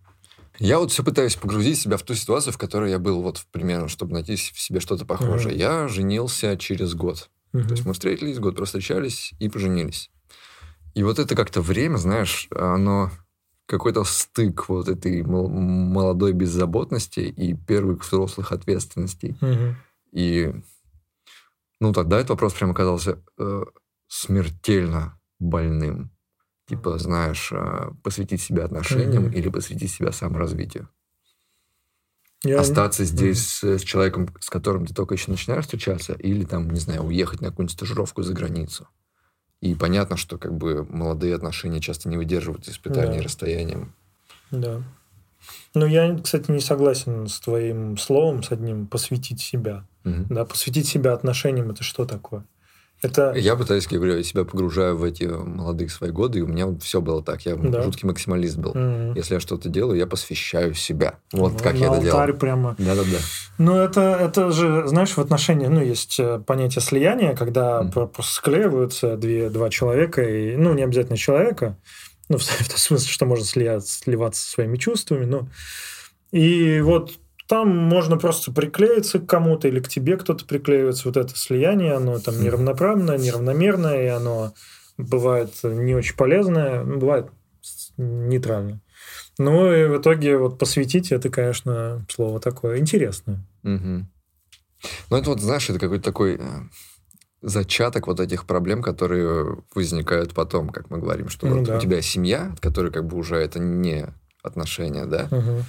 [0.60, 3.88] Я вот все пытаюсь погрузить себя в ту ситуацию, в которой я был, вот примерно,
[3.88, 5.53] чтобы найти в себе что-то похожее.
[5.56, 5.60] Угу.
[5.60, 7.30] Я женился через год.
[7.53, 7.64] Угу.
[7.64, 10.11] То есть мы встретились, год встречались и поженились.
[10.94, 13.10] И вот это как-то время, знаешь, оно
[13.65, 19.36] какой-то стык вот этой молодой беззаботности и первых взрослых ответственностей.
[19.41, 19.76] Угу.
[20.11, 20.53] И
[21.81, 23.63] ну, тогда этот вопрос прям оказался э,
[24.07, 26.11] смертельно больным.
[26.67, 29.33] Типа, знаешь, э, посвятить себя отношениям mm-hmm.
[29.33, 30.87] или посвятить себя саморазвитию.
[32.43, 32.59] Я...
[32.59, 33.77] Остаться здесь mm-hmm.
[33.77, 37.41] с, с человеком, с которым ты только еще начинаешь встречаться, или там, не знаю, уехать
[37.41, 38.87] на какую-нибудь стажировку за границу.
[39.59, 43.23] И понятно, что как бы молодые отношения часто не выдерживают испытаний да.
[43.23, 43.95] расстоянием.
[44.51, 44.83] Да.
[45.73, 49.87] Ну, я, кстати, не согласен с твоим словом, с одним посвятить себя.
[50.03, 50.26] Угу.
[50.30, 52.44] Да, посвятить себя отношениям это что такое?
[53.02, 53.34] Это...
[53.34, 56.68] Я пытаюсь, я говорю, я себя погружаю в эти молодые свои годы, и у меня
[56.82, 57.41] все было так.
[57.48, 57.82] Я да.
[57.82, 58.72] жуткий максималист был.
[58.72, 59.15] Угу.
[59.15, 61.15] Если я что-то делаю, я посвящаю себя.
[61.34, 62.34] Вот ну, как я это делал.
[62.34, 62.76] прямо.
[62.78, 63.18] Да-да-да.
[63.57, 68.07] Ну, это, это же, знаешь, в отношениях, ну, есть э, понятие слияния, когда угу.
[68.07, 71.78] просто склеиваются две, два человека, и, ну, не обязательно человека,
[72.30, 75.48] ну, в, в том смысле, что можно слияться, сливаться своими чувствами, но...
[76.32, 77.14] И вот
[77.52, 81.10] там можно просто приклеиться к кому-то или к тебе кто-то приклеивается.
[81.10, 84.53] Вот это слияние, оно там неравноправное, неравномерное, и оно
[84.98, 87.28] бывает не очень полезное, ну, бывает
[87.98, 88.80] нейтральное.
[89.38, 93.45] Ну и в итоге вот посвятить это, конечно, слово такое интересное.
[93.64, 94.06] Угу.
[95.10, 96.41] Ну это вот, знаешь, это какой-то такой э,
[97.41, 101.78] зачаток вот этих проблем, которые возникают потом, как мы говорим, что ну, вот да.
[101.78, 104.07] у тебя семья, от которой как бы уже это не
[104.41, 105.65] отношения, да, угу.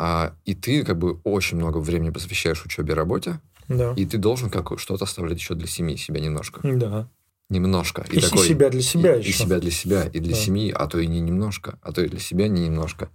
[0.00, 3.40] А, и ты как бы очень много времени посвящаешь учебе и работе.
[3.66, 3.94] Да.
[3.96, 6.60] И ты должен как что-то оставлять еще для семьи, себя немножко.
[6.62, 7.10] Да.
[7.50, 8.06] Немножко.
[8.12, 9.30] И, и такой, себя для себя и, еще.
[9.30, 10.40] И себя для себя, и для да.
[10.40, 13.10] семьи, а то и не немножко, а то и для себя не немножко.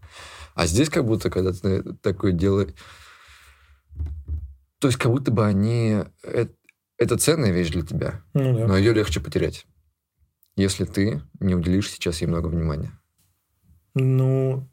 [0.55, 2.71] А здесь как будто, когда ты такое делаешь...
[4.79, 5.99] То есть как будто бы они...
[6.21, 6.51] Это,
[6.97, 8.67] это ценная вещь для тебя, ну, да.
[8.67, 9.65] но ее легче потерять,
[10.57, 12.91] если ты не уделишь сейчас ей много внимания.
[13.95, 14.67] Ну,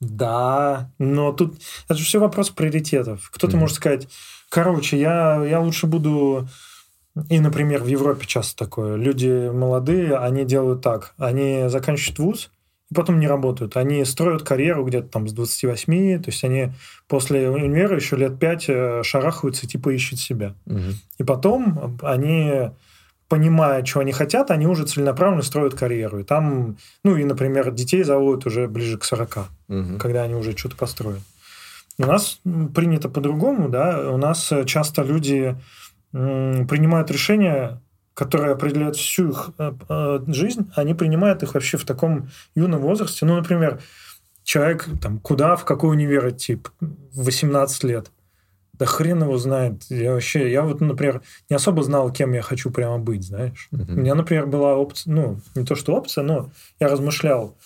[0.00, 1.56] да, но тут
[1.88, 3.30] это же все вопрос приоритетов.
[3.32, 3.60] Кто-то mm-hmm.
[3.60, 4.08] может сказать,
[4.48, 6.48] короче, я, я лучше буду...
[7.30, 8.96] И, например, в Европе часто такое.
[8.96, 11.14] Люди молодые, они делают так.
[11.16, 12.50] Они заканчивают вуз,
[12.90, 13.78] и потом не работают.
[13.78, 16.72] Они строят карьеру где-то там с 28, то есть они
[17.08, 20.54] после универа еще лет 5 э, шарахаются, типа ищут себя.
[20.66, 20.92] Угу.
[21.18, 22.70] И потом они
[23.28, 26.20] понимая, что они хотят, они уже целенаправленно строят карьеру.
[26.20, 29.38] И там, ну и, например, детей заводят уже ближе к 40,
[29.68, 29.98] угу.
[29.98, 31.22] когда они уже что-то построят.
[31.98, 32.40] У нас
[32.74, 35.56] принято по-другому, да, у нас часто люди
[36.12, 37.80] принимают решения,
[38.16, 43.26] которые определяют всю их э, э, жизнь, они принимают их вообще в таком юном возрасте.
[43.26, 43.80] Ну, например,
[44.42, 46.58] человек там куда, в какой универ идти,
[47.12, 48.10] 18 лет.
[48.78, 49.84] Да хрен его знает.
[49.88, 53.68] Я вообще, я вот, например, не особо знал, кем я хочу прямо быть, знаешь.
[53.72, 53.90] Uh-huh.
[53.90, 57.56] У меня, например, была опция, ну, не то что опция, но я размышлял.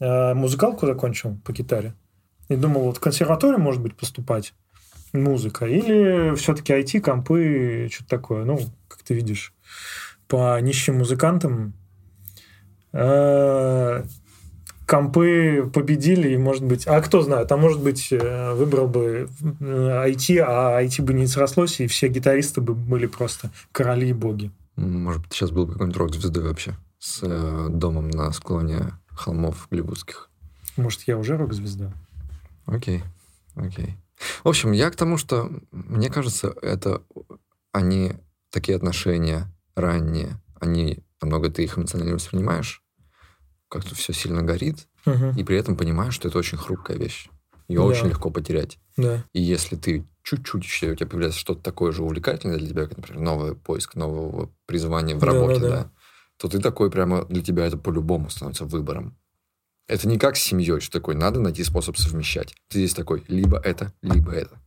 [0.00, 1.94] Э, музыкалку закончил по гитаре.
[2.48, 4.54] И думал, вот в консерваторию, может быть, поступать
[5.12, 5.66] музыка.
[5.66, 8.44] Или все-таки IT, компы, что-то такое.
[8.44, 8.58] Ну,
[8.88, 9.54] как ты видишь,
[10.28, 11.74] по нищим музыкантам
[12.92, 14.02] э,
[14.88, 16.86] компы победили, и, может быть...
[16.86, 19.28] А кто знает, а может быть, э, выбрал бы
[19.60, 24.12] IT, э, а IT бы не срослось, и все гитаристы бы были просто короли и
[24.14, 24.50] боги.
[24.76, 30.30] Может быть, сейчас был бы какой-нибудь рок-звездой вообще с э, домом на склоне холмов голливудских.
[30.76, 31.92] Может, я уже рок-звезда?
[32.64, 33.02] Окей,
[33.56, 33.94] окей.
[34.42, 37.02] В общем, я к тому, что, мне кажется, это
[37.72, 38.14] они
[38.50, 42.82] такие отношения ранние, они намного ты их эмоционально воспринимаешь,
[43.68, 45.32] как-то все сильно горит, угу.
[45.36, 47.28] и при этом понимаешь, что это очень хрупкая вещь.
[47.68, 47.84] Ее да.
[47.84, 48.78] очень легко потерять.
[48.96, 49.24] Да.
[49.32, 52.96] И если ты чуть-чуть еще у тебя появляется что-то такое же увлекательное для тебя, как,
[52.96, 55.90] например, новый поиск нового призвания в работе, да, да, да,
[56.38, 59.16] то ты такой прямо для тебя это по-любому становится выбором.
[59.86, 62.54] Это не как с семьей, что такой, надо найти способ совмещать.
[62.68, 64.60] Ты здесь такой, либо это, либо это.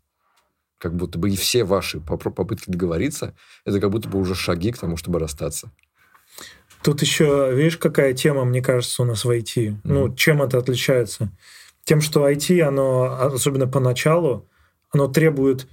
[0.80, 4.80] Как будто бы и все ваши попытки договориться, это как будто бы уже шаги к
[4.80, 5.72] тому, чтобы расстаться.
[6.84, 9.56] Тут еще, видишь, какая тема, мне кажется, у нас в IT.
[9.56, 9.76] Mm-hmm.
[9.84, 11.32] Ну, чем это отличается?
[11.84, 14.48] Тем, что IT, оно, особенно поначалу,
[14.92, 15.68] оно требует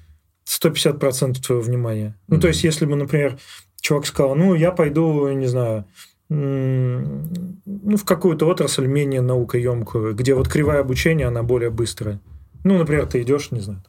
[0.46, 2.08] 150% твоего внимания.
[2.08, 2.34] Mm-hmm.
[2.34, 3.38] Ну, то есть, если бы, например,
[3.80, 5.84] чувак сказал, ну, я пойду, не знаю,
[6.28, 12.20] ну, в какую-то отрасль менее наукоемкую, где вот кривая обучения, она более быстрая.
[12.64, 13.82] Ну, например, ты идешь, не знаю,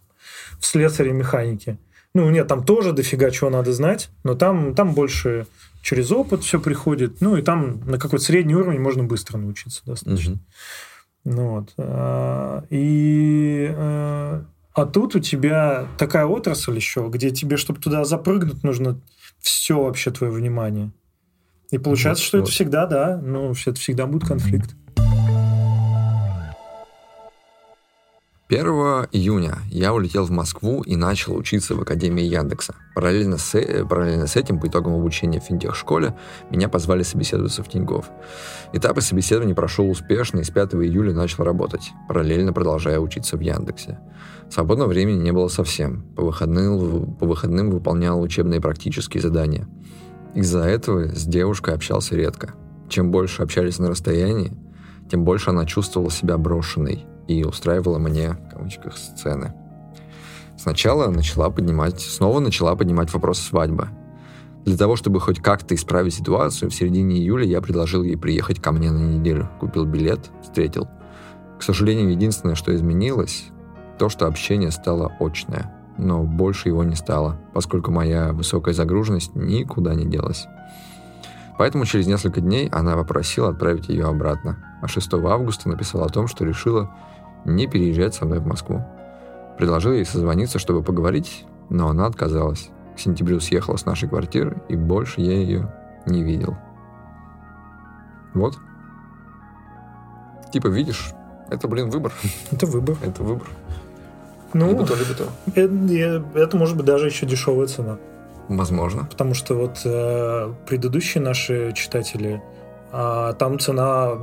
[0.59, 1.77] в слесаре механики.
[2.13, 5.47] Ну, нет, там тоже дофига чего надо знать, но там, там больше
[5.81, 7.21] через опыт все приходит.
[7.21, 10.33] Ну, и там на какой-то средний уровень можно быстро научиться достаточно.
[10.33, 10.41] Угу.
[11.25, 11.73] Ну, вот.
[11.77, 18.63] А, и а, а тут у тебя такая отрасль еще, где тебе, чтобы туда запрыгнуть,
[18.63, 18.99] нужно
[19.39, 20.91] все вообще твое внимание.
[21.71, 22.43] И получается, вот, что вот.
[22.43, 24.75] это всегда, да, ну, это всегда будет конфликт.
[28.49, 28.65] 1
[29.11, 32.73] июня я улетел в Москву и начал учиться в Академии Яндекса.
[32.95, 36.15] Параллельно с, э, параллельно с этим, по итогам обучения в финтех-школе,
[36.49, 38.07] меня позвали собеседоваться в Тинькофф.
[38.73, 43.99] Этап собеседования прошел успешно, и с 5 июля начал работать, параллельно продолжая учиться в Яндексе.
[44.49, 46.01] Свободного времени не было совсем.
[46.15, 49.67] По выходным, по выходным выполнял учебные практические задания.
[50.33, 52.55] Из-за этого с девушкой общался редко.
[52.89, 54.53] Чем больше общались на расстоянии,
[55.07, 59.53] тем больше она чувствовала себя брошенной и устраивала мне, в кавычках, сцены.
[60.57, 63.89] Сначала начала поднимать, снова начала поднимать вопрос свадьбы.
[64.65, 68.71] Для того, чтобы хоть как-то исправить ситуацию, в середине июля я предложил ей приехать ко
[68.71, 69.47] мне на неделю.
[69.59, 70.87] Купил билет, встретил.
[71.59, 73.45] К сожалению, единственное, что изменилось,
[73.99, 75.73] то, что общение стало очное.
[75.97, 80.47] Но больше его не стало, поскольку моя высокая загруженность никуда не делась.
[81.59, 84.57] Поэтому через несколько дней она попросила отправить ее обратно.
[84.81, 86.89] А 6 августа написала о том, что решила
[87.45, 88.83] не переезжать со мной в Москву.
[89.57, 92.69] Предложил ей созвониться, чтобы поговорить, но она отказалась.
[92.95, 95.73] К сентябрю съехала с нашей квартиры, и больше я ее
[96.05, 96.57] не видел.
[98.33, 98.57] Вот.
[100.51, 101.11] Типа, видишь,
[101.49, 102.13] это, блин, выбор.
[102.51, 102.97] Это выбор.
[103.03, 103.47] Это выбор.
[104.53, 105.27] Ну, либо то, либо то.
[105.53, 107.97] Это, это может быть даже еще дешевая цена.
[108.47, 109.05] Возможно.
[109.05, 112.41] Потому что вот э, предыдущие наши читатели,
[112.91, 114.13] э, там цена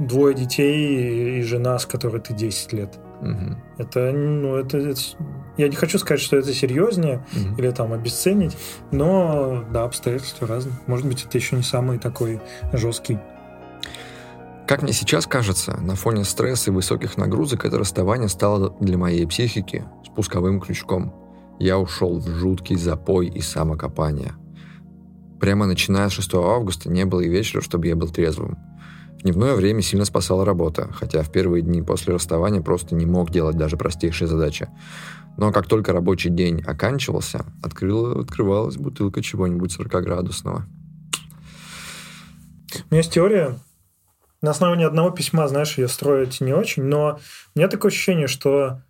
[0.00, 2.98] двое детей и жена, с которой ты 10 лет.
[3.20, 3.56] Угу.
[3.78, 5.00] Это, ну, это, это,
[5.56, 7.60] я не хочу сказать, что это серьезнее угу.
[7.60, 8.56] или там обесценить,
[8.90, 10.74] но да, обстоятельства разные.
[10.86, 12.40] Может быть, это еще не самый такой
[12.72, 13.18] жесткий.
[14.66, 19.26] Как мне сейчас кажется, на фоне стресса и высоких нагрузок это расставание стало для моей
[19.26, 21.12] психики спусковым крючком.
[21.58, 24.32] Я ушел в жуткий запой и самокопание.
[25.40, 28.58] Прямо начиная с 6 августа не было и вечера, чтобы я был трезвым.
[29.22, 33.56] Дневное время сильно спасала работа, хотя в первые дни после расставания просто не мог делать
[33.56, 34.68] даже простейшие задачи.
[35.36, 40.62] Но как только рабочий день оканчивался, открыла, открывалась бутылка чего-нибудь 40-градусного.
[42.72, 43.58] У меня есть теория.
[44.40, 47.18] На основании одного письма, знаешь, ее строить не очень, но
[47.54, 48.80] у меня такое ощущение, что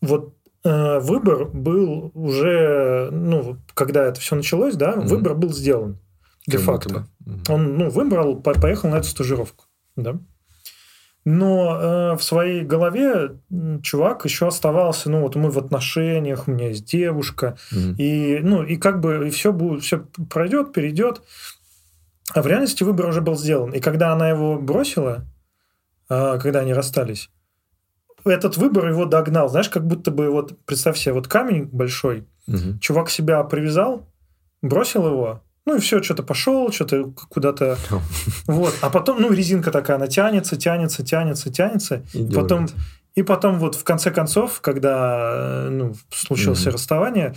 [0.00, 5.06] вот э, выбор был уже, ну, когда это все началось, да, mm-hmm.
[5.06, 5.98] выбор был сделан
[6.46, 7.06] де-факто.
[7.48, 9.64] Он ну, выбрал, поехал на эту стажировку.
[9.96, 10.18] Да?
[11.24, 13.38] Но э, в своей голове
[13.82, 17.94] чувак еще оставался, ну вот мы в отношениях, у меня есть девушка, Мгм.
[17.96, 21.22] и ну и как бы и все будет, все пройдет, перейдет.
[22.34, 23.72] А в реальности выбор уже был сделан.
[23.72, 25.24] И когда она его бросила,
[26.08, 27.30] а, когда они расстались,
[28.24, 29.48] этот выбор его догнал.
[29.48, 32.78] Знаешь, как будто бы вот представь себе вот камень большой, Мгм.
[32.80, 34.06] чувак себя привязал,
[34.62, 37.76] бросил его, ну и все, что-то пошел, что-то куда-то.
[38.46, 38.74] Вот.
[38.82, 42.02] А потом, ну, резинка такая, она тянется, тянется, тянется, тянется.
[42.12, 42.74] И Потом, дёрнет.
[43.14, 46.72] и потом вот в конце концов, когда э, ну, случилось Мгм.
[46.72, 47.34] расставание,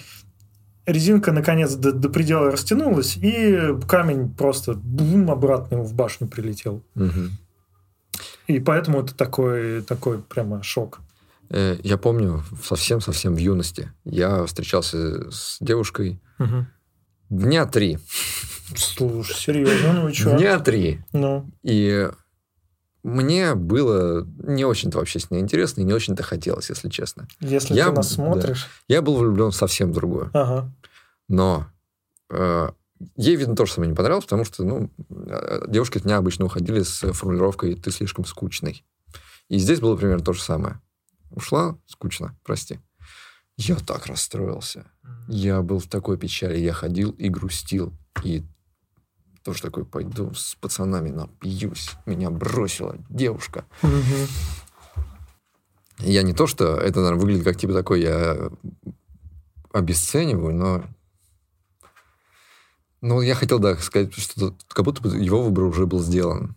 [0.85, 6.83] резинка наконец до, до предела растянулась, и камень просто бум, обратно ему в башню прилетел.
[6.95, 7.31] Мгм.
[8.47, 10.99] И поэтому это такой, такой прямо шок.
[11.49, 16.19] Э, Я помню, совсем-совсем в юности я встречался с девушкой
[17.29, 17.99] дня три.
[18.75, 20.37] Слушай, серьезно, ну и что?
[20.37, 21.01] Дня три.
[21.13, 22.09] Ну, И
[23.03, 27.27] мне было не очень-то вообще с ней интересно и не очень-то хотелось, если честно.
[27.39, 30.29] если Я ты нас смотришь, Я был влюблен совсем в другую.
[30.33, 30.71] ага.
[31.29, 31.67] Но
[32.29, 32.69] э,
[33.15, 36.81] ей, видно, тоже самое не понравилось, потому что ну, э, девушки от меня обычно уходили
[36.83, 38.83] с формулировкой «ты слишком скучный».
[39.49, 40.81] И здесь было примерно то же самое.
[41.31, 42.79] Ушла скучно, прости.
[43.57, 44.85] Я так расстроился.
[45.27, 46.57] Я был в такой печали.
[46.57, 47.93] Я ходил и грустил.
[48.23, 48.43] И
[49.47, 51.91] тоже такой, пойду с пацанами напьюсь.
[52.05, 53.63] Меня бросила девушка.
[55.99, 58.51] Я не то, что это, наверное, выглядит как типа такой, я
[59.71, 60.83] обесцениваю, но...
[62.99, 66.56] Ну, я хотел, да, сказать, что как будто бы его выбор уже был сделан.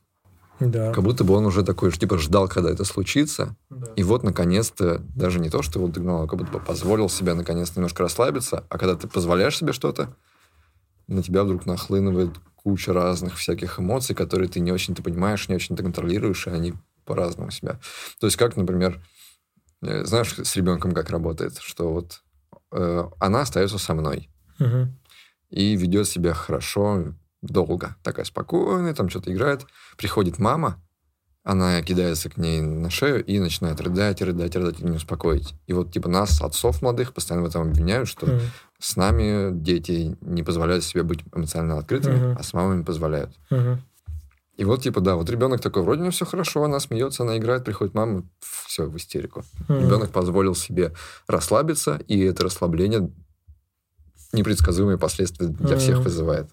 [0.61, 0.93] Да.
[0.93, 3.57] Как будто бы он уже такой, типа, ждал, когда это случится.
[3.71, 3.93] Да.
[3.97, 7.35] И вот, наконец-то, даже не то, что его догнал, а как будто бы позволил себе,
[7.35, 8.65] наконец, немножко расслабиться.
[8.69, 10.15] А когда ты позволяешь себе что-то,
[11.09, 15.83] на тебя вдруг нахлынывает куча разных всяких эмоций, которые ты не очень-то понимаешь, не очень-то
[15.83, 16.75] контролируешь, и они
[17.07, 17.81] по-разному себя.
[18.21, 19.03] То есть, как, например,
[19.83, 22.23] э, знаешь, с ребенком как работает, что вот
[22.73, 24.29] э, она остается со мной
[24.59, 24.95] Мгм.
[25.49, 29.67] и ведет себя хорошо долго, такая спокойная, там что-то играет.
[29.97, 30.83] Приходит мама,
[31.43, 35.55] она кидается к ней на шею и начинает рыдать, рыдать, рыдать, и не успокоить.
[35.67, 38.41] И вот типа нас, отцов молодых, постоянно в этом обвиняют, что Мгм.
[38.79, 42.37] с нами дети не позволяют себе быть эмоционально открытыми, Мгм.
[42.39, 43.35] а с мамами позволяют.
[43.51, 43.81] Мгм.
[44.57, 47.65] И вот, типа, да, вот ребенок такой, вроде у все хорошо, она смеется, она играет,
[47.65, 49.43] приходит мама, все, в истерику.
[49.69, 49.81] Мгм.
[49.81, 50.93] Ребенок позволил себе
[51.27, 53.11] расслабиться, и это расслабление
[54.35, 56.05] непредсказуемые последствия для всех Мгм.
[56.05, 56.51] вызывает.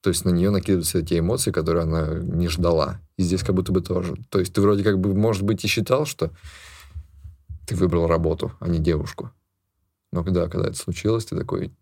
[0.00, 3.00] То есть на нее накидываются те эмоции, которые она не ждала.
[3.16, 4.14] И здесь как будто бы тоже.
[4.30, 6.30] То есть ты вроде как бы, может быть, и считал, что
[7.66, 9.32] ты выбрал работу, а не девушку.
[10.12, 11.72] Но когда, когда это случилось, ты такой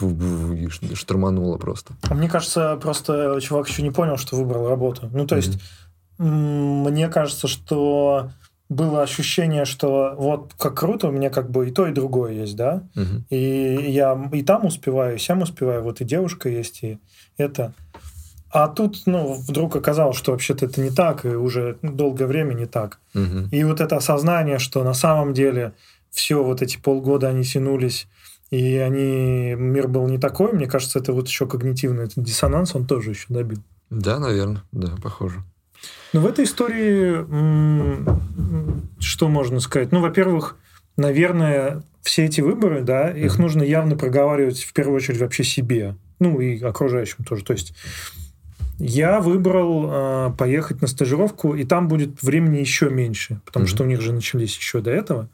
[0.00, 1.94] и штормануло просто.
[2.08, 5.08] А мне кажется, просто чувак еще не понял, что выбрал работу.
[5.12, 5.58] Ну, то есть,
[6.18, 8.30] м, мне кажется, что
[8.70, 12.56] было ощущение, что вот как круто, у меня как бы и то, и другое есть,
[12.56, 12.84] да?
[12.94, 13.26] Мгм.
[13.28, 16.98] И я и там успеваю, и сям успеваю, вот и девушка есть, и
[17.36, 17.74] это.
[18.52, 22.66] А тут, ну, вдруг оказалось, что вообще-то это не так, и уже долгое время не
[22.66, 23.00] так.
[23.12, 23.48] Мгм.
[23.50, 25.72] И вот это осознание, что на самом деле
[26.10, 28.06] все вот эти полгода они тянулись,
[28.50, 32.86] и они мир был не такой, мне кажется, это вот еще когнитивный этот диссонанс, он
[32.86, 33.58] тоже еще добил.
[33.90, 35.42] Да, наверное, да, похоже.
[36.12, 37.24] Но в этой истории
[39.00, 39.92] что можно сказать?
[39.92, 40.56] Ну, во-первых,
[40.96, 46.40] наверное, все эти выборы, да, их нужно явно проговаривать в первую очередь вообще себе, ну
[46.40, 47.44] и окружающим тоже.
[47.44, 47.74] То есть
[48.78, 53.70] я выбрал э, поехать на стажировку, и там будет времени еще меньше, потому Мгм.
[53.70, 55.28] что у них же начались еще до этого.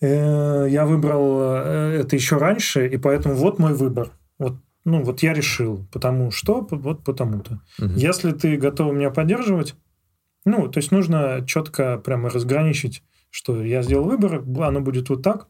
[0.00, 4.10] Э, я выбрал э, это еще раньше, и поэтому вот мой выбор.
[4.38, 7.60] Вот, ну, вот я решил, потому что, вот потому-то.
[7.78, 7.96] Мгм.
[7.96, 9.74] Если ты готов меня поддерживать,
[10.44, 15.48] ну, то есть нужно четко прямо разграничить, что я сделал выбор, оно будет вот так.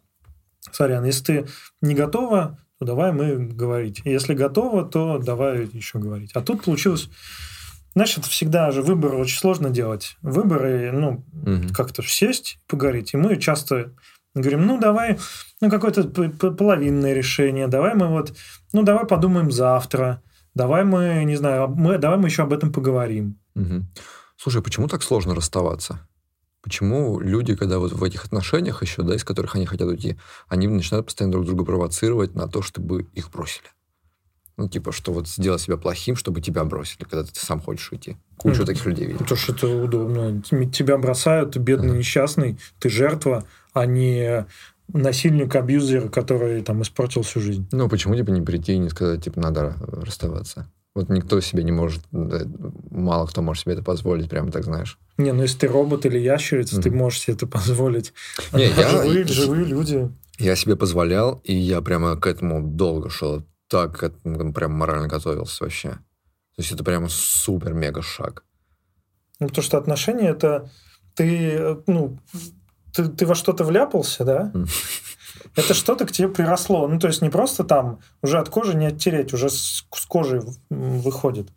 [0.71, 1.47] Сорян, если ты
[1.83, 4.01] не готова, то давай мы говорить.
[4.05, 6.33] Если готова, то давай еще говорить.
[6.35, 7.11] А тут получилось...
[7.95, 10.17] Знаешь, это всегда же выборы очень сложно делать.
[10.21, 11.69] Выборы, ну, Мгм.
[11.69, 13.15] как-то сесть, поговорить.
[13.15, 13.93] И мы часто
[14.41, 15.19] говорим, ну, давай,
[15.61, 16.05] ну, какое-то
[16.53, 18.35] половинное решение, давай мы вот,
[18.73, 20.23] ну, давай подумаем завтра,
[20.55, 23.39] давай мы, не знаю, мы, давай мы еще об этом поговорим.
[23.55, 23.89] Мгм.
[24.37, 26.07] Слушай, а почему так сложно расставаться?
[26.63, 30.17] Почему люди, когда вот в этих отношениях еще, да, из которых они хотят уйти,
[30.49, 33.67] они начинают постоянно друг друга провоцировать на то, чтобы их бросили?
[34.57, 38.17] Ну, типа, что вот сделать себя плохим, чтобы тебя бросили, когда ты сам хочешь уйти.
[38.37, 38.67] Кучу Мгм.
[38.67, 39.19] таких людей видишь.
[39.19, 40.43] Потому что это удобно.
[40.73, 41.99] Тебя бросают, ты бедный, Ага.
[41.99, 44.47] несчастный, ты жертва, а не
[44.93, 47.67] насильник, абьюзер, который там испортил всю жизнь.
[47.73, 50.69] Ну, почему, типа, не прийти и не сказать, типа, надо расставаться?
[50.95, 54.97] Вот никто себе не может, мало кто может себе это позволить, прямо так знаешь.
[55.17, 56.83] Не, ну если ты робот или ящерица, mm-hmm.
[56.83, 58.13] ты можешь себе это позволить.
[58.53, 60.09] Не, я, живые, живые люди.
[60.39, 63.43] Я себе позволял, и я прямо к этому долго шел.
[63.69, 65.91] Так к этому прям морально готовился вообще.
[65.91, 68.45] То есть это прямо супер-мега шаг.
[69.41, 70.71] Ну, потому что отношения это
[71.15, 72.19] ты, ну,
[72.93, 74.53] ты, ты во что-то вляпался, да?
[75.57, 76.89] Это что-то к тебе приросло.
[76.89, 80.43] Ну, то есть не просто там уже от кожи не оттереть, уже с, с кожи
[80.71, 81.51] выходит.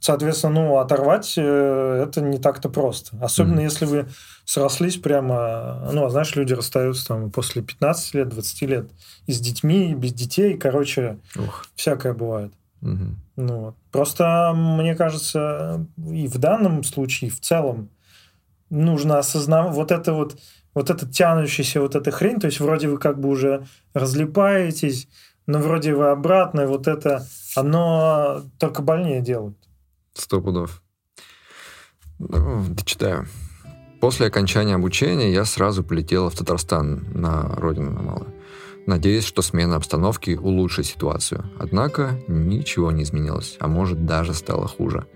[0.00, 3.16] Соответственно, ну, оторвать э, это не так-то просто.
[3.20, 3.64] Особенно mm-hmm.
[3.64, 4.08] если вы
[4.44, 5.90] срослись прямо...
[5.92, 8.90] Ну, а знаешь, люди расстаются там после 15 лет, 20 лет
[9.26, 10.56] и с детьми, и без детей.
[10.56, 11.66] Короче, Ух.
[11.74, 12.52] всякое бывает.
[12.82, 13.14] Mm-hmm.
[13.36, 17.90] Ну, просто, мне кажется, и в данном случае, и в целом,
[18.70, 20.38] нужно осознавать вот это вот,
[20.74, 25.08] вот это тянущаяся вот эта хрень, то есть вроде вы как бы уже разлипаетесь,
[25.46, 27.26] но вроде вы обратно, вот это,
[27.56, 29.56] оно только больнее делает.
[30.18, 30.82] Сто пудов.
[32.18, 33.26] Ну, дочитаю.
[34.00, 38.34] После окончания обучения я сразу полетела в Татарстан, на родину на малую.
[38.86, 41.50] Надеюсь, что смена обстановки улучшит ситуацию.
[41.58, 45.06] Однако ничего не изменилось, а может даже стало хуже.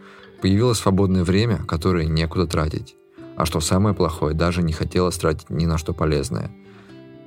[0.41, 2.95] Появилось свободное время, которое некуда тратить.
[3.37, 6.51] А что самое плохое, даже не хотелось тратить ни на что полезное.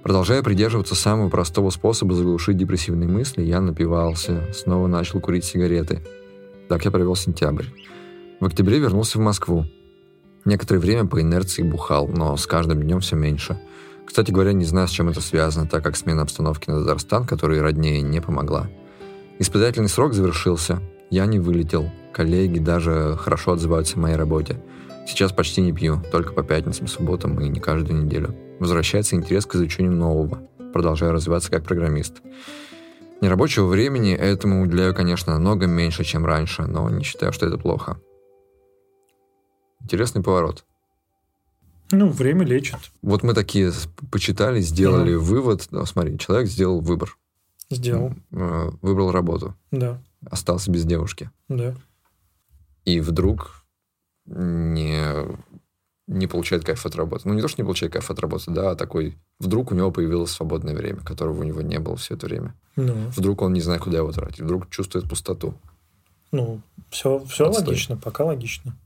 [0.03, 6.03] Продолжая придерживаться самого простого способа заглушить депрессивные мысли, я напивался, снова начал курить сигареты.
[6.69, 7.65] Так я провел сентябрь.
[8.39, 9.65] В октябре вернулся в Москву.
[10.45, 13.59] Некоторое время по инерции бухал, но с каждым днем все меньше.
[14.05, 17.61] Кстати говоря, не знаю, с чем это связано, так как смена обстановки на Татарстан, который
[17.61, 18.67] роднее, не помогла.
[19.39, 20.79] Испытательный срок завершился.
[21.09, 21.89] Я не вылетел.
[22.13, 24.57] Коллеги даже хорошо отзываются о моей работе.
[25.07, 28.35] Сейчас почти не пью, только по пятницам, субботам и не каждую неделю.
[28.59, 30.41] Возвращается интерес к изучению нового.
[30.73, 32.21] Продолжаю развиваться как программист.
[33.21, 37.99] Нерабочего времени этому уделяю, конечно, намного меньше, чем раньше, но не считаю, что это плохо.
[39.81, 40.65] Интересный поворот.
[41.91, 42.77] Ну, время лечит.
[43.01, 43.71] Вот мы такие
[44.11, 45.19] почитали, сделали да.
[45.19, 45.67] вывод.
[45.71, 47.17] Ну, смотри, человек сделал выбор.
[47.69, 48.13] Сделал.
[48.31, 49.55] Э, выбрал работу.
[49.71, 50.01] Да.
[50.29, 51.29] Остался без девушки.
[51.47, 51.75] Да.
[52.83, 53.65] И вдруг
[54.25, 54.99] не,
[56.07, 57.27] не получает кайф от работы.
[57.27, 59.17] Ну, не то, что не получает кайф от работы, да, а такой...
[59.39, 62.53] Вдруг у него появилось свободное время, которого у него не было все это время.
[62.75, 62.93] Ну.
[63.15, 64.41] Вдруг он не знает, куда его тратить.
[64.41, 65.55] Вдруг чувствует пустоту.
[66.31, 68.77] Ну, все, все логично, пока логично.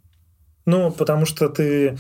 [0.66, 1.98] Ну, потому что ты...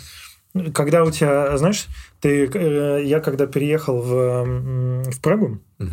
[0.73, 1.87] Когда у тебя, знаешь,
[2.21, 5.91] ты, э, я когда переехал в, в Прагу, угу.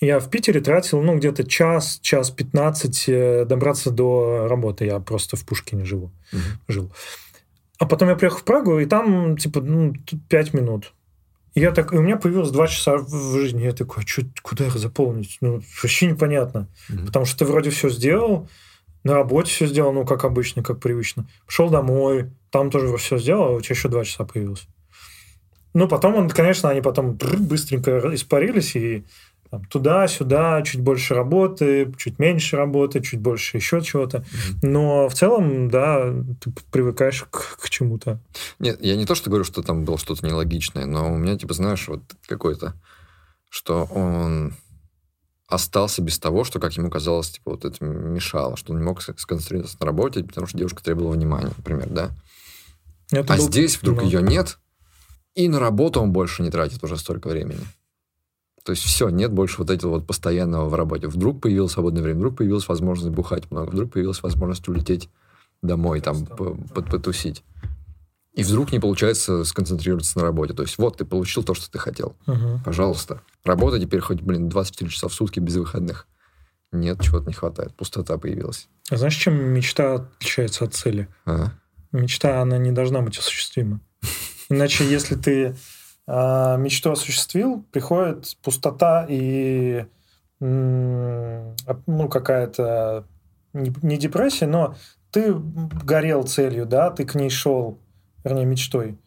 [0.00, 4.84] Я в Питере тратил, ну, где-то час, час 15 э, добраться до работы.
[4.84, 6.12] Я просто в Пушкине живу.
[6.32, 6.42] Угу.
[6.68, 6.92] Жил.
[7.78, 9.94] А потом я приехал в Прагу, и там, типа, ну,
[10.28, 10.92] 5 минут.
[11.54, 13.62] И я так, и у меня появилось 2 часа в жизни.
[13.62, 15.38] Я такой, а что, куда их заполнить?
[15.40, 16.68] Ну, вообще непонятно.
[16.88, 17.06] Угу.
[17.06, 18.48] Потому что ты вроде все сделал,
[19.04, 21.28] на работе все сделал, ну, как обычно, как привычно.
[21.46, 24.66] Пошел домой, там тоже все сделал, а у тебя еще 2 часа появилось.
[25.74, 29.04] Ну, потом, он, конечно, они потом быстренько испарились, и
[29.70, 34.18] туда-сюда, чуть больше работы, чуть меньше работы, чуть больше еще чего-то.
[34.18, 34.58] Mm-hmm.
[34.62, 38.20] Но в целом, да, ты привыкаешь к, к чему-то.
[38.58, 41.54] Нет, я не то, что говорю, что там было что-то нелогичное, но у меня, типа,
[41.54, 42.74] знаешь, вот какой-то,
[43.48, 44.54] что он
[45.48, 49.00] остался без того, что, как ему казалось, типа, вот это мешало, что он не мог
[49.00, 52.10] сконцентрироваться на работе, потому что девушка требовала внимания, например, да?
[53.10, 53.44] Это а был...
[53.44, 54.04] здесь вдруг ну...
[54.04, 54.58] ее нет,
[55.34, 57.60] и на работу он больше не тратит уже столько времени.
[58.68, 61.08] То есть все, нет больше вот этого вот постоянного в работе.
[61.08, 65.08] Вдруг появилось свободное время, вдруг появилась возможность бухать много, вдруг появилась возможность улететь
[65.62, 67.42] домой, там, потусить.
[68.34, 70.52] И вдруг не получается сконцентрироваться на работе.
[70.52, 72.14] То есть вот, ты получил то, что ты хотел.
[72.26, 72.60] Угу.
[72.66, 73.22] Пожалуйста.
[73.42, 76.06] Работа теперь хоть, блин, 24 часа в сутки без выходных.
[76.70, 77.74] Нет, чего-то не хватает.
[77.74, 78.68] Пустота появилась.
[78.90, 81.08] А знаешь, чем мечта отличается от цели?
[81.24, 81.52] А?
[81.90, 83.80] Мечта, она не должна быть осуществима.
[84.50, 85.56] Иначе, если ты
[86.08, 89.84] мечту осуществил, приходит пустота и
[90.40, 93.04] ну, какая-то
[93.52, 94.74] не депрессия, но
[95.10, 97.78] ты горел целью, да, ты к ней шел,
[98.24, 98.98] вернее, мечтой.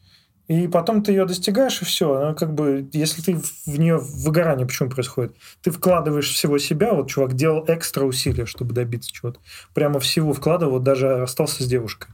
[0.47, 2.27] И потом ты ее достигаешь, и все.
[2.27, 5.35] Ну, как бы, если ты в нее выгорание почему происходит?
[5.61, 9.39] Ты вкладываешь всего себя, вот чувак делал экстра усилия, чтобы добиться чего-то.
[9.73, 12.09] Прямо всего вкладывал, вот даже остался с девушкой.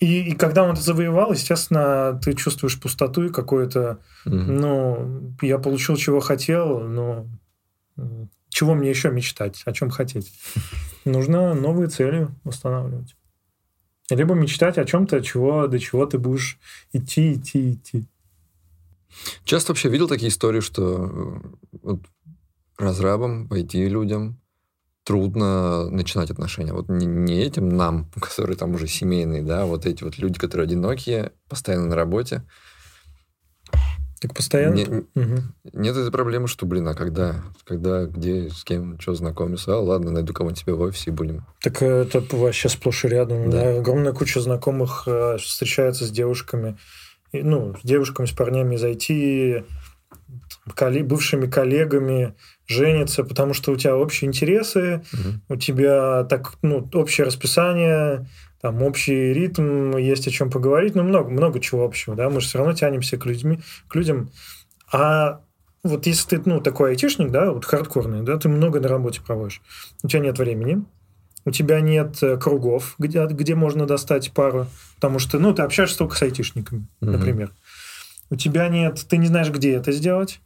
[0.00, 4.30] И, и когда он это завоевал, естественно, ты чувствуешь пустоту и какое-то, mm-hmm.
[4.30, 7.26] ну, я получил, чего хотел, но
[8.50, 10.32] чего мне еще мечтать, о чем хотеть?
[11.04, 13.16] Нужно новые цели устанавливать.
[14.10, 16.58] Либо мечтать о чем-то, чего, до чего ты будешь
[16.92, 18.06] идти, идти, идти.
[19.44, 22.00] Часто вообще видел такие истории, что э, вот
[22.78, 24.38] разрабам, IT-людям
[25.06, 26.72] трудно начинать отношения.
[26.72, 30.64] Вот не, не этим нам, которые там уже семейные, да, вот эти вот люди, которые
[30.66, 32.42] одинокие, постоянно на работе.
[34.20, 34.74] Так постоянно?
[34.74, 35.54] Не- Мгм.
[35.74, 39.74] Нет этой проблемы, что, блин, а когда, когда, где, с кем, что знакомиться?
[39.74, 41.44] А, ладно, найду кого-нибудь себе в офисе и будем.
[41.60, 43.50] Так это вообще сплошь и рядом.
[43.50, 43.60] Да.
[43.62, 43.78] Да.
[43.78, 46.78] Огромная куча знакомых э, встречается с девушками.
[47.32, 49.64] Ну, с девушками, с парнями из IT, колле-
[51.04, 52.34] бывшими коллегами,
[52.66, 55.42] женятся, потому что у тебя общие интересы, Мгм.
[55.48, 58.26] у тебя так, ну, общее расписание,
[58.60, 62.48] там общий ритм, есть о чем поговорить, ну, много, много чего общего, да, мы же
[62.48, 64.30] все равно тянемся к, людьми, к людям.
[64.92, 65.40] А
[65.84, 69.62] вот если ты, ну, такой айтишник, да, вот хардкорный, да, ты много на работе проводишь,
[70.02, 70.84] у тебя нет времени,
[71.44, 74.66] у тебя нет э, кругов, где, где можно достать пару,
[74.96, 77.12] потому что, ну, ты общаешься только с айтишниками, Мгм.
[77.12, 77.52] например.
[78.30, 80.40] У тебя нет, ты не знаешь, где это сделать,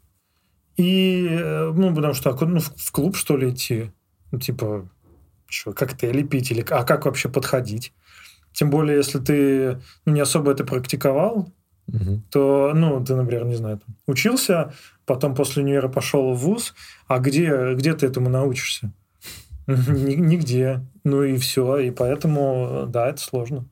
[0.77, 3.91] и, э, ну, потому что, ну, в, в клуб, что ли, идти,
[4.33, 4.89] ну, типа,
[5.47, 7.93] что, коктейли пить, или, а как вообще подходить?
[8.53, 11.53] Тем более, если ты ну, не особо это практиковал,
[11.87, 12.23] Мгм.
[12.31, 14.73] то, ну, ты, например, не знаю, там, учился,
[15.07, 16.75] потом после универа пошел в ВУЗ,
[17.09, 18.93] а где, где ты этому научишься?
[19.67, 20.87] Ни- Нигде.
[21.05, 21.79] Ну и все.
[21.79, 23.67] И поэтому, да, это сложно.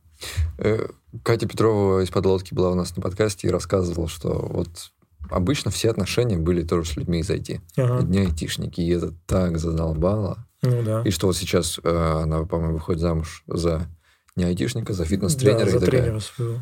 [0.59, 0.89] Э,
[1.23, 4.90] Катя Петрова из подлодки была у нас на подкасте и рассказывала, что вот
[5.31, 7.61] обычно все отношения были тоже с людьми из IT.
[7.77, 7.99] Ага.
[7.99, 10.47] Одни айтишники, и это так задолбало.
[10.62, 11.03] Ну да.
[11.03, 13.89] И что вот сейчас э, она, по-моему, выходит замуж за
[14.36, 15.65] не айтишника, за фитнес-тренера.
[15.65, 16.61] Да, и за такая, тренера своего.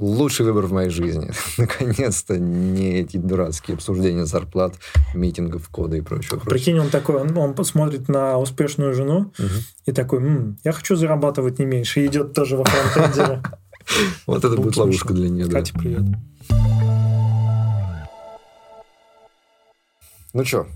[0.00, 1.30] Лучший выбор в моей жизни.
[1.58, 4.76] Наконец-то не эти дурацкие обсуждения зарплат,
[5.14, 6.36] митингов, кода и прочего.
[6.36, 6.48] прочего.
[6.50, 9.48] Прикинь, он такой, он, он посмотрит на успешную жену Мгм.
[9.84, 12.00] и такой, «М, я хочу зарабатывать не меньше.
[12.00, 13.42] И идет тоже во фронтенде.
[14.26, 15.48] Вот это Будет ловушка для нее.
[15.50, 16.02] Катя, привет.
[20.32, 20.66] Ну что,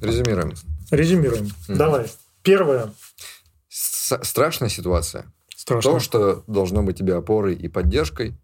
[0.00, 0.52] резюмируем.
[0.90, 1.48] Резюмируем.
[1.68, 2.06] Давай.
[2.42, 2.92] Первое.
[3.68, 5.26] Страшная ситуация.
[5.56, 5.92] Страшно.
[5.92, 8.38] То, что должно быть тебе опорой и поддержкой,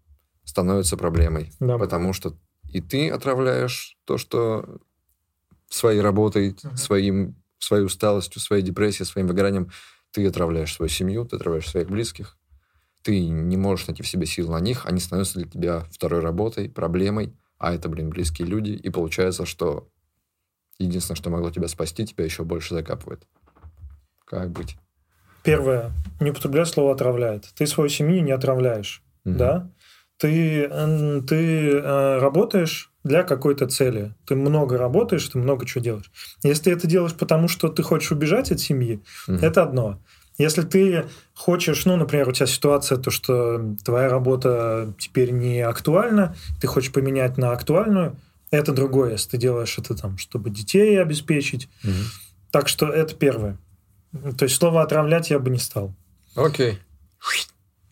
[0.51, 1.53] становится проблемой.
[1.61, 1.77] Да.
[1.77, 2.35] Потому что
[2.73, 4.79] и ты отравляешь то, что
[5.69, 6.75] своей работой, Мгм.
[6.77, 9.71] своим, своей усталостью, своей депрессией, своим выгоранием,
[10.11, 12.37] ты отравляешь свою семью, ты отравляешь своих близких.
[13.01, 16.69] Ты не можешь найти в себе сил на них, они становятся для тебя второй работой,
[16.69, 18.71] проблемой, а это, блин, близкие люди.
[18.71, 19.87] И получается, что
[20.79, 23.25] единственное, что могло тебя спасти, тебя еще больше закапывает.
[24.25, 24.75] Как быть?
[25.43, 25.91] Первое.
[26.19, 27.49] Не употребляй слово «отравляет».
[27.55, 29.01] Ты свою семью не отравляешь.
[29.23, 29.37] Мгм.
[29.37, 29.71] Да?
[30.21, 30.69] Ты,
[31.27, 34.13] ты э, работаешь для какой-то цели.
[34.27, 36.11] Ты много работаешь, ты много чего делаешь.
[36.43, 39.39] Если ты это делаешь потому, что ты хочешь убежать от семьи, Мгм.
[39.43, 39.99] это одно.
[40.37, 46.35] Если ты хочешь, ну, например, у тебя ситуация, то, что твоя работа теперь не актуальна,
[46.59, 48.15] ты хочешь поменять на актуальную,
[48.51, 51.67] это другое, если ты делаешь это там, чтобы детей обеспечить.
[51.81, 52.05] Мгм.
[52.51, 53.57] Так что это первое.
[54.37, 55.95] То есть слово «отравлять» я бы не стал.
[56.35, 56.77] Окей.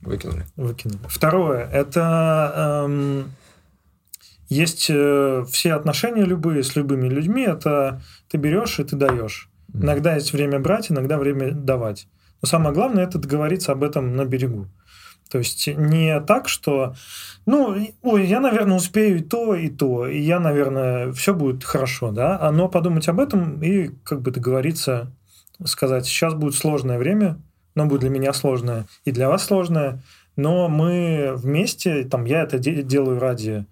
[0.01, 0.45] Выкинули.
[0.55, 0.99] Выкинули.
[1.07, 3.31] Второе, это эм,
[4.47, 9.49] есть э, все отношения любые с любыми людьми, это ты берешь и ты даешь.
[9.67, 9.85] Мгм.
[9.85, 12.07] Иногда есть время брать, иногда время давать.
[12.41, 14.67] Но самое главное это договориться об этом на берегу.
[15.29, 16.95] То есть не так, что,
[17.45, 22.11] ну, ой, я, наверное, успею и то, и то, и я, наверное, все будет хорошо,
[22.11, 25.15] да, а но подумать об этом и как бы договориться,
[25.65, 27.39] сказать, сейчас будет сложное время,
[27.75, 30.01] оно будет для меня сложное и для вас сложное,
[30.35, 33.65] но мы вместе, там, я это де- делаю ради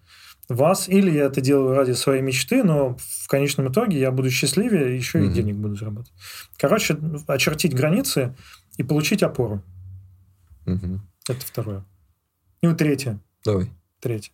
[0.49, 4.95] вас, или я это делаю ради своей мечты, но в конечном итоге я буду счастливее,
[4.95, 5.33] еще и Мгм.
[5.33, 6.13] денег буду зарабатывать.
[6.57, 6.97] Короче,
[7.27, 8.33] очертить границы
[8.77, 9.61] и получить опору.
[10.65, 11.01] Мгм.
[11.27, 11.83] Это второе.
[12.61, 13.19] И вот третье.
[13.43, 13.69] Давай.
[13.99, 14.31] Третье.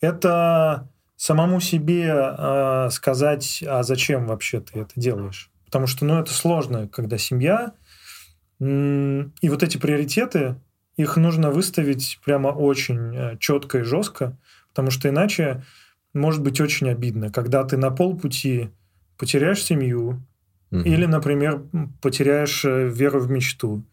[0.00, 5.50] Это самому себе э, сказать, а зачем вообще ты это делаешь.
[5.64, 7.72] Потому что, ну, это сложно, когда семья,
[8.60, 10.56] и вот эти приоритеты,
[10.96, 14.38] их нужно выставить прямо очень четко и жестко,
[14.70, 15.62] потому что иначе
[16.14, 18.70] может быть очень обидно, когда ты на полпути
[19.18, 20.22] потеряешь семью,
[20.70, 20.82] Мгм.
[20.82, 21.62] или, например,
[22.02, 23.84] потеряешь э, веру в мечту.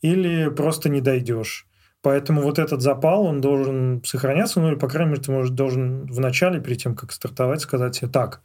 [0.00, 1.66] Или просто не дойдешь.
[2.00, 6.06] Поэтому вот этот запал, он должен сохраняться, ну или, по крайней мере, ты может, должен
[6.06, 8.42] в начале, перед тем, как стартовать, сказать себе, так,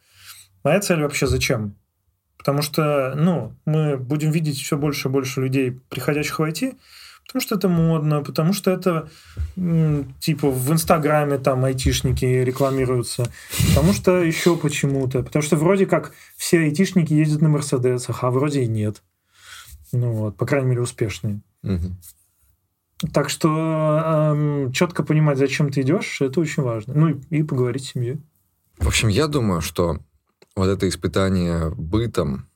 [0.63, 1.75] моя цель вообще зачем?
[2.39, 6.73] Потому что, ну, мы будем видеть все больше и больше людей, приходящих в IT,
[7.27, 9.09] потому что это модно, потому что это,
[10.19, 13.29] типа, в Инстаграме там айтишники рекламируются,
[13.67, 18.63] потому что еще почему-то, потому что вроде как все айтишники ездят на Мерседесах, а вроде
[18.63, 19.03] и нет.
[19.91, 21.41] Ну вот, по крайней мере, успешные.
[23.13, 26.93] Так что четко понимать, зачем ты идешь, это очень важно.
[26.95, 28.21] Ну и, и поговорить с семьей.
[28.77, 29.99] В общем, я думаю, что
[30.60, 32.49] вот это испытание бытом,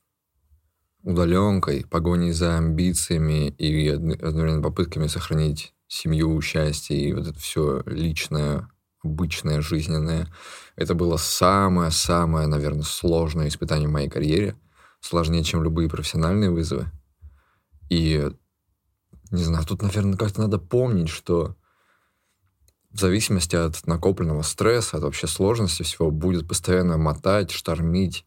[1.02, 8.68] удаленкой, погоней за амбициями и одновременно попытками сохранить семью, счастье и вот это все личное,
[9.02, 10.28] обычное, жизненное.
[10.76, 14.56] Это было самое-самое, наверное, сложное испытание в моей карьере.
[15.00, 16.86] Сложнее, чем любые профессиональные вызовы.
[17.90, 18.30] И,
[19.30, 21.56] не знаю, тут, наверное, как-то надо помнить, что
[22.94, 28.24] в зависимости от накопленного стресса, от вообще сложности всего, будет постоянно мотать, штормить,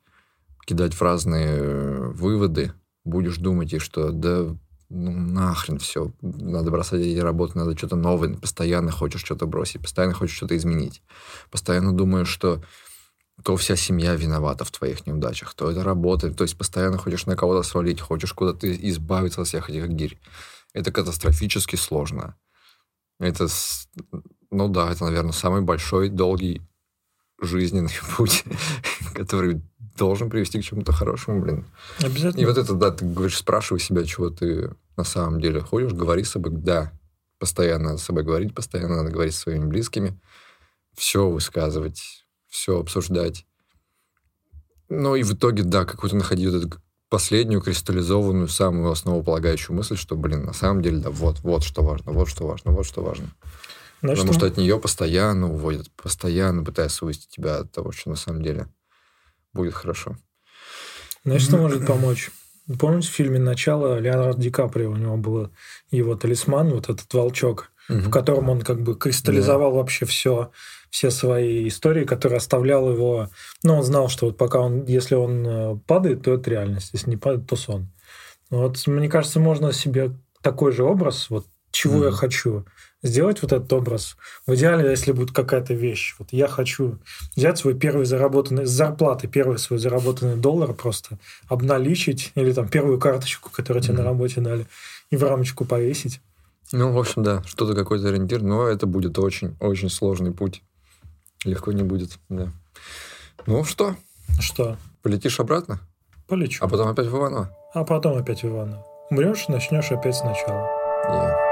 [0.65, 2.73] кидать в разные э, выводы.
[3.06, 4.56] Будешь думать, и что да
[4.89, 10.14] ну нахрен все, надо бросать эти работы, надо что-то новое, постоянно хочешь что-то бросить, постоянно
[10.14, 11.02] хочешь что-то изменить,
[11.52, 12.64] постоянно думаешь, что
[13.44, 17.35] то вся семья виновата в твоих неудачах, то это работает, то есть постоянно хочешь на
[17.35, 20.19] кого-то свалить, хочешь куда-то избавиться от всех этих гирь.
[20.73, 22.35] Это катастрофически сложно.
[23.19, 23.48] Это,
[24.52, 26.61] ну да, это, наверное, самый большой, долгий
[27.40, 28.44] жизненный путь,
[29.14, 29.61] который
[29.98, 31.65] должен привести к чему-то хорошему, блин.
[31.99, 32.41] Обязательно.
[32.41, 36.24] И вот это, да, ты говоришь, спрашивай себя, чего ты на самом деле хочешь, говори
[36.24, 36.91] с собой, да,
[37.40, 40.19] постоянно надо с собой говорить, постоянно надо говорить со своими близкими,
[40.95, 43.45] все высказывать, все обсуждать.
[44.90, 50.15] Ну и в итоге, да, какую-то находить вот эту последнюю кристаллизованную, самую основополагающую мысль, что,
[50.15, 53.30] блин, на самом деле, да, вот, вот что важно, вот что важно, вот что важно.
[54.07, 54.47] Знаешь, Потому что...
[54.47, 58.67] что от нее постоянно уводят, постоянно пытаясь увести тебя от того, что на самом деле
[59.53, 60.15] будет хорошо.
[61.25, 62.31] Знаешь, что может помочь?
[62.79, 65.51] Помните в фильме «Начало» Леонардо Ди Каприо, у него был
[65.91, 67.99] его талисман, вот этот волчок, угу.
[67.99, 69.77] в котором он как бы кристаллизовал да.
[69.77, 70.51] вообще все,
[70.89, 73.29] все свои истории, которые оставлял его...
[73.63, 74.85] Ну, он знал, что вот пока он...
[74.85, 77.91] Если он э, падает, то это реальность, если не падает, то сон.
[78.49, 80.11] Вот, мне кажется, можно себе
[80.41, 82.65] такой же образ, вот чего mm я хочу,
[83.03, 84.18] сделать вот этот образ.
[84.45, 86.15] В идеале, если будет какая-то вещь.
[86.19, 86.99] Вот я хочу
[87.36, 91.18] взять свой первый заработанный, с зарплаты первый свой заработанный доллар просто
[91.48, 93.98] обналичить, или там первую карточку, которую тебе mm-hmm.
[93.98, 94.65] на работе дали,
[95.11, 96.22] и в рамочку повесить.
[96.72, 100.61] Ну, в общем, да, что-то какой-то ориентир, но это будет очень-очень сложный путь.
[101.45, 102.52] Легко не будет, да.
[103.45, 103.95] Ну, что?
[104.40, 104.78] Что?
[105.02, 105.80] Полетишь обратно?
[106.28, 106.65] Полечу.
[106.65, 107.56] А потом опять в Иваново?
[107.74, 108.86] А потом опять в Иваново.
[109.10, 110.68] Умрешь, начнешь опять сначала.
[111.10, 111.47] Yeah.